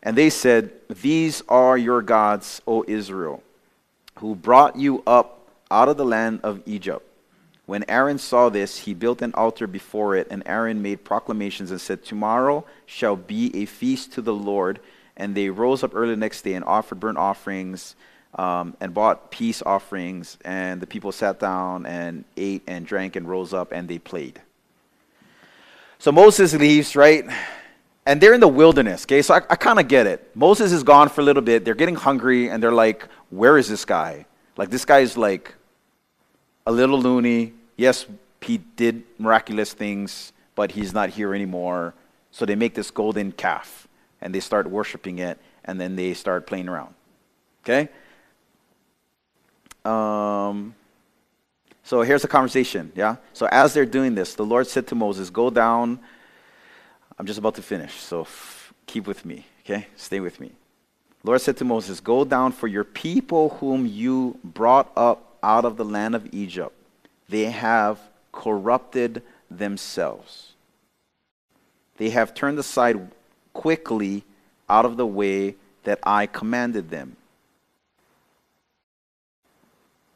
And 0.03 0.15
they 0.15 0.29
said, 0.29 0.71
These 1.01 1.41
are 1.49 1.75
your 1.75 2.03
gods, 2.03 2.61
O 2.67 2.85
Israel, 2.87 3.41
who 4.15 4.35
brought 4.35 4.75
you 4.75 5.03
up 5.05 5.47
out 5.71 5.89
of 5.89 5.97
the 5.97 6.05
land 6.05 6.39
of 6.43 6.61
Egypt. 6.65 7.05
When 7.65 7.85
Aaron 7.87 8.17
saw 8.17 8.49
this, 8.49 8.79
he 8.79 8.93
built 8.93 9.21
an 9.21 9.33
altar 9.33 9.67
before 9.67 10.15
it, 10.15 10.27
and 10.29 10.43
Aaron 10.45 10.81
made 10.81 11.05
proclamations 11.05 11.71
and 11.71 11.79
said, 11.79 12.03
Tomorrow 12.03 12.65
shall 12.85 13.15
be 13.15 13.55
a 13.55 13.65
feast 13.65 14.13
to 14.13 14.21
the 14.21 14.33
Lord. 14.33 14.79
And 15.15 15.35
they 15.35 15.49
rose 15.49 15.83
up 15.83 15.95
early 15.95 16.11
the 16.11 16.17
next 16.17 16.41
day 16.41 16.55
and 16.55 16.65
offered 16.65 16.99
burnt 16.99 17.17
offerings 17.17 17.95
um, 18.35 18.75
and 18.79 18.93
bought 18.93 19.31
peace 19.31 19.61
offerings. 19.61 20.37
And 20.43 20.81
the 20.81 20.87
people 20.87 21.11
sat 21.11 21.39
down 21.39 21.85
and 21.85 22.25
ate 22.35 22.63
and 22.67 22.85
drank 22.85 23.15
and 23.15 23.29
rose 23.29 23.53
up 23.53 23.71
and 23.71 23.87
they 23.87 23.99
played. 23.99 24.41
So 25.99 26.11
Moses 26.11 26.53
leaves, 26.53 26.95
right? 26.95 27.25
And 28.05 28.19
they're 28.19 28.33
in 28.33 28.41
the 28.41 28.47
wilderness, 28.47 29.05
okay? 29.05 29.21
So 29.21 29.33
I, 29.33 29.37
I 29.49 29.55
kind 29.55 29.79
of 29.79 29.87
get 29.87 30.07
it. 30.07 30.35
Moses 30.35 30.71
is 30.71 30.83
gone 30.83 31.09
for 31.09 31.21
a 31.21 31.23
little 31.23 31.41
bit. 31.41 31.63
They're 31.63 31.75
getting 31.75 31.95
hungry 31.95 32.49
and 32.49 32.61
they're 32.61 32.73
like, 32.73 33.07
Where 33.29 33.57
is 33.57 33.69
this 33.69 33.85
guy? 33.85 34.25
Like, 34.57 34.69
this 34.69 34.85
guy 34.85 34.99
is 34.99 35.17
like 35.17 35.55
a 36.65 36.71
little 36.71 36.99
loony. 36.99 37.53
Yes, 37.77 38.05
he 38.41 38.57
did 38.57 39.03
miraculous 39.17 39.73
things, 39.73 40.33
but 40.55 40.71
he's 40.71 40.93
not 40.93 41.09
here 41.09 41.33
anymore. 41.33 41.93
So 42.31 42.45
they 42.45 42.55
make 42.55 42.73
this 42.73 42.91
golden 42.91 43.31
calf 43.31 43.87
and 44.21 44.33
they 44.33 44.39
start 44.39 44.69
worshiping 44.69 45.19
it 45.19 45.39
and 45.65 45.79
then 45.79 45.95
they 45.95 46.13
start 46.13 46.45
playing 46.45 46.67
around. 46.67 46.93
Okay? 47.63 47.89
Um, 49.85 50.75
so 51.83 52.01
here's 52.01 52.21
the 52.21 52.27
conversation, 52.27 52.91
yeah? 52.95 53.17
So 53.33 53.47
as 53.51 53.73
they're 53.73 53.85
doing 53.85 54.15
this, 54.15 54.35
the 54.35 54.45
Lord 54.45 54.67
said 54.67 54.87
to 54.87 54.95
Moses, 54.95 55.29
Go 55.29 55.49
down. 55.49 55.99
I'm 57.17 57.25
just 57.25 57.39
about 57.39 57.55
to 57.55 57.61
finish, 57.61 57.93
so 57.95 58.21
f- 58.21 58.73
keep 58.85 59.07
with 59.07 59.25
me, 59.25 59.45
okay? 59.63 59.87
Stay 59.95 60.19
with 60.19 60.39
me. 60.39 60.51
Lord 61.23 61.41
said 61.41 61.57
to 61.57 61.65
Moses, 61.65 61.99
Go 61.99 62.25
down 62.25 62.51
for 62.51 62.67
your 62.67 62.83
people 62.83 63.49
whom 63.49 63.85
you 63.85 64.37
brought 64.43 64.91
up 64.97 65.37
out 65.41 65.65
of 65.65 65.77
the 65.77 65.85
land 65.85 66.15
of 66.15 66.27
Egypt. 66.33 66.75
They 67.29 67.45
have 67.45 67.99
corrupted 68.31 69.21
themselves. 69.49 70.53
They 71.97 72.09
have 72.09 72.33
turned 72.33 72.59
aside 72.59 73.11
quickly 73.53 74.23
out 74.69 74.85
of 74.85 74.97
the 74.97 75.05
way 75.05 75.55
that 75.83 75.99
I 76.03 76.25
commanded 76.25 76.89
them. 76.89 77.15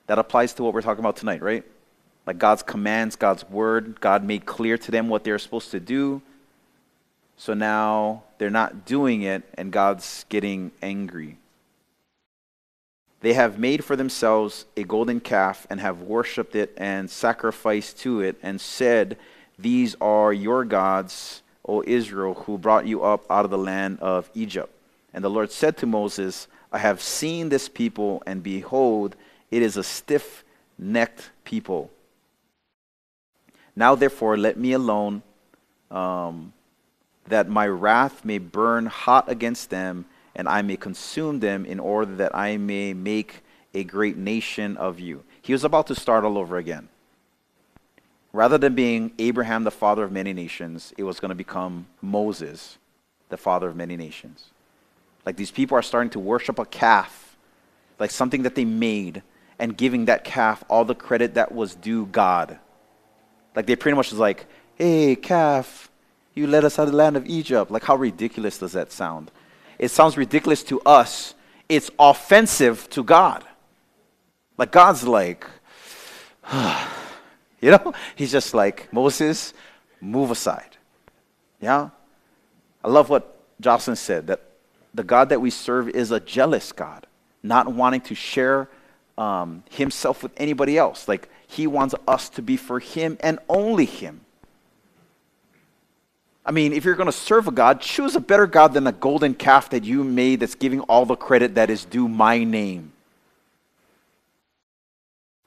That 0.08 0.18
applies 0.18 0.54
to 0.54 0.64
what 0.64 0.74
we're 0.74 0.82
talking 0.82 1.04
about 1.04 1.18
tonight, 1.18 1.42
right? 1.42 1.64
Like 2.26 2.40
God's 2.40 2.64
commands, 2.64 3.16
God's 3.16 3.48
word, 3.50 4.02
God 4.02 4.24
made 4.24 4.46
clear 4.46 4.78
to 4.78 4.92
them 4.92 5.10
what 5.10 5.24
they're 5.24 5.40
supposed 5.40 5.72
to 5.72 5.80
do. 5.80 6.22
So 7.38 7.54
now 7.54 8.24
they're 8.38 8.50
not 8.50 8.86
doing 8.86 9.22
it, 9.22 9.44
and 9.54 9.72
God's 9.72 10.26
getting 10.28 10.72
angry. 10.82 11.38
They 13.22 13.34
have 13.34 13.58
made 13.58 13.84
for 13.84 13.96
themselves 13.96 14.66
a 14.76 14.84
golden 14.84 15.20
calf 15.20 15.66
and 15.70 15.80
have 15.80 16.02
worshipped 16.02 16.56
it 16.56 16.74
and 16.78 17.10
sacrificed 17.10 18.00
to 18.00 18.22
it 18.22 18.38
and 18.44 18.60
said, 18.60 19.18
These 19.58 19.96
are 20.02 20.34
your 20.34 20.66
gods, 20.66 21.42
O 21.68 21.84
Israel, 21.86 22.34
who 22.34 22.58
brought 22.58 22.86
you 22.86 23.04
up 23.04 23.26
out 23.30 23.46
of 23.46 23.52
the 23.52 23.58
land 23.58 24.00
of 24.02 24.30
Egypt. 24.34 24.74
And 25.14 25.24
the 25.24 25.30
Lord 25.30 25.52
said 25.52 25.78
to 25.78 25.86
Moses, 25.86 26.48
I 26.72 26.80
have 26.80 27.02
seen 27.02 27.50
this 27.50 27.70
people, 27.70 28.22
and 28.26 28.44
behold, 28.44 29.16
it 29.50 29.62
is 29.62 29.78
a 29.78 29.84
stiff 29.84 30.44
necked 30.78 31.32
people. 31.44 31.90
Now, 33.76 33.96
therefore, 33.96 34.38
let 34.38 34.58
me 34.58 34.74
alone, 34.74 35.22
um, 35.90 36.54
that 37.28 37.50
my 37.50 37.68
wrath 37.68 38.24
may 38.24 38.38
burn 38.38 38.86
hot 38.86 39.30
against 39.30 39.70
them, 39.70 40.06
and 40.36 40.48
I 40.48 40.62
may 40.62 40.78
consume 40.78 41.40
them, 41.40 41.66
in 41.66 41.80
order 41.80 42.16
that 42.16 42.36
I 42.36 42.58
may 42.58 42.94
make 42.94 43.44
a 43.74 43.84
great 43.84 44.18
nation 44.18 44.78
of 44.78 45.00
you. 45.00 45.24
He 45.42 45.54
was 45.54 45.64
about 45.64 45.88
to 45.88 45.96
start 45.96 46.24
all 46.24 46.38
over 46.38 46.58
again. 46.58 46.90
Rather 48.34 48.58
than 48.58 48.76
being 48.76 49.14
Abraham, 49.20 49.64
the 49.64 49.72
father 49.72 50.04
of 50.04 50.12
many 50.12 50.34
nations, 50.34 50.94
it 50.98 51.04
was 51.04 51.20
going 51.20 51.30
to 51.30 51.36
become 51.36 51.88
Moses, 52.02 52.78
the 53.30 53.38
father 53.38 53.68
of 53.68 53.76
many 53.76 53.98
nations. 53.98 54.46
Like 55.26 55.36
these 55.36 55.52
people 55.52 55.78
are 55.78 55.82
starting 55.82 56.12
to 56.12 56.20
worship 56.20 56.60
a 56.60 56.66
calf, 56.66 57.36
like 58.00 58.12
something 58.12 58.44
that 58.44 58.56
they 58.56 58.66
made 58.66 59.24
and 59.60 59.76
giving 59.76 60.06
that 60.06 60.24
calf 60.24 60.64
all 60.70 60.86
the 60.86 60.96
credit 60.96 61.34
that 61.34 61.52
was 61.52 61.76
due 61.76 62.06
God. 62.06 62.60
Like 63.56 63.66
they 63.66 63.76
pretty 63.76 63.96
much 63.96 64.12
was 64.12 64.20
like, 64.20 64.46
hey, 64.76 65.16
calf, 65.16 65.90
you 66.38 66.48
led 66.48 66.64
us 66.64 66.78
out 66.78 66.84
of 66.84 66.92
the 66.92 66.98
land 66.98 67.18
of 67.18 67.26
Egypt. 67.26 67.72
Like, 67.72 67.84
how 67.84 67.96
ridiculous 67.96 68.60
does 68.60 68.74
that 68.74 68.92
sound? 68.92 69.32
It 69.80 69.90
sounds 69.90 70.18
ridiculous 70.18 70.64
to 70.64 70.80
us, 70.82 71.34
it's 71.68 71.92
offensive 72.00 72.90
to 72.92 73.04
God. 73.04 73.44
Like, 74.58 74.72
God's 74.72 75.06
like, 75.06 75.46
you 77.62 77.72
know, 77.72 77.94
he's 78.16 78.32
just 78.32 78.54
like, 78.54 78.92
Moses, 78.94 79.54
move 80.00 80.32
aside. 80.32 80.78
Yeah? 81.60 81.90
I 82.84 82.88
love 82.88 83.10
what 83.10 83.38
Jocelyn 83.60 83.98
said 83.98 84.28
that 84.28 84.42
the 84.94 85.04
God 85.04 85.30
that 85.30 85.42
we 85.42 85.50
serve 85.50 85.90
is 85.90 86.12
a 86.12 86.20
jealous 86.20 86.72
God, 86.72 87.06
not 87.44 87.72
wanting 87.72 88.02
to 88.02 88.16
share 88.16 88.70
um, 89.18 89.64
himself 89.70 90.24
with 90.24 90.32
anybody 90.38 90.78
else. 90.78 91.08
Like, 91.08 91.30
he 91.48 91.68
wants 91.68 91.96
us 92.08 92.30
to 92.30 92.42
be 92.42 92.58
for 92.58 92.80
him 92.80 93.18
and 93.22 93.40
only 93.50 93.86
him. 93.86 94.22
I 96.48 96.52
mean, 96.52 96.72
if 96.72 96.86
you're 96.86 96.96
going 96.96 97.08
to 97.08 97.12
serve 97.12 97.50
a 97.50 97.52
God, 97.52 97.82
choose 97.82 98.16
a 98.16 98.22
better 98.22 98.48
God 98.48 98.74
than 98.74 98.88
a 98.88 98.94
golden 98.94 99.34
calf 99.34 99.70
that 99.72 99.84
you 99.84 100.06
made 100.06 100.40
that's 100.40 100.56
giving 100.56 100.80
all 100.82 101.06
the 101.06 101.18
credit 101.18 101.56
that 101.56 101.70
is 101.70 101.84
due 101.84 102.08
my 102.08 102.46
name. 102.46 102.94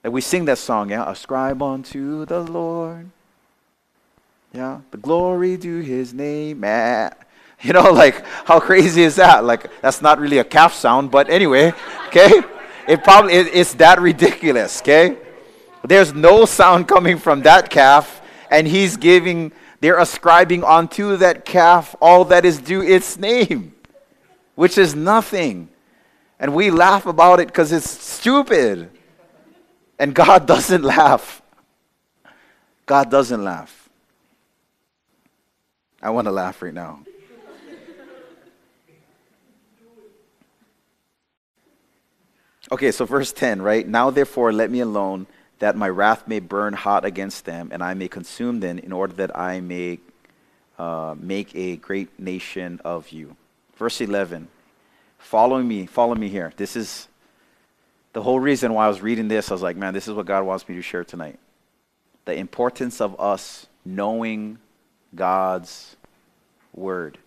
Like 0.04 0.12
we 0.12 0.20
sing 0.20 0.44
that 0.44 0.58
song, 0.58 0.90
yeah? 0.90 1.10
Ascribe 1.10 1.62
unto 1.62 2.26
the 2.26 2.40
Lord. 2.40 3.08
Yeah? 4.52 4.80
The 4.90 4.98
glory 4.98 5.56
to 5.56 5.80
his 5.80 6.12
name. 6.12 6.60
Man. 6.60 7.14
You 7.62 7.74
know, 7.74 7.92
like, 7.92 8.24
how 8.46 8.58
crazy 8.58 9.02
is 9.02 9.16
that? 9.16 9.44
Like, 9.44 9.70
that's 9.82 10.00
not 10.00 10.18
really 10.18 10.38
a 10.38 10.44
calf 10.44 10.72
sound, 10.72 11.10
but 11.10 11.28
anyway, 11.28 11.74
okay? 12.06 12.40
It 12.88 13.04
probably 13.04 13.34
it, 13.34 13.48
it's 13.52 13.74
that 13.74 14.00
ridiculous, 14.00 14.80
okay? 14.80 15.18
There's 15.86 16.14
no 16.14 16.46
sound 16.46 16.88
coming 16.88 17.18
from 17.18 17.42
that 17.42 17.68
calf, 17.68 18.22
and 18.50 18.66
he's 18.66 18.96
giving, 18.96 19.52
they're 19.80 19.98
ascribing 19.98 20.62
onto 20.62 21.16
that 21.16 21.44
calf 21.44 21.96
all 22.00 22.26
that 22.26 22.44
is 22.44 22.58
due 22.58 22.82
its 22.82 23.18
name, 23.18 23.74
which 24.54 24.76
is 24.76 24.94
nothing. 24.94 25.68
And 26.38 26.54
we 26.54 26.70
laugh 26.70 27.06
about 27.06 27.40
it 27.40 27.48
because 27.48 27.72
it's 27.72 27.90
stupid. 27.90 28.90
And 29.98 30.14
God 30.14 30.46
doesn't 30.46 30.82
laugh. 30.82 31.42
God 32.86 33.10
doesn't 33.10 33.42
laugh. 33.42 33.88
I 36.02 36.10
want 36.10 36.26
to 36.26 36.32
laugh 36.32 36.62
right 36.62 36.72
now. 36.72 37.00
Okay, 42.72 42.92
so 42.92 43.04
verse 43.04 43.32
10, 43.32 43.62
right? 43.62 43.86
Now 43.86 44.10
therefore 44.10 44.52
let 44.52 44.70
me 44.70 44.80
alone, 44.80 45.26
that 45.60 45.76
my 45.76 45.88
wrath 45.88 46.26
may 46.26 46.40
burn 46.40 46.72
hot 46.72 47.04
against 47.04 47.44
them, 47.44 47.68
and 47.70 47.82
I 47.82 47.94
may 47.94 48.08
consume 48.08 48.60
them, 48.60 48.78
in 48.78 48.92
order 48.92 49.12
that 49.14 49.38
I 49.38 49.60
may 49.60 50.00
uh, 50.78 51.14
make 51.18 51.54
a 51.54 51.76
great 51.76 52.18
nation 52.18 52.80
of 52.84 53.10
you. 53.10 53.36
Verse 53.76 54.00
11. 54.00 54.48
Follow 55.18 55.62
me, 55.62 55.84
follow 55.84 56.14
me 56.14 56.28
here. 56.28 56.52
This 56.56 56.76
is 56.76 57.08
the 58.14 58.22
whole 58.22 58.40
reason 58.40 58.72
why 58.72 58.86
I 58.86 58.88
was 58.88 59.02
reading 59.02 59.28
this. 59.28 59.50
I 59.50 59.54
was 59.54 59.62
like, 59.62 59.76
man, 59.76 59.92
this 59.92 60.08
is 60.08 60.14
what 60.14 60.24
God 60.24 60.44
wants 60.44 60.66
me 60.66 60.74
to 60.76 60.82
share 60.82 61.04
tonight. 61.04 61.38
The 62.24 62.34
importance 62.34 63.00
of 63.00 63.20
us 63.20 63.66
knowing 63.84 64.58
God's 65.14 65.96
word 66.74 67.18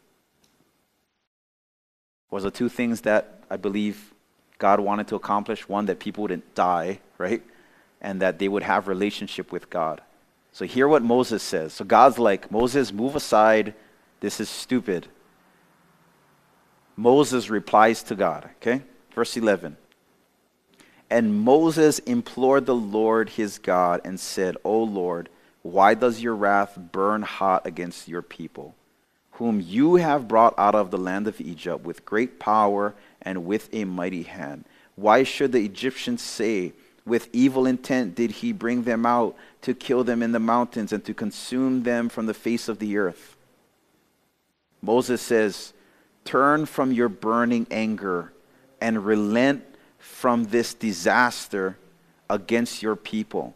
was 2.31 2.43
the 2.43 2.51
two 2.51 2.67
things 2.67 3.01
that 3.01 3.43
I 3.49 3.57
believe 3.57 4.11
God 4.57 4.79
wanted 4.79 5.07
to 5.09 5.15
accomplish 5.15 5.69
one, 5.69 5.86
that 5.86 5.99
people 5.99 6.23
wouldn't 6.23 6.55
die, 6.55 6.99
right? 7.19 7.43
And 8.04 8.22
that 8.22 8.38
they 8.38 8.47
would 8.47 8.64
have 8.64 8.88
relationship 8.88 9.51
with 9.51 9.70
God. 9.70 10.01
So 10.51 10.66
hear 10.66 10.88
what 10.88 11.01
Moses 11.01 11.41
says. 11.41 11.74
So 11.74 11.86
God's 11.86 12.20
like, 12.20 12.51
Moses, 12.51 12.93
move 12.93 13.16
aside. 13.16 13.74
This 14.20 14.39
is 14.39 14.49
stupid. 14.49 15.08
Moses 16.95 17.49
replies 17.49 18.04
to 18.04 18.16
God, 18.16 18.49
okay? 18.58 18.84
Verse 19.16 19.36
11. 19.36 19.78
And 21.10 21.36
Moses 21.36 21.99
implored 21.99 22.66
the 22.66 22.76
Lord 22.76 23.30
his 23.30 23.58
God 23.58 24.01
and 24.04 24.20
said, 24.20 24.58
O 24.64 24.84
Lord, 24.84 25.30
why 25.62 25.93
does 25.93 26.22
your 26.22 26.36
wrath 26.36 26.78
burn 26.78 27.22
hot 27.22 27.66
against 27.66 28.08
your 28.08 28.22
people, 28.22 28.76
whom 29.34 29.62
you 29.62 29.95
have 29.95 30.28
brought 30.28 30.54
out 30.58 30.76
of 30.76 30.91
the 30.91 30.97
land 30.97 31.28
of 31.28 31.39
Egypt 31.39 31.84
with 31.84 32.06
great 32.06 32.39
power 32.39 32.93
and 33.22 33.45
with 33.45 33.70
a 33.74 33.86
mighty 33.86 34.24
hand. 34.24 34.66
Why 34.95 35.24
should 35.24 35.51
the 35.51 35.66
Egyptians 35.66 36.22
say, 36.22 36.74
With 37.06 37.30
evil 37.34 37.66
intent 37.66 38.16
did 38.16 38.32
he 38.32 38.54
bring 38.54 38.84
them 38.84 39.06
out 39.06 39.36
to 39.62 39.74
kill 39.74 40.04
them 40.04 40.24
in 40.24 40.32
the 40.32 40.39
mountains 40.39 40.93
and 40.93 41.04
to 41.06 41.14
consume 41.14 41.84
them 41.84 42.10
from 42.10 42.26
the 42.26 42.34
face 42.34 42.70
of 42.70 42.80
the 42.80 42.97
earth? 42.97 43.36
Moses 44.82 45.22
says, 45.22 45.74
Turn 46.26 46.66
from 46.66 46.91
your 46.91 47.10
burning 47.10 47.68
anger 47.70 48.32
and 48.80 49.06
relent 49.06 49.64
from 49.97 50.45
this 50.45 50.74
disaster 50.74 51.78
against 52.30 52.82
your 52.82 52.95
people. 52.95 53.54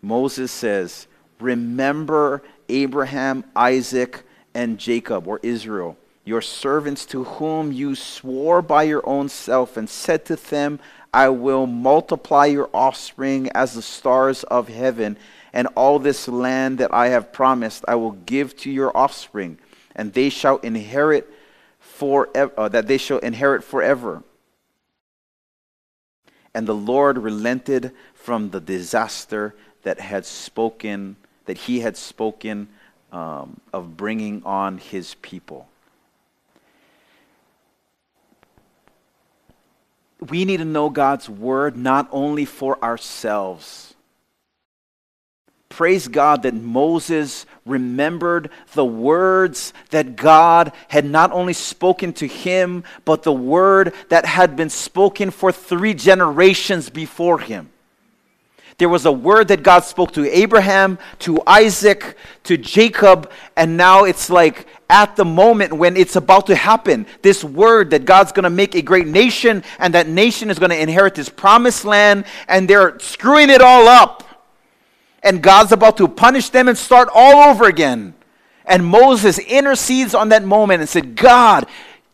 Moses 0.00 0.50
says, 0.50 1.06
Remember 1.38 2.42
Abraham, 2.68 3.44
Isaac, 3.54 4.22
and 4.54 4.78
Jacob, 4.78 5.26
or 5.26 5.40
Israel 5.42 5.96
your 6.24 6.40
servants 6.40 7.06
to 7.06 7.24
whom 7.24 7.72
you 7.72 7.94
swore 7.94 8.62
by 8.62 8.84
your 8.84 9.06
own 9.08 9.28
self 9.28 9.76
and 9.76 9.88
said 9.88 10.24
to 10.24 10.36
them, 10.36 10.78
I 11.12 11.28
will 11.28 11.66
multiply 11.66 12.46
your 12.46 12.70
offspring 12.72 13.50
as 13.54 13.74
the 13.74 13.82
stars 13.82 14.44
of 14.44 14.68
heaven, 14.68 15.16
and 15.52 15.66
all 15.74 15.98
this 15.98 16.28
land 16.28 16.78
that 16.78 16.94
I 16.94 17.08
have 17.08 17.32
promised 17.32 17.84
I 17.88 17.96
will 17.96 18.12
give 18.12 18.56
to 18.58 18.70
your 18.70 18.96
offspring, 18.96 19.58
and 19.96 20.12
they 20.12 20.28
shall 20.28 20.58
inherit 20.58 21.28
forever, 21.78 22.52
uh, 22.56 22.68
that 22.68 22.86
they 22.86 22.98
shall 22.98 23.18
inherit 23.18 23.64
forever. 23.64 24.22
And 26.54 26.66
the 26.66 26.74
Lord 26.74 27.18
relented 27.18 27.92
from 28.14 28.50
the 28.50 28.60
disaster 28.60 29.54
that 29.82 30.00
had 30.00 30.26
spoken, 30.26 31.16
that 31.46 31.58
he 31.58 31.80
had 31.80 31.96
spoken 31.96 32.68
um, 33.12 33.60
of 33.72 33.96
bringing 33.96 34.42
on 34.44 34.78
his 34.78 35.14
people. 35.22 35.69
We 40.28 40.44
need 40.44 40.58
to 40.58 40.64
know 40.64 40.90
God's 40.90 41.28
word 41.28 41.76
not 41.76 42.08
only 42.12 42.44
for 42.44 42.82
ourselves. 42.84 43.94
Praise 45.70 46.08
God 46.08 46.42
that 46.42 46.54
Moses 46.54 47.46
remembered 47.64 48.50
the 48.74 48.84
words 48.84 49.72
that 49.90 50.16
God 50.16 50.72
had 50.88 51.04
not 51.04 51.30
only 51.32 51.52
spoken 51.52 52.12
to 52.14 52.26
him, 52.26 52.82
but 53.04 53.22
the 53.22 53.32
word 53.32 53.94
that 54.08 54.26
had 54.26 54.56
been 54.56 54.68
spoken 54.68 55.30
for 55.30 55.52
three 55.52 55.94
generations 55.94 56.90
before 56.90 57.38
him. 57.38 57.70
There 58.80 58.88
was 58.88 59.04
a 59.04 59.12
word 59.12 59.48
that 59.48 59.62
God 59.62 59.84
spoke 59.84 60.12
to 60.12 60.26
Abraham, 60.26 60.98
to 61.18 61.42
Isaac, 61.46 62.16
to 62.44 62.56
Jacob, 62.56 63.30
and 63.54 63.76
now 63.76 64.04
it's 64.04 64.30
like 64.30 64.66
at 64.88 65.16
the 65.16 65.24
moment 65.24 65.74
when 65.74 65.98
it's 65.98 66.16
about 66.16 66.46
to 66.46 66.56
happen, 66.56 67.04
this 67.20 67.44
word 67.44 67.90
that 67.90 68.06
God's 68.06 68.32
going 68.32 68.44
to 68.44 68.50
make 68.50 68.74
a 68.74 68.80
great 68.80 69.06
nation 69.06 69.64
and 69.78 69.92
that 69.92 70.08
nation 70.08 70.48
is 70.48 70.58
going 70.58 70.70
to 70.70 70.80
inherit 70.80 71.14
this 71.14 71.28
promised 71.28 71.84
land, 71.84 72.24
and 72.48 72.66
they're 72.66 72.98
screwing 73.00 73.50
it 73.50 73.60
all 73.60 73.86
up. 73.86 74.24
And 75.22 75.42
God's 75.42 75.72
about 75.72 75.98
to 75.98 76.08
punish 76.08 76.48
them 76.48 76.66
and 76.66 76.78
start 76.78 77.10
all 77.14 77.50
over 77.50 77.66
again. 77.66 78.14
And 78.64 78.86
Moses 78.86 79.38
intercedes 79.38 80.14
on 80.14 80.30
that 80.30 80.42
moment 80.42 80.80
and 80.80 80.88
said, 80.88 81.16
God, 81.16 81.66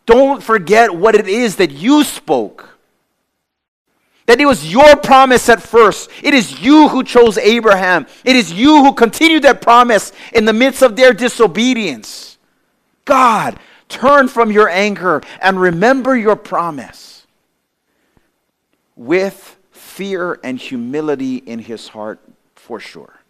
don't 0.04 0.42
forget 0.42 0.92
what 0.92 1.14
it 1.14 1.28
is 1.28 1.54
that 1.56 1.70
you 1.70 2.02
spoke. 2.02 2.75
That 4.26 4.40
it 4.40 4.46
was 4.46 4.70
your 4.70 4.96
promise 4.96 5.48
at 5.48 5.62
first. 5.62 6.10
It 6.22 6.34
is 6.34 6.60
you 6.60 6.88
who 6.88 7.04
chose 7.04 7.38
Abraham. 7.38 8.06
It 8.24 8.34
is 8.34 8.52
you 8.52 8.84
who 8.84 8.92
continued 8.92 9.44
that 9.44 9.62
promise 9.62 10.12
in 10.32 10.44
the 10.44 10.52
midst 10.52 10.82
of 10.82 10.96
their 10.96 11.12
disobedience. 11.12 12.38
God, 13.04 13.58
turn 13.88 14.26
from 14.26 14.50
your 14.50 14.68
anger 14.68 15.22
and 15.40 15.60
remember 15.60 16.16
your 16.16 16.34
promise. 16.34 17.26
With 18.96 19.56
fear 19.70 20.40
and 20.42 20.58
humility 20.58 21.36
in 21.36 21.60
his 21.60 21.88
heart, 21.88 22.18
for 22.54 22.80
sure. 22.80 23.20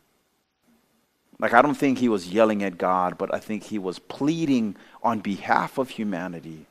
Like, 1.39 1.53
I 1.53 1.61
don't 1.61 1.75
think 1.75 1.99
he 1.99 2.09
was 2.09 2.29
yelling 2.29 2.63
at 2.63 2.79
God, 2.79 3.19
but 3.19 3.35
I 3.35 3.39
think 3.39 3.65
he 3.65 3.79
was 3.79 3.99
pleading 3.99 4.77
on 5.03 5.21
behalf 5.21 5.77
of 5.77 5.91
humanity, 5.91 6.65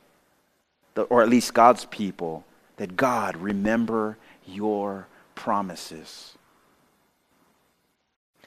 or 0.96 1.22
at 1.22 1.28
least 1.28 1.54
God's 1.54 1.84
people 1.84 2.44
that 2.76 2.96
God, 2.96 3.36
remember 3.36 4.16
your 4.46 5.06
promises. 5.34 6.36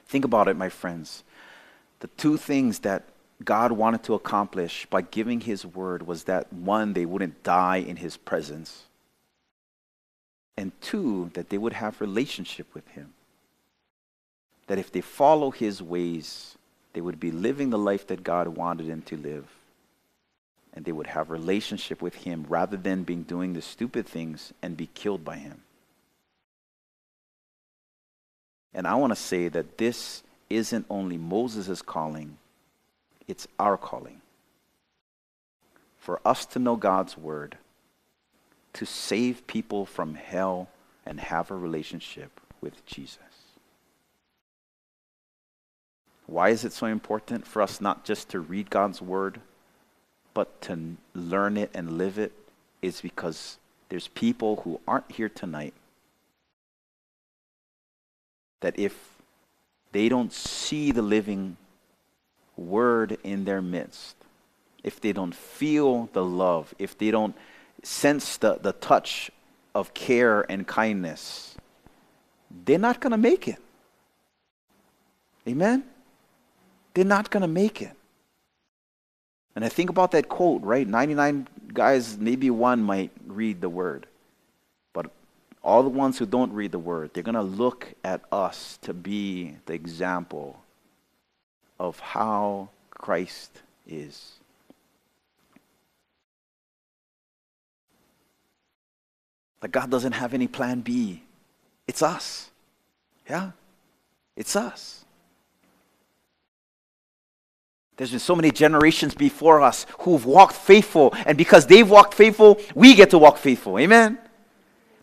Think 0.07 0.25
about 0.25 0.47
it, 0.47 0.55
my 0.55 0.69
friends. 0.69 1.23
The 1.99 2.07
two 2.17 2.37
things 2.37 2.79
that 2.79 3.03
God 3.43 3.71
wanted 3.71 4.03
to 4.03 4.13
accomplish 4.13 4.85
by 4.87 5.01
giving 5.01 5.41
his 5.41 5.65
word 5.65 6.05
was 6.05 6.25
that 6.25 6.51
one, 6.51 6.93
they 6.93 7.05
wouldn't 7.05 7.43
die 7.43 7.77
in 7.77 7.97
his 7.97 8.17
presence, 8.17 8.83
and 10.57 10.71
two, 10.81 11.31
that 11.35 11.49
they 11.49 11.57
would 11.57 11.73
have 11.73 12.01
relationship 12.01 12.73
with 12.73 12.87
him. 12.89 13.13
That 14.67 14.77
if 14.77 14.91
they 14.91 15.01
follow 15.01 15.51
his 15.51 15.81
ways, 15.81 16.57
they 16.93 17.01
would 17.01 17.19
be 17.19 17.31
living 17.31 17.69
the 17.69 17.77
life 17.77 18.07
that 18.07 18.23
God 18.23 18.49
wanted 18.49 18.87
them 18.87 19.01
to 19.03 19.17
live 19.17 19.47
and 20.73 20.85
they 20.85 20.91
would 20.91 21.07
have 21.07 21.29
relationship 21.29 22.01
with 22.01 22.15
him 22.15 22.45
rather 22.47 22.77
than 22.77 23.03
being 23.03 23.23
doing 23.23 23.53
the 23.53 23.61
stupid 23.61 24.05
things 24.05 24.53
and 24.61 24.77
be 24.77 24.87
killed 24.93 25.25
by 25.25 25.37
him. 25.37 25.61
And 28.73 28.87
I 28.87 28.95
want 28.95 29.11
to 29.11 29.19
say 29.19 29.47
that 29.49 29.77
this 29.77 30.23
isn't 30.49 30.85
only 30.89 31.17
Moses' 31.17 31.81
calling, 31.81 32.37
it's 33.27 33.47
our 33.57 33.77
calling. 33.77 34.21
For 35.97 36.19
us 36.25 36.45
to 36.47 36.59
know 36.59 36.75
God's 36.75 37.17
word, 37.17 37.57
to 38.73 38.85
save 38.85 39.47
people 39.47 39.85
from 39.85 40.15
hell 40.15 40.69
and 41.05 41.19
have 41.19 41.51
a 41.51 41.55
relationship 41.55 42.39
with 42.61 42.85
Jesus. 42.85 43.17
Why 46.25 46.49
is 46.49 46.63
it 46.63 46.73
so 46.73 46.85
important 46.85 47.47
for 47.47 47.61
us 47.61 47.81
not 47.81 48.05
just 48.05 48.29
to 48.29 48.39
read 48.39 48.69
God's 48.69 49.01
word, 49.01 49.41
but 50.33 50.61
to 50.61 50.95
learn 51.13 51.57
it 51.57 51.69
and 51.73 51.97
live 51.97 52.17
it 52.17 52.31
is 52.81 53.01
because 53.01 53.57
there's 53.89 54.07
people 54.09 54.61
who 54.63 54.79
aren't 54.87 55.11
here 55.11 55.29
tonight 55.29 55.73
that 58.61 58.77
if 58.77 59.17
they 59.91 60.09
don't 60.09 60.31
see 60.31 60.91
the 60.91 61.01
living 61.01 61.57
word 62.55 63.17
in 63.23 63.45
their 63.45 63.61
midst, 63.61 64.15
if 64.83 65.01
they 65.01 65.11
don't 65.11 65.33
feel 65.33 66.09
the 66.13 66.23
love, 66.23 66.73
if 66.77 66.97
they 66.97 67.11
don't 67.11 67.35
sense 67.83 68.37
the, 68.37 68.59
the 68.61 68.73
touch 68.73 69.31
of 69.73 69.93
care 69.93 70.45
and 70.49 70.67
kindness, 70.67 71.55
they're 72.65 72.77
not 72.79 72.99
going 72.99 73.11
to 73.11 73.17
make 73.17 73.47
it. 73.47 73.59
Amen? 75.47 75.83
They're 76.93 77.05
not 77.05 77.29
going 77.29 77.41
to 77.41 77.47
make 77.47 77.81
it. 77.81 77.93
And 79.59 79.65
I 79.65 79.67
think 79.67 79.89
about 79.89 80.11
that 80.11 80.29
quote, 80.29 80.61
right? 80.63 80.87
99 80.87 81.45
guys, 81.73 82.17
maybe 82.17 82.49
one 82.49 82.81
might 82.81 83.11
read 83.27 83.59
the 83.59 83.67
word. 83.67 84.07
But 84.93 85.11
all 85.61 85.83
the 85.83 85.89
ones 85.89 86.17
who 86.17 86.25
don't 86.25 86.53
read 86.53 86.71
the 86.71 86.79
word, 86.79 87.11
they're 87.13 87.23
going 87.23 87.35
to 87.35 87.41
look 87.41 87.93
at 88.05 88.21
us 88.31 88.79
to 88.83 88.93
be 88.93 89.57
the 89.65 89.73
example 89.73 90.61
of 91.77 91.99
how 91.99 92.69
Christ 92.89 93.59
is. 93.85 94.31
That 99.59 99.73
God 99.73 99.89
doesn't 99.89 100.13
have 100.13 100.33
any 100.33 100.47
plan 100.47 100.79
B. 100.79 101.23
It's 101.85 102.01
us. 102.01 102.49
Yeah? 103.29 103.51
It's 104.37 104.55
us. 104.55 105.03
There's 107.99 108.11
been 108.11 108.19
so 108.21 108.33
many 108.33 108.49
generations 108.49 109.13
before 109.13 109.59
us 109.59 109.85
who've 109.99 110.23
walked 110.23 110.55
faithful, 110.55 111.13
and 111.25 111.37
because 111.37 111.67
they've 111.67 111.87
walked 111.87 112.13
faithful, 112.13 112.57
we 112.73 112.95
get 112.95 113.09
to 113.09 113.17
walk 113.17 113.37
faithful. 113.37 113.77
Amen? 113.77 114.17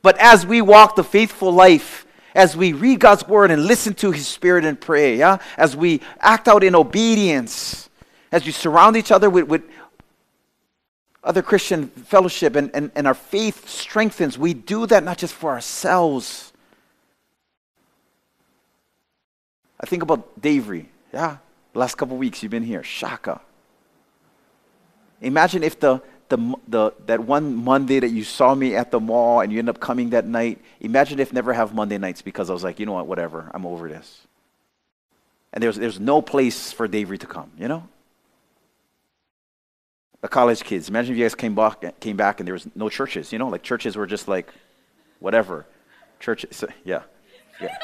But 0.00 0.16
as 0.16 0.46
we 0.46 0.62
walk 0.62 0.96
the 0.96 1.04
faithful 1.04 1.52
life, 1.52 2.06
as 2.34 2.56
we 2.56 2.72
read 2.72 3.00
God's 3.00 3.28
word 3.28 3.50
and 3.50 3.66
listen 3.66 3.92
to 3.96 4.12
his 4.12 4.26
spirit 4.26 4.64
and 4.64 4.80
pray, 4.80 5.18
yeah? 5.18 5.40
as 5.58 5.76
we 5.76 6.00
act 6.20 6.48
out 6.48 6.64
in 6.64 6.74
obedience, 6.74 7.90
as 8.32 8.46
we 8.46 8.52
surround 8.52 8.96
each 8.96 9.12
other 9.12 9.28
with, 9.28 9.46
with 9.46 9.64
other 11.22 11.42
Christian 11.42 11.88
fellowship 11.88 12.56
and, 12.56 12.70
and, 12.72 12.90
and 12.94 13.06
our 13.06 13.12
faith 13.12 13.68
strengthens, 13.68 14.38
we 14.38 14.54
do 14.54 14.86
that 14.86 15.04
not 15.04 15.18
just 15.18 15.34
for 15.34 15.50
ourselves. 15.50 16.50
I 19.78 19.84
think 19.84 20.02
about 20.02 20.40
Davery, 20.40 20.86
yeah? 21.12 21.36
Last 21.76 21.96
couple 21.96 22.16
weeks 22.16 22.42
you've 22.42 22.50
been 22.50 22.62
here. 22.62 22.82
Shaka. 22.82 23.40
Imagine 25.20 25.62
if 25.62 25.78
the, 25.78 26.00
the, 26.28 26.54
the, 26.68 26.94
that 27.06 27.20
one 27.20 27.54
Monday 27.54 28.00
that 28.00 28.08
you 28.08 28.24
saw 28.24 28.54
me 28.54 28.74
at 28.74 28.90
the 28.90 29.00
mall 29.00 29.40
and 29.40 29.52
you 29.52 29.58
end 29.58 29.68
up 29.68 29.78
coming 29.78 30.10
that 30.10 30.26
night, 30.26 30.60
imagine 30.80 31.20
if 31.20 31.32
never 31.32 31.52
have 31.52 31.74
Monday 31.74 31.98
nights 31.98 32.22
because 32.22 32.50
I 32.50 32.52
was 32.52 32.64
like, 32.64 32.80
you 32.80 32.86
know 32.86 32.92
what, 32.92 33.06
whatever, 33.06 33.50
I'm 33.52 33.66
over 33.66 33.88
this. 33.88 34.26
And 35.52 35.62
there's, 35.62 35.76
there's 35.76 36.00
no 36.00 36.20
place 36.20 36.72
for 36.72 36.88
Davery 36.88 37.18
to 37.18 37.26
come, 37.26 37.50
you 37.58 37.68
know? 37.68 37.86
The 40.22 40.28
college 40.28 40.64
kids, 40.64 40.88
imagine 40.88 41.12
if 41.12 41.18
you 41.18 41.24
guys 41.24 41.34
came 41.34 41.54
back, 41.54 42.00
came 42.00 42.16
back 42.16 42.40
and 42.40 42.46
there 42.46 42.54
was 42.54 42.66
no 42.74 42.88
churches, 42.88 43.32
you 43.32 43.38
know? 43.38 43.48
Like 43.48 43.62
churches 43.62 43.96
were 43.96 44.06
just 44.06 44.28
like, 44.28 44.50
whatever. 45.20 45.66
Churches, 46.20 46.64
yeah. 46.84 47.02
yeah. 47.60 47.76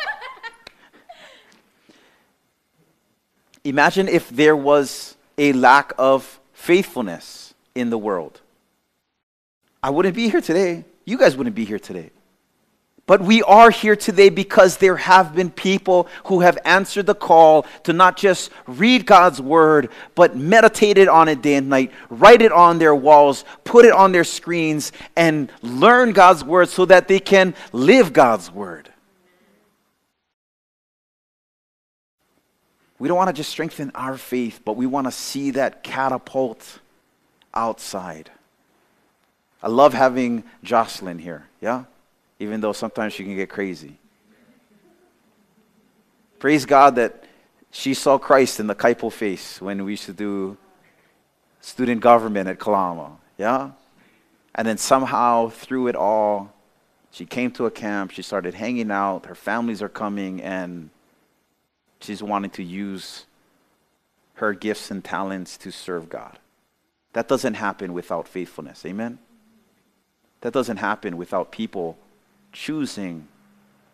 Imagine 3.65 4.09
if 4.09 4.29
there 4.29 4.57
was 4.57 5.17
a 5.39 5.53
lack 5.53 5.93
of 5.99 6.41
faithfulness 6.53 7.55
in 7.75 7.91
the 7.91 7.99
world. 7.99 8.41
I 9.83 9.91
wouldn't 9.91 10.15
be 10.15 10.29
here 10.29 10.41
today. 10.41 10.85
You 11.05 11.19
guys 11.19 11.37
wouldn't 11.37 11.57
be 11.57 11.65
here 11.65 11.79
today. 11.79 12.11
But 13.07 13.21
we 13.21 13.43
are 13.43 13.71
here 13.71 13.97
today 13.97 14.29
because 14.29 14.77
there 14.77 14.97
have 14.97 15.35
been 15.35 15.51
people 15.51 16.07
who 16.27 16.41
have 16.41 16.57
answered 16.65 17.07
the 17.07 17.17
call 17.17 17.67
to 17.83 17.93
not 17.93 18.17
just 18.17 18.51
read 18.69 19.07
God's 19.07 19.41
word, 19.41 19.91
but 20.15 20.37
meditate 20.37 20.99
it 20.99 21.09
on 21.09 21.29
it 21.29 21.43
day 21.43 21.55
and 21.55 21.69
night, 21.69 21.91
write 22.11 22.43
it 22.43 22.53
on 22.53 22.79
their 22.79 22.95
walls, 22.95 23.45
put 23.65 23.85
it 23.85 23.93
on 23.93 24.13
their 24.13 24.23
screens, 24.23 24.93
and 25.17 25.51
learn 25.63 26.13
God's 26.13 26.45
word 26.45 26.69
so 26.69 26.85
that 26.87 27.09
they 27.09 27.19
can 27.19 27.55
live 27.73 28.13
God's 28.13 28.53
word. 28.53 28.92
We 33.03 33.09
don't 33.09 33.17
want 33.17 33.31
to 33.31 33.33
just 33.33 33.51
strengthen 33.51 33.91
our 33.97 34.17
faith, 34.17 34.61
but 34.65 34.77
we 34.77 34.87
want 34.87 35.09
to 35.09 35.11
see 35.11 35.51
that 35.51 35.83
catapult 35.83 36.79
outside. 37.53 38.31
I 39.61 39.67
love 39.67 39.93
having 39.93 40.45
Jocelyn 40.63 41.19
here, 41.19 41.49
yeah? 41.61 41.87
Even 42.39 42.61
though 42.61 42.73
sometimes 42.73 43.13
she 43.13 43.25
can 43.25 43.35
get 43.35 43.49
crazy. 43.49 43.99
Praise 46.39 46.65
God 46.65 46.95
that 46.95 47.25
she 47.73 47.93
saw 47.93 48.19
Christ 48.19 48.61
in 48.61 48.69
the 48.69 48.75
Kaipo 48.77 49.11
face 49.11 49.61
when 49.61 49.85
we 49.85 49.95
used 49.95 50.07
to 50.07 50.13
do 50.13 50.57
student 51.61 52.01
government 52.01 52.49
at 52.49 52.61
Kalama. 52.61 53.17
Yeah? 53.37 53.73
And 54.55 54.65
then 54.65 54.79
somehow 54.79 55.49
through 55.49 55.89
it 55.89 55.97
all, 55.97 56.55
she 57.11 57.27
came 57.27 57.51
to 57.51 57.67
a 57.67 57.71
camp, 57.73 58.13
she 58.13 58.23
started 58.23 58.55
hanging 58.55 58.93
out, 58.93 59.27
her 59.27 59.35
families 59.35 59.83
are 59.83 59.89
coming, 59.89 60.41
and 60.41 60.91
she's 62.03 62.23
wanting 62.23 62.51
to 62.53 62.63
use 62.63 63.27
her 64.35 64.55
gifts 64.55 64.91
and 64.91 65.05
talents 65.05 65.57
to 65.59 65.71
serve 65.71 66.09
God. 66.09 66.39
That 67.13 67.29
doesn't 67.29 67.55
happen 67.55 67.93
without 67.93 68.27
faithfulness. 68.27 68.85
Amen? 68.87 69.19
That 70.41 70.53
doesn't 70.53 70.79
happen 70.79 71.17
without 71.17 71.53
people 71.53 71.99
choosing 72.53 73.29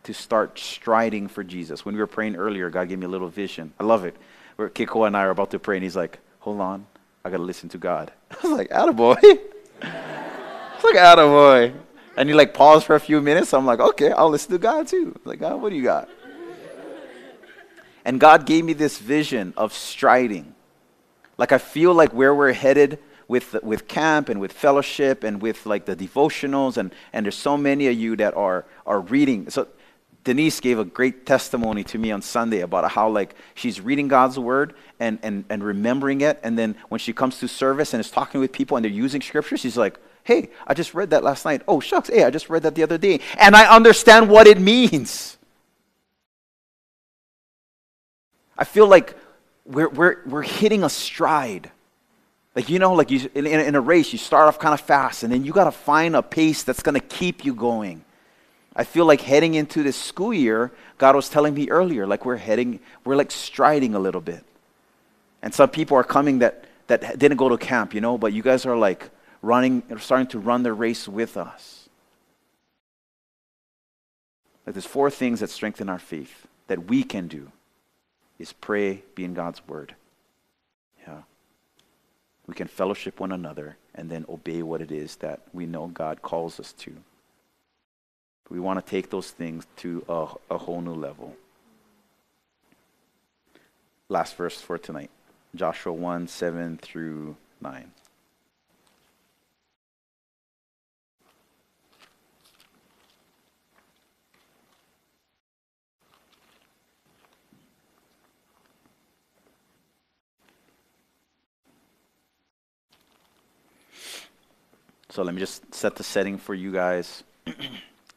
to 0.04 0.14
start 0.14 0.58
striding 0.58 1.28
for 1.28 1.44
Jesus. 1.44 1.84
When 1.84 1.94
we 1.94 2.00
were 2.00 2.06
praying 2.06 2.36
earlier, 2.36 2.70
God 2.70 2.88
gave 2.88 2.98
me 2.98 3.06
a 3.06 3.08
little 3.08 3.28
vision. 3.28 3.72
I 3.78 3.84
love 3.84 4.04
it. 4.04 4.16
Where 4.56 4.68
Kiko 4.68 5.06
and 5.06 5.16
I 5.16 5.24
are 5.24 5.30
about 5.30 5.50
to 5.50 5.58
pray, 5.58 5.76
and 5.76 5.84
he's 5.84 5.96
like, 5.96 6.18
Hold 6.40 6.60
on, 6.60 6.86
I 7.24 7.30
gotta 7.30 7.42
listen 7.42 7.68
to 7.70 7.78
God. 7.78 8.12
I 8.30 8.48
was 8.48 8.56
like, 8.56 8.70
Attaboy. 8.70 9.18
it's 9.22 10.84
like, 10.84 10.96
Attaboy. 10.96 11.74
And 12.16 12.28
he 12.28 12.34
like 12.34 12.54
paused 12.54 12.86
for 12.86 12.96
a 12.96 13.00
few 13.00 13.20
minutes. 13.20 13.50
So 13.50 13.58
I'm 13.58 13.66
like, 13.66 13.78
okay, 13.78 14.10
I'll 14.10 14.28
listen 14.28 14.50
to 14.50 14.58
God 14.58 14.88
too. 14.88 15.14
like, 15.24 15.38
God, 15.38 15.62
what 15.62 15.70
do 15.70 15.76
you 15.76 15.84
got? 15.84 16.08
And 18.08 18.18
God 18.18 18.46
gave 18.46 18.64
me 18.64 18.72
this 18.72 18.96
vision 18.96 19.52
of 19.54 19.74
striding. 19.74 20.54
Like 21.36 21.52
I 21.52 21.58
feel 21.58 21.92
like 21.92 22.14
where 22.14 22.34
we're 22.34 22.54
headed 22.54 23.00
with, 23.28 23.52
with 23.62 23.86
camp 23.86 24.30
and 24.30 24.40
with 24.40 24.50
fellowship 24.50 25.24
and 25.24 25.42
with 25.42 25.66
like 25.66 25.84
the 25.84 25.94
devotionals 25.94 26.78
and, 26.78 26.94
and 27.12 27.26
there's 27.26 27.36
so 27.36 27.58
many 27.58 27.86
of 27.86 27.98
you 27.98 28.16
that 28.16 28.34
are, 28.34 28.64
are 28.86 29.00
reading. 29.00 29.50
So 29.50 29.68
Denise 30.24 30.58
gave 30.58 30.78
a 30.78 30.86
great 30.86 31.26
testimony 31.26 31.84
to 31.84 31.98
me 31.98 32.10
on 32.10 32.22
Sunday 32.22 32.60
about 32.60 32.90
how 32.90 33.10
like 33.10 33.34
she's 33.54 33.78
reading 33.78 34.08
God's 34.08 34.38
word 34.38 34.72
and, 34.98 35.18
and, 35.22 35.44
and 35.50 35.62
remembering 35.62 36.22
it. 36.22 36.40
And 36.42 36.58
then 36.58 36.76
when 36.88 37.00
she 37.00 37.12
comes 37.12 37.38
to 37.40 37.46
service 37.46 37.92
and 37.92 38.00
is 38.00 38.10
talking 38.10 38.40
with 38.40 38.52
people 38.52 38.78
and 38.78 38.84
they're 38.84 38.90
using 38.90 39.20
scripture, 39.20 39.58
she's 39.58 39.76
like, 39.76 40.00
hey, 40.24 40.48
I 40.66 40.72
just 40.72 40.94
read 40.94 41.10
that 41.10 41.22
last 41.22 41.44
night. 41.44 41.60
Oh, 41.68 41.78
shucks, 41.78 42.08
hey, 42.08 42.24
I 42.24 42.30
just 42.30 42.48
read 42.48 42.62
that 42.62 42.74
the 42.74 42.84
other 42.84 42.96
day. 42.96 43.20
And 43.38 43.54
I 43.54 43.66
understand 43.66 44.30
what 44.30 44.46
it 44.46 44.58
means. 44.58 45.37
I 48.58 48.64
feel 48.64 48.88
like 48.88 49.16
we're, 49.64 49.88
we're, 49.88 50.16
we're 50.26 50.42
hitting 50.42 50.82
a 50.82 50.88
stride. 50.88 51.70
Like, 52.56 52.68
you 52.68 52.80
know, 52.80 52.94
like 52.94 53.10
you, 53.12 53.30
in, 53.34 53.46
in 53.46 53.74
a 53.76 53.80
race, 53.80 54.12
you 54.12 54.18
start 54.18 54.48
off 54.48 54.58
kind 54.58 54.74
of 54.74 54.80
fast, 54.80 55.22
and 55.22 55.32
then 55.32 55.44
you 55.44 55.52
got 55.52 55.64
to 55.64 55.72
find 55.72 56.16
a 56.16 56.22
pace 56.22 56.64
that's 56.64 56.82
going 56.82 56.96
to 56.96 57.06
keep 57.06 57.44
you 57.44 57.54
going. 57.54 58.04
I 58.74 58.84
feel 58.84 59.04
like 59.04 59.20
heading 59.20 59.54
into 59.54 59.82
this 59.82 59.96
school 59.96 60.34
year, 60.34 60.72
God 60.98 61.14
was 61.14 61.28
telling 61.28 61.54
me 61.54 61.70
earlier, 61.70 62.06
like 62.06 62.24
we're 62.24 62.36
heading, 62.36 62.80
we're 63.04 63.16
like 63.16 63.30
striding 63.30 63.94
a 63.94 63.98
little 63.98 64.20
bit. 64.20 64.44
And 65.42 65.54
some 65.54 65.68
people 65.68 65.96
are 65.96 66.04
coming 66.04 66.40
that, 66.40 66.64
that 66.88 67.18
didn't 67.18 67.36
go 67.36 67.48
to 67.48 67.56
camp, 67.56 67.94
you 67.94 68.00
know, 68.00 68.18
but 68.18 68.32
you 68.32 68.42
guys 68.42 68.66
are 68.66 68.76
like 68.76 69.10
running, 69.40 69.82
starting 69.98 70.26
to 70.28 70.38
run 70.40 70.64
the 70.64 70.72
race 70.72 71.06
with 71.06 71.36
us. 71.36 71.88
Like 74.66 74.74
there's 74.74 74.86
four 74.86 75.10
things 75.10 75.40
that 75.40 75.50
strengthen 75.50 75.88
our 75.88 75.98
faith 75.98 76.46
that 76.66 76.86
we 76.88 77.02
can 77.02 77.28
do 77.28 77.52
is 78.38 78.52
pray, 78.52 79.02
be 79.14 79.24
in 79.24 79.34
God's 79.34 79.66
word. 79.66 79.94
Yeah. 81.06 81.22
We 82.46 82.54
can 82.54 82.68
fellowship 82.68 83.20
one 83.20 83.32
another 83.32 83.76
and 83.94 84.08
then 84.10 84.24
obey 84.28 84.62
what 84.62 84.80
it 84.80 84.92
is 84.92 85.16
that 85.16 85.40
we 85.52 85.66
know 85.66 85.88
God 85.88 86.22
calls 86.22 86.58
us 86.60 86.72
to. 86.74 86.94
We 88.48 88.60
want 88.60 88.84
to 88.84 88.90
take 88.90 89.10
those 89.10 89.30
things 89.30 89.66
to 89.78 90.04
a, 90.08 90.28
a 90.50 90.58
whole 90.58 90.80
new 90.80 90.94
level. 90.94 91.36
Last 94.08 94.36
verse 94.36 94.60
for 94.60 94.78
tonight 94.78 95.10
Joshua 95.54 95.92
1 95.92 96.28
7 96.28 96.78
through 96.78 97.36
9. 97.60 97.90
So 115.10 115.22
let 115.22 115.34
me 115.34 115.40
just 115.40 115.74
set 115.74 115.96
the 115.96 116.04
setting 116.04 116.36
for 116.36 116.54
you 116.54 116.70
guys. 116.70 117.24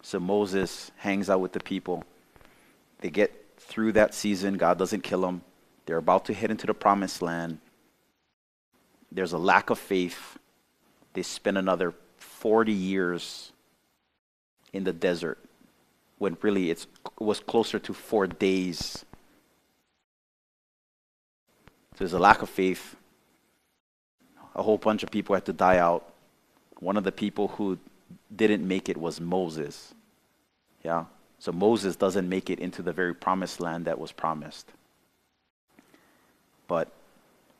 so 0.01 0.19
Moses 0.19 0.91
hangs 0.97 1.29
out 1.29 1.39
with 1.39 1.53
the 1.53 1.59
people. 1.59 2.03
They 2.99 3.09
get 3.09 3.31
through 3.57 3.93
that 3.93 4.13
season. 4.13 4.57
God 4.57 4.77
doesn't 4.77 5.01
kill 5.01 5.21
them. 5.21 5.41
They're 5.85 5.97
about 5.97 6.25
to 6.25 6.33
head 6.33 6.51
into 6.51 6.67
the 6.67 6.73
promised 6.73 7.21
land. 7.21 7.59
There's 9.11 9.33
a 9.33 9.37
lack 9.37 9.69
of 9.69 9.79
faith. 9.79 10.37
They 11.13 11.23
spend 11.23 11.57
another 11.57 11.93
40 12.17 12.71
years 12.71 13.51
in 14.73 14.83
the 14.83 14.93
desert 14.93 15.37
when 16.17 16.37
really 16.41 16.69
it 16.69 16.85
was 17.19 17.39
closer 17.39 17.79
to 17.79 17.93
four 17.93 18.27
days. 18.27 19.05
So 21.93 21.97
there's 21.99 22.13
a 22.13 22.19
lack 22.19 22.41
of 22.41 22.49
faith. 22.49 22.95
A 24.55 24.61
whole 24.61 24.77
bunch 24.77 25.03
of 25.03 25.11
people 25.11 25.35
had 25.35 25.45
to 25.45 25.53
die 25.53 25.77
out. 25.77 26.10
One 26.81 26.97
of 26.97 27.05
the 27.05 27.11
people 27.11 27.47
who 27.47 27.77
didn't 28.35 28.67
make 28.67 28.89
it 28.89 28.97
was 28.97 29.21
Moses. 29.21 29.93
Yeah? 30.83 31.05
So 31.39 31.51
Moses 31.51 31.95
doesn't 31.95 32.27
make 32.27 32.49
it 32.49 32.59
into 32.59 32.81
the 32.81 32.91
very 32.91 33.15
promised 33.15 33.61
land 33.61 33.85
that 33.85 33.97
was 33.97 34.11
promised. 34.11 34.69
But 36.67 36.91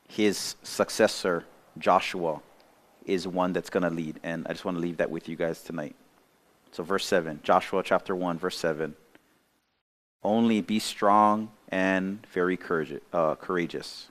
his 0.08 0.56
successor, 0.64 1.46
Joshua, 1.78 2.42
is 3.06 3.28
one 3.28 3.54
that's 3.54 3.70
going 3.70 3.84
to 3.84 3.90
lead. 3.90 4.20
And 4.24 4.46
I 4.48 4.54
just 4.54 4.66
want 4.66 4.78
to 4.78 4.82
leave 4.82 4.98
that 4.98 5.10
with 5.10 5.30
you 5.30 5.36
guys 5.36 5.62
tonight. 5.62 5.96
So, 6.72 6.84
verse 6.84 7.06
7, 7.06 7.42
Joshua 7.44 7.84
chapter 7.84 8.16
1, 8.16 8.40
verse 8.40 8.58
7. 8.58 8.96
Only 10.24 10.62
be 10.62 10.80
strong 10.80 11.52
and 11.70 12.26
very 12.32 12.58
uh, 13.14 13.36
courageous 13.36 14.08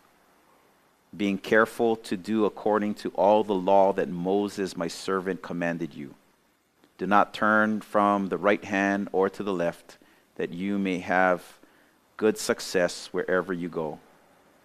being 1.16 1.38
careful 1.38 1.96
to 1.96 2.16
do 2.16 2.44
according 2.44 2.94
to 2.94 3.08
all 3.10 3.42
the 3.42 3.54
law 3.54 3.92
that 3.92 4.08
Moses, 4.08 4.76
my 4.76 4.88
servant, 4.88 5.42
commanded 5.42 5.94
you. 5.94 6.14
Do 6.98 7.06
not 7.06 7.34
turn 7.34 7.80
from 7.80 8.28
the 8.28 8.38
right 8.38 8.62
hand 8.64 9.08
or 9.12 9.28
to 9.30 9.42
the 9.42 9.52
left, 9.52 9.98
that 10.36 10.52
you 10.52 10.78
may 10.78 10.98
have 10.98 11.42
good 12.16 12.38
success 12.38 13.08
wherever 13.12 13.52
you 13.52 13.68
go. 13.68 13.98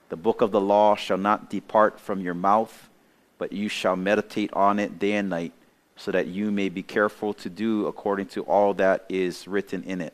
The 0.10 0.18
book 0.18 0.42
of 0.42 0.52
the 0.52 0.62
law 0.62 0.96
shall 0.96 1.18
not 1.18 1.50
depart 1.50 2.00
from 2.00 2.22
your 2.22 2.34
mouth, 2.34 2.90
but 3.38 3.52
you 3.52 3.70
shall 3.70 3.96
meditate 3.96 4.54
on 4.54 4.80
it 4.80 5.00
day 5.00 5.14
and 5.14 5.30
night, 5.30 5.54
so 5.96 6.12
that 6.12 6.28
you 6.28 6.52
may 6.52 6.70
be 6.70 6.84
careful 6.84 7.34
to 7.34 7.50
do 7.50 7.88
according 7.88 8.28
to 8.28 8.44
all 8.44 8.74
that 8.76 9.06
is 9.10 9.48
written 9.48 9.84
in 9.84 10.02
it. 10.02 10.14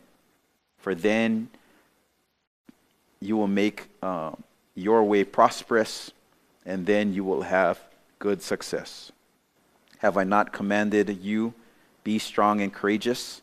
For 0.78 0.96
then 0.96 1.50
you 3.20 3.36
will 3.36 3.48
make 3.48 3.90
uh, 4.02 4.32
your 4.76 5.04
way 5.04 5.24
prosperous 5.24 6.12
and 6.66 6.86
then 6.86 7.14
you 7.14 7.24
will 7.24 7.44
have 7.44 7.80
good 8.20 8.42
success. 8.42 9.12
Have 10.00 10.18
I 10.18 10.24
not 10.24 10.52
commanded 10.52 11.10
you? 11.22 11.54
Be 12.04 12.20
strong 12.20 12.62
and 12.62 12.74
courageous. 12.74 13.42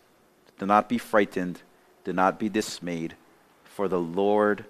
Do 0.59 0.67
not 0.67 0.89
be 0.89 0.99
frightened. 0.99 1.63
Do 2.05 2.13
not 2.13 2.39
be 2.39 2.49
dismayed. 2.49 3.15
For 3.65 3.89
the 3.89 4.01
Lord 4.01 4.65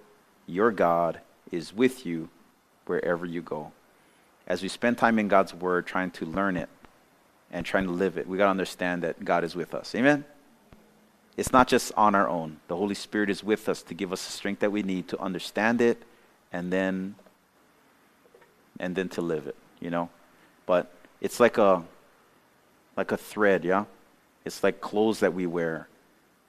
your 0.47 0.71
God 0.71 1.21
is 1.51 1.73
with 1.73 2.05
you 2.05 2.29
wherever 2.87 3.25
you 3.25 3.43
go. 3.43 3.73
As 4.47 4.63
we 4.63 4.69
spend 4.69 4.99
time 4.99 5.19
in 5.19 5.29
God's 5.29 5.55
Word 5.55 5.87
trying 5.87 6.11
to 6.13 6.27
learn 6.27 6.57
it 6.57 6.69
and 7.51 7.65
trying 7.65 7.85
to 7.85 7.93
live 7.93 8.19
it, 8.19 8.27
we 8.27 8.39
got 8.39 8.45
to 8.45 8.51
understand 8.51 9.03
that 9.03 9.25
God 9.25 9.45
is 9.45 9.55
with 9.55 9.75
us. 9.75 9.95
Amen? 9.95 10.25
It's 11.37 11.53
not 11.53 11.69
just 11.69 11.93
on 11.97 12.15
our 12.15 12.29
own. 12.29 12.59
The 12.67 12.77
Holy 12.77 12.95
Spirit 12.95 13.31
is 13.31 13.45
with 13.45 13.69
us 13.69 13.83
to 13.85 13.95
give 13.95 14.13
us 14.13 14.25
the 14.27 14.33
strength 14.33 14.61
that 14.61 14.73
we 14.73 14.83
need 14.83 15.09
to 15.09 15.21
understand 15.21 15.81
it 15.81 16.03
and 16.53 16.73
then 16.73 17.15
and 18.79 18.95
then 18.95 19.09
to 19.11 19.21
live 19.21 19.47
it, 19.47 19.57
you 19.81 19.91
know? 19.91 20.11
But 20.67 20.93
it's 21.21 21.41
like 21.41 21.59
a 21.59 21.85
like 22.97 23.13
a 23.13 23.17
thread, 23.17 23.65
yeah? 23.65 23.85
It's 24.45 24.63
like 24.63 24.81
clothes 24.81 25.21
that 25.21 25.33
we 25.33 25.47
wear. 25.47 25.89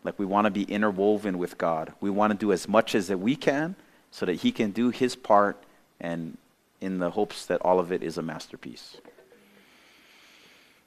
Like 0.04 0.18
we 0.18 0.26
want 0.26 0.46
to 0.46 0.52
be 0.52 0.64
interwoven 0.64 1.38
with 1.38 1.58
God. 1.58 1.94
We 2.02 2.10
want 2.10 2.32
to 2.32 2.38
do 2.38 2.52
as 2.52 2.68
much 2.68 2.96
as 2.96 3.08
that 3.08 3.20
we 3.20 3.36
can 3.36 3.76
so 4.12 4.26
that 4.26 4.36
he 4.36 4.52
can 4.52 4.72
do 4.72 4.90
his 4.90 5.16
part 5.16 5.62
and 6.00 6.38
in 6.82 7.00
the 7.00 7.12
hopes 7.12 7.46
that 7.48 7.62
all 7.62 7.80
of 7.80 7.92
it 7.92 8.02
is 8.02 8.18
a 8.18 8.22
masterpiece. 8.22 8.98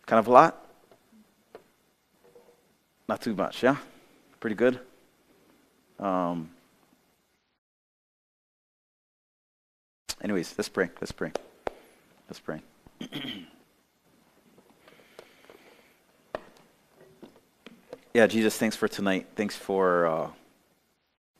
Kind 0.06 0.18
of 0.18 0.26
a 0.26 0.30
lot? 0.32 0.66
Not 3.08 3.20
too 3.20 3.34
much, 3.34 3.62
yeah? 3.62 3.76
Pretty 4.40 4.56
good? 4.56 4.80
Um, 5.98 6.50
Anyways, 10.22 10.54
let's 10.56 10.68
pray. 10.68 10.88
Let's 11.00 11.10
pray. 11.10 11.32
Let's 12.28 12.38
pray. 12.38 12.60
yeah, 18.14 18.28
Jesus, 18.28 18.56
thanks 18.56 18.76
for 18.76 18.86
tonight. 18.86 19.26
Thanks 19.34 19.56
for 19.56 20.06
uh, 20.06 20.28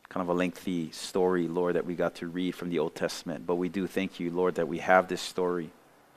kind 0.09 0.29
of 0.29 0.29
a 0.29 0.35
lengthy 0.35 0.91
story, 0.91 1.47
Lord, 1.47 1.77
that 1.77 1.87
we 1.87 1.95
got 1.95 2.17
to 2.17 2.27
read 2.27 2.57
from 2.57 2.71
the 2.71 2.81
Old 2.81 2.97
Testament. 2.97 3.47
But 3.47 3.55
we 3.55 3.69
do 3.69 3.87
thank 3.87 4.19
you, 4.19 4.33
Lord, 4.33 4.57
that 4.57 4.67
we 4.67 4.79
have 4.79 5.07
this 5.07 5.21
story 5.21 5.71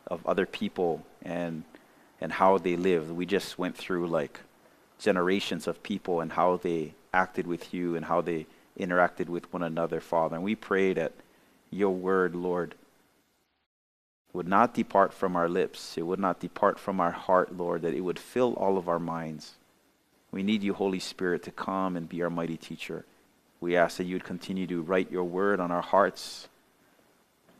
of 0.08 0.26
other 0.26 0.48
people 0.48 1.06
and 1.22 1.64
and 2.20 2.32
how 2.32 2.58
they 2.58 2.78
lived. 2.78 3.12
We 3.12 3.28
just 3.28 3.60
went 3.60 3.78
through 3.78 4.08
like 4.08 4.40
generations 4.98 5.68
of 5.68 5.84
people 5.84 6.20
and 6.20 6.32
how 6.32 6.58
they 6.58 6.96
acted 7.14 7.46
with 7.46 7.76
you 7.76 7.96
and 7.96 8.06
how 8.06 8.22
they 8.22 8.48
interacted 8.80 9.30
with 9.30 9.54
one 9.54 9.62
another, 9.62 10.00
Father. 10.00 10.36
And 10.36 10.44
we 10.44 10.56
pray 10.56 10.94
that 10.94 11.12
your 11.72 11.92
word, 11.92 12.36
Lord, 12.36 12.76
would 14.34 14.48
not 14.48 14.74
depart 14.74 15.14
from 15.14 15.36
our 15.36 15.48
lips. 15.48 15.98
It 15.98 16.04
would 16.04 16.20
not 16.20 16.40
depart 16.40 16.78
from 16.78 17.00
our 17.00 17.12
heart, 17.12 17.56
Lord, 17.56 17.82
that 17.84 17.94
it 17.94 18.02
would 18.02 18.20
fill 18.20 18.54
all 18.54 18.78
of 18.78 18.90
our 18.90 19.00
minds. 19.00 19.54
We 20.32 20.44
need 20.44 20.64
you, 20.64 20.74
Holy 20.74 21.00
Spirit, 21.00 21.44
to 21.44 21.52
come 21.52 21.96
and 21.96 22.10
be 22.10 22.22
our 22.22 22.30
mighty 22.30 22.58
teacher. 22.58 23.06
We 23.62 23.78
ask 23.78 23.98
that 23.98 24.04
you 24.04 24.16
would 24.16 24.26
continue 24.26 24.68
to 24.68 24.82
write 24.82 25.12
your 25.12 25.24
word 25.24 25.60
on 25.60 25.72
our 25.72 25.82
hearts, 25.82 26.50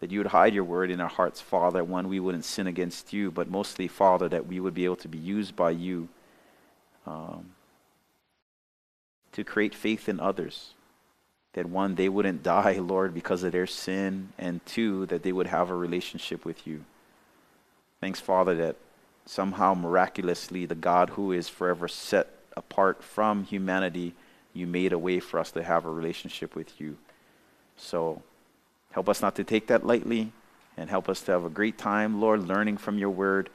that 0.02 0.12
you 0.12 0.20
would 0.20 0.28
hide 0.28 0.54
your 0.54 0.66
word 0.66 0.92
in 0.92 1.00
our 1.00 1.10
hearts, 1.10 1.40
Father, 1.40 1.84
one, 1.84 2.10
we 2.10 2.20
wouldn't 2.20 2.46
sin 2.46 2.68
against 2.68 3.14
you, 3.14 3.32
but 3.32 3.50
mostly, 3.50 3.88
Father, 3.88 4.28
that 4.28 4.46
we 4.46 4.60
would 4.60 4.74
be 4.74 4.86
able 4.86 4.98
to 4.98 5.08
be 5.08 5.18
used 5.18 5.56
by 5.56 5.72
you 5.72 6.10
um, 7.08 7.52
to 9.32 9.44
create 9.44 9.74
faith 9.74 10.10
in 10.10 10.20
others 10.20 10.74
that 11.56 11.66
one, 11.66 11.96
they 11.96 12.10
wouldn't 12.10 12.44
die, 12.44 12.74
Lord, 12.80 13.14
because 13.14 13.44
of 13.44 13.54
their 13.54 13.66
sin, 13.66 14.30
and 14.38 14.64
two, 14.66 15.06
that 15.08 15.24
they 15.24 15.32
would 15.32 15.48
have 15.48 15.70
a 15.70 15.76
relationship 15.76 16.46
with 16.46 16.68
you. 16.68 16.84
Thanks, 18.02 18.20
Father, 18.20 18.56
that 18.56 18.76
somehow 19.26 19.74
miraculously 19.74 20.66
the 20.66 20.76
God 20.76 21.12
who 21.12 21.32
is 21.32 21.50
forever 21.50 21.88
set 21.88 22.28
apart 22.56 23.04
from 23.04 23.46
humanity, 23.46 24.14
you 24.54 24.68
made 24.68 24.94
a 24.94 25.00
way 25.00 25.20
for 25.20 25.40
us 25.40 25.52
to 25.52 25.64
have 25.64 25.86
a 25.86 25.90
relationship 25.90 26.56
with 26.56 26.80
you. 26.80 26.98
So 27.78 28.22
help 28.92 29.08
us 29.10 29.22
not 29.22 29.36
to 29.36 29.44
take 29.44 29.68
that 29.68 29.86
lightly 29.86 30.34
and 30.78 30.90
help 30.90 31.08
us 31.08 31.22
to 31.22 31.32
have 31.32 31.46
a 31.46 31.50
great 31.50 31.78
time, 31.78 32.20
Lord, 32.20 32.48
learning 32.48 32.78
from 32.78 32.98
your 32.98 33.10
word 33.10 33.50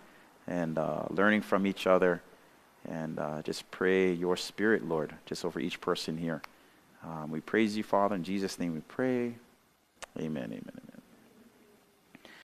and 0.46 0.78
uh, 0.78 1.04
learning 1.10 1.42
from 1.42 1.66
each 1.66 1.86
other. 1.86 2.22
And 2.88 3.18
uh, 3.18 3.42
just 3.42 3.70
pray 3.70 4.10
your 4.12 4.38
spirit, 4.38 4.88
Lord, 4.88 5.14
just 5.26 5.44
over 5.44 5.60
each 5.60 5.82
person 5.82 6.16
here. 6.16 6.40
Um, 7.02 7.30
we 7.30 7.40
praise 7.40 7.76
you, 7.76 7.82
Father. 7.82 8.14
In 8.14 8.24
Jesus' 8.24 8.58
name 8.58 8.74
we 8.74 8.80
pray. 8.80 9.34
Amen, 10.18 10.44
amen, 10.44 10.52
amen. 10.52 10.89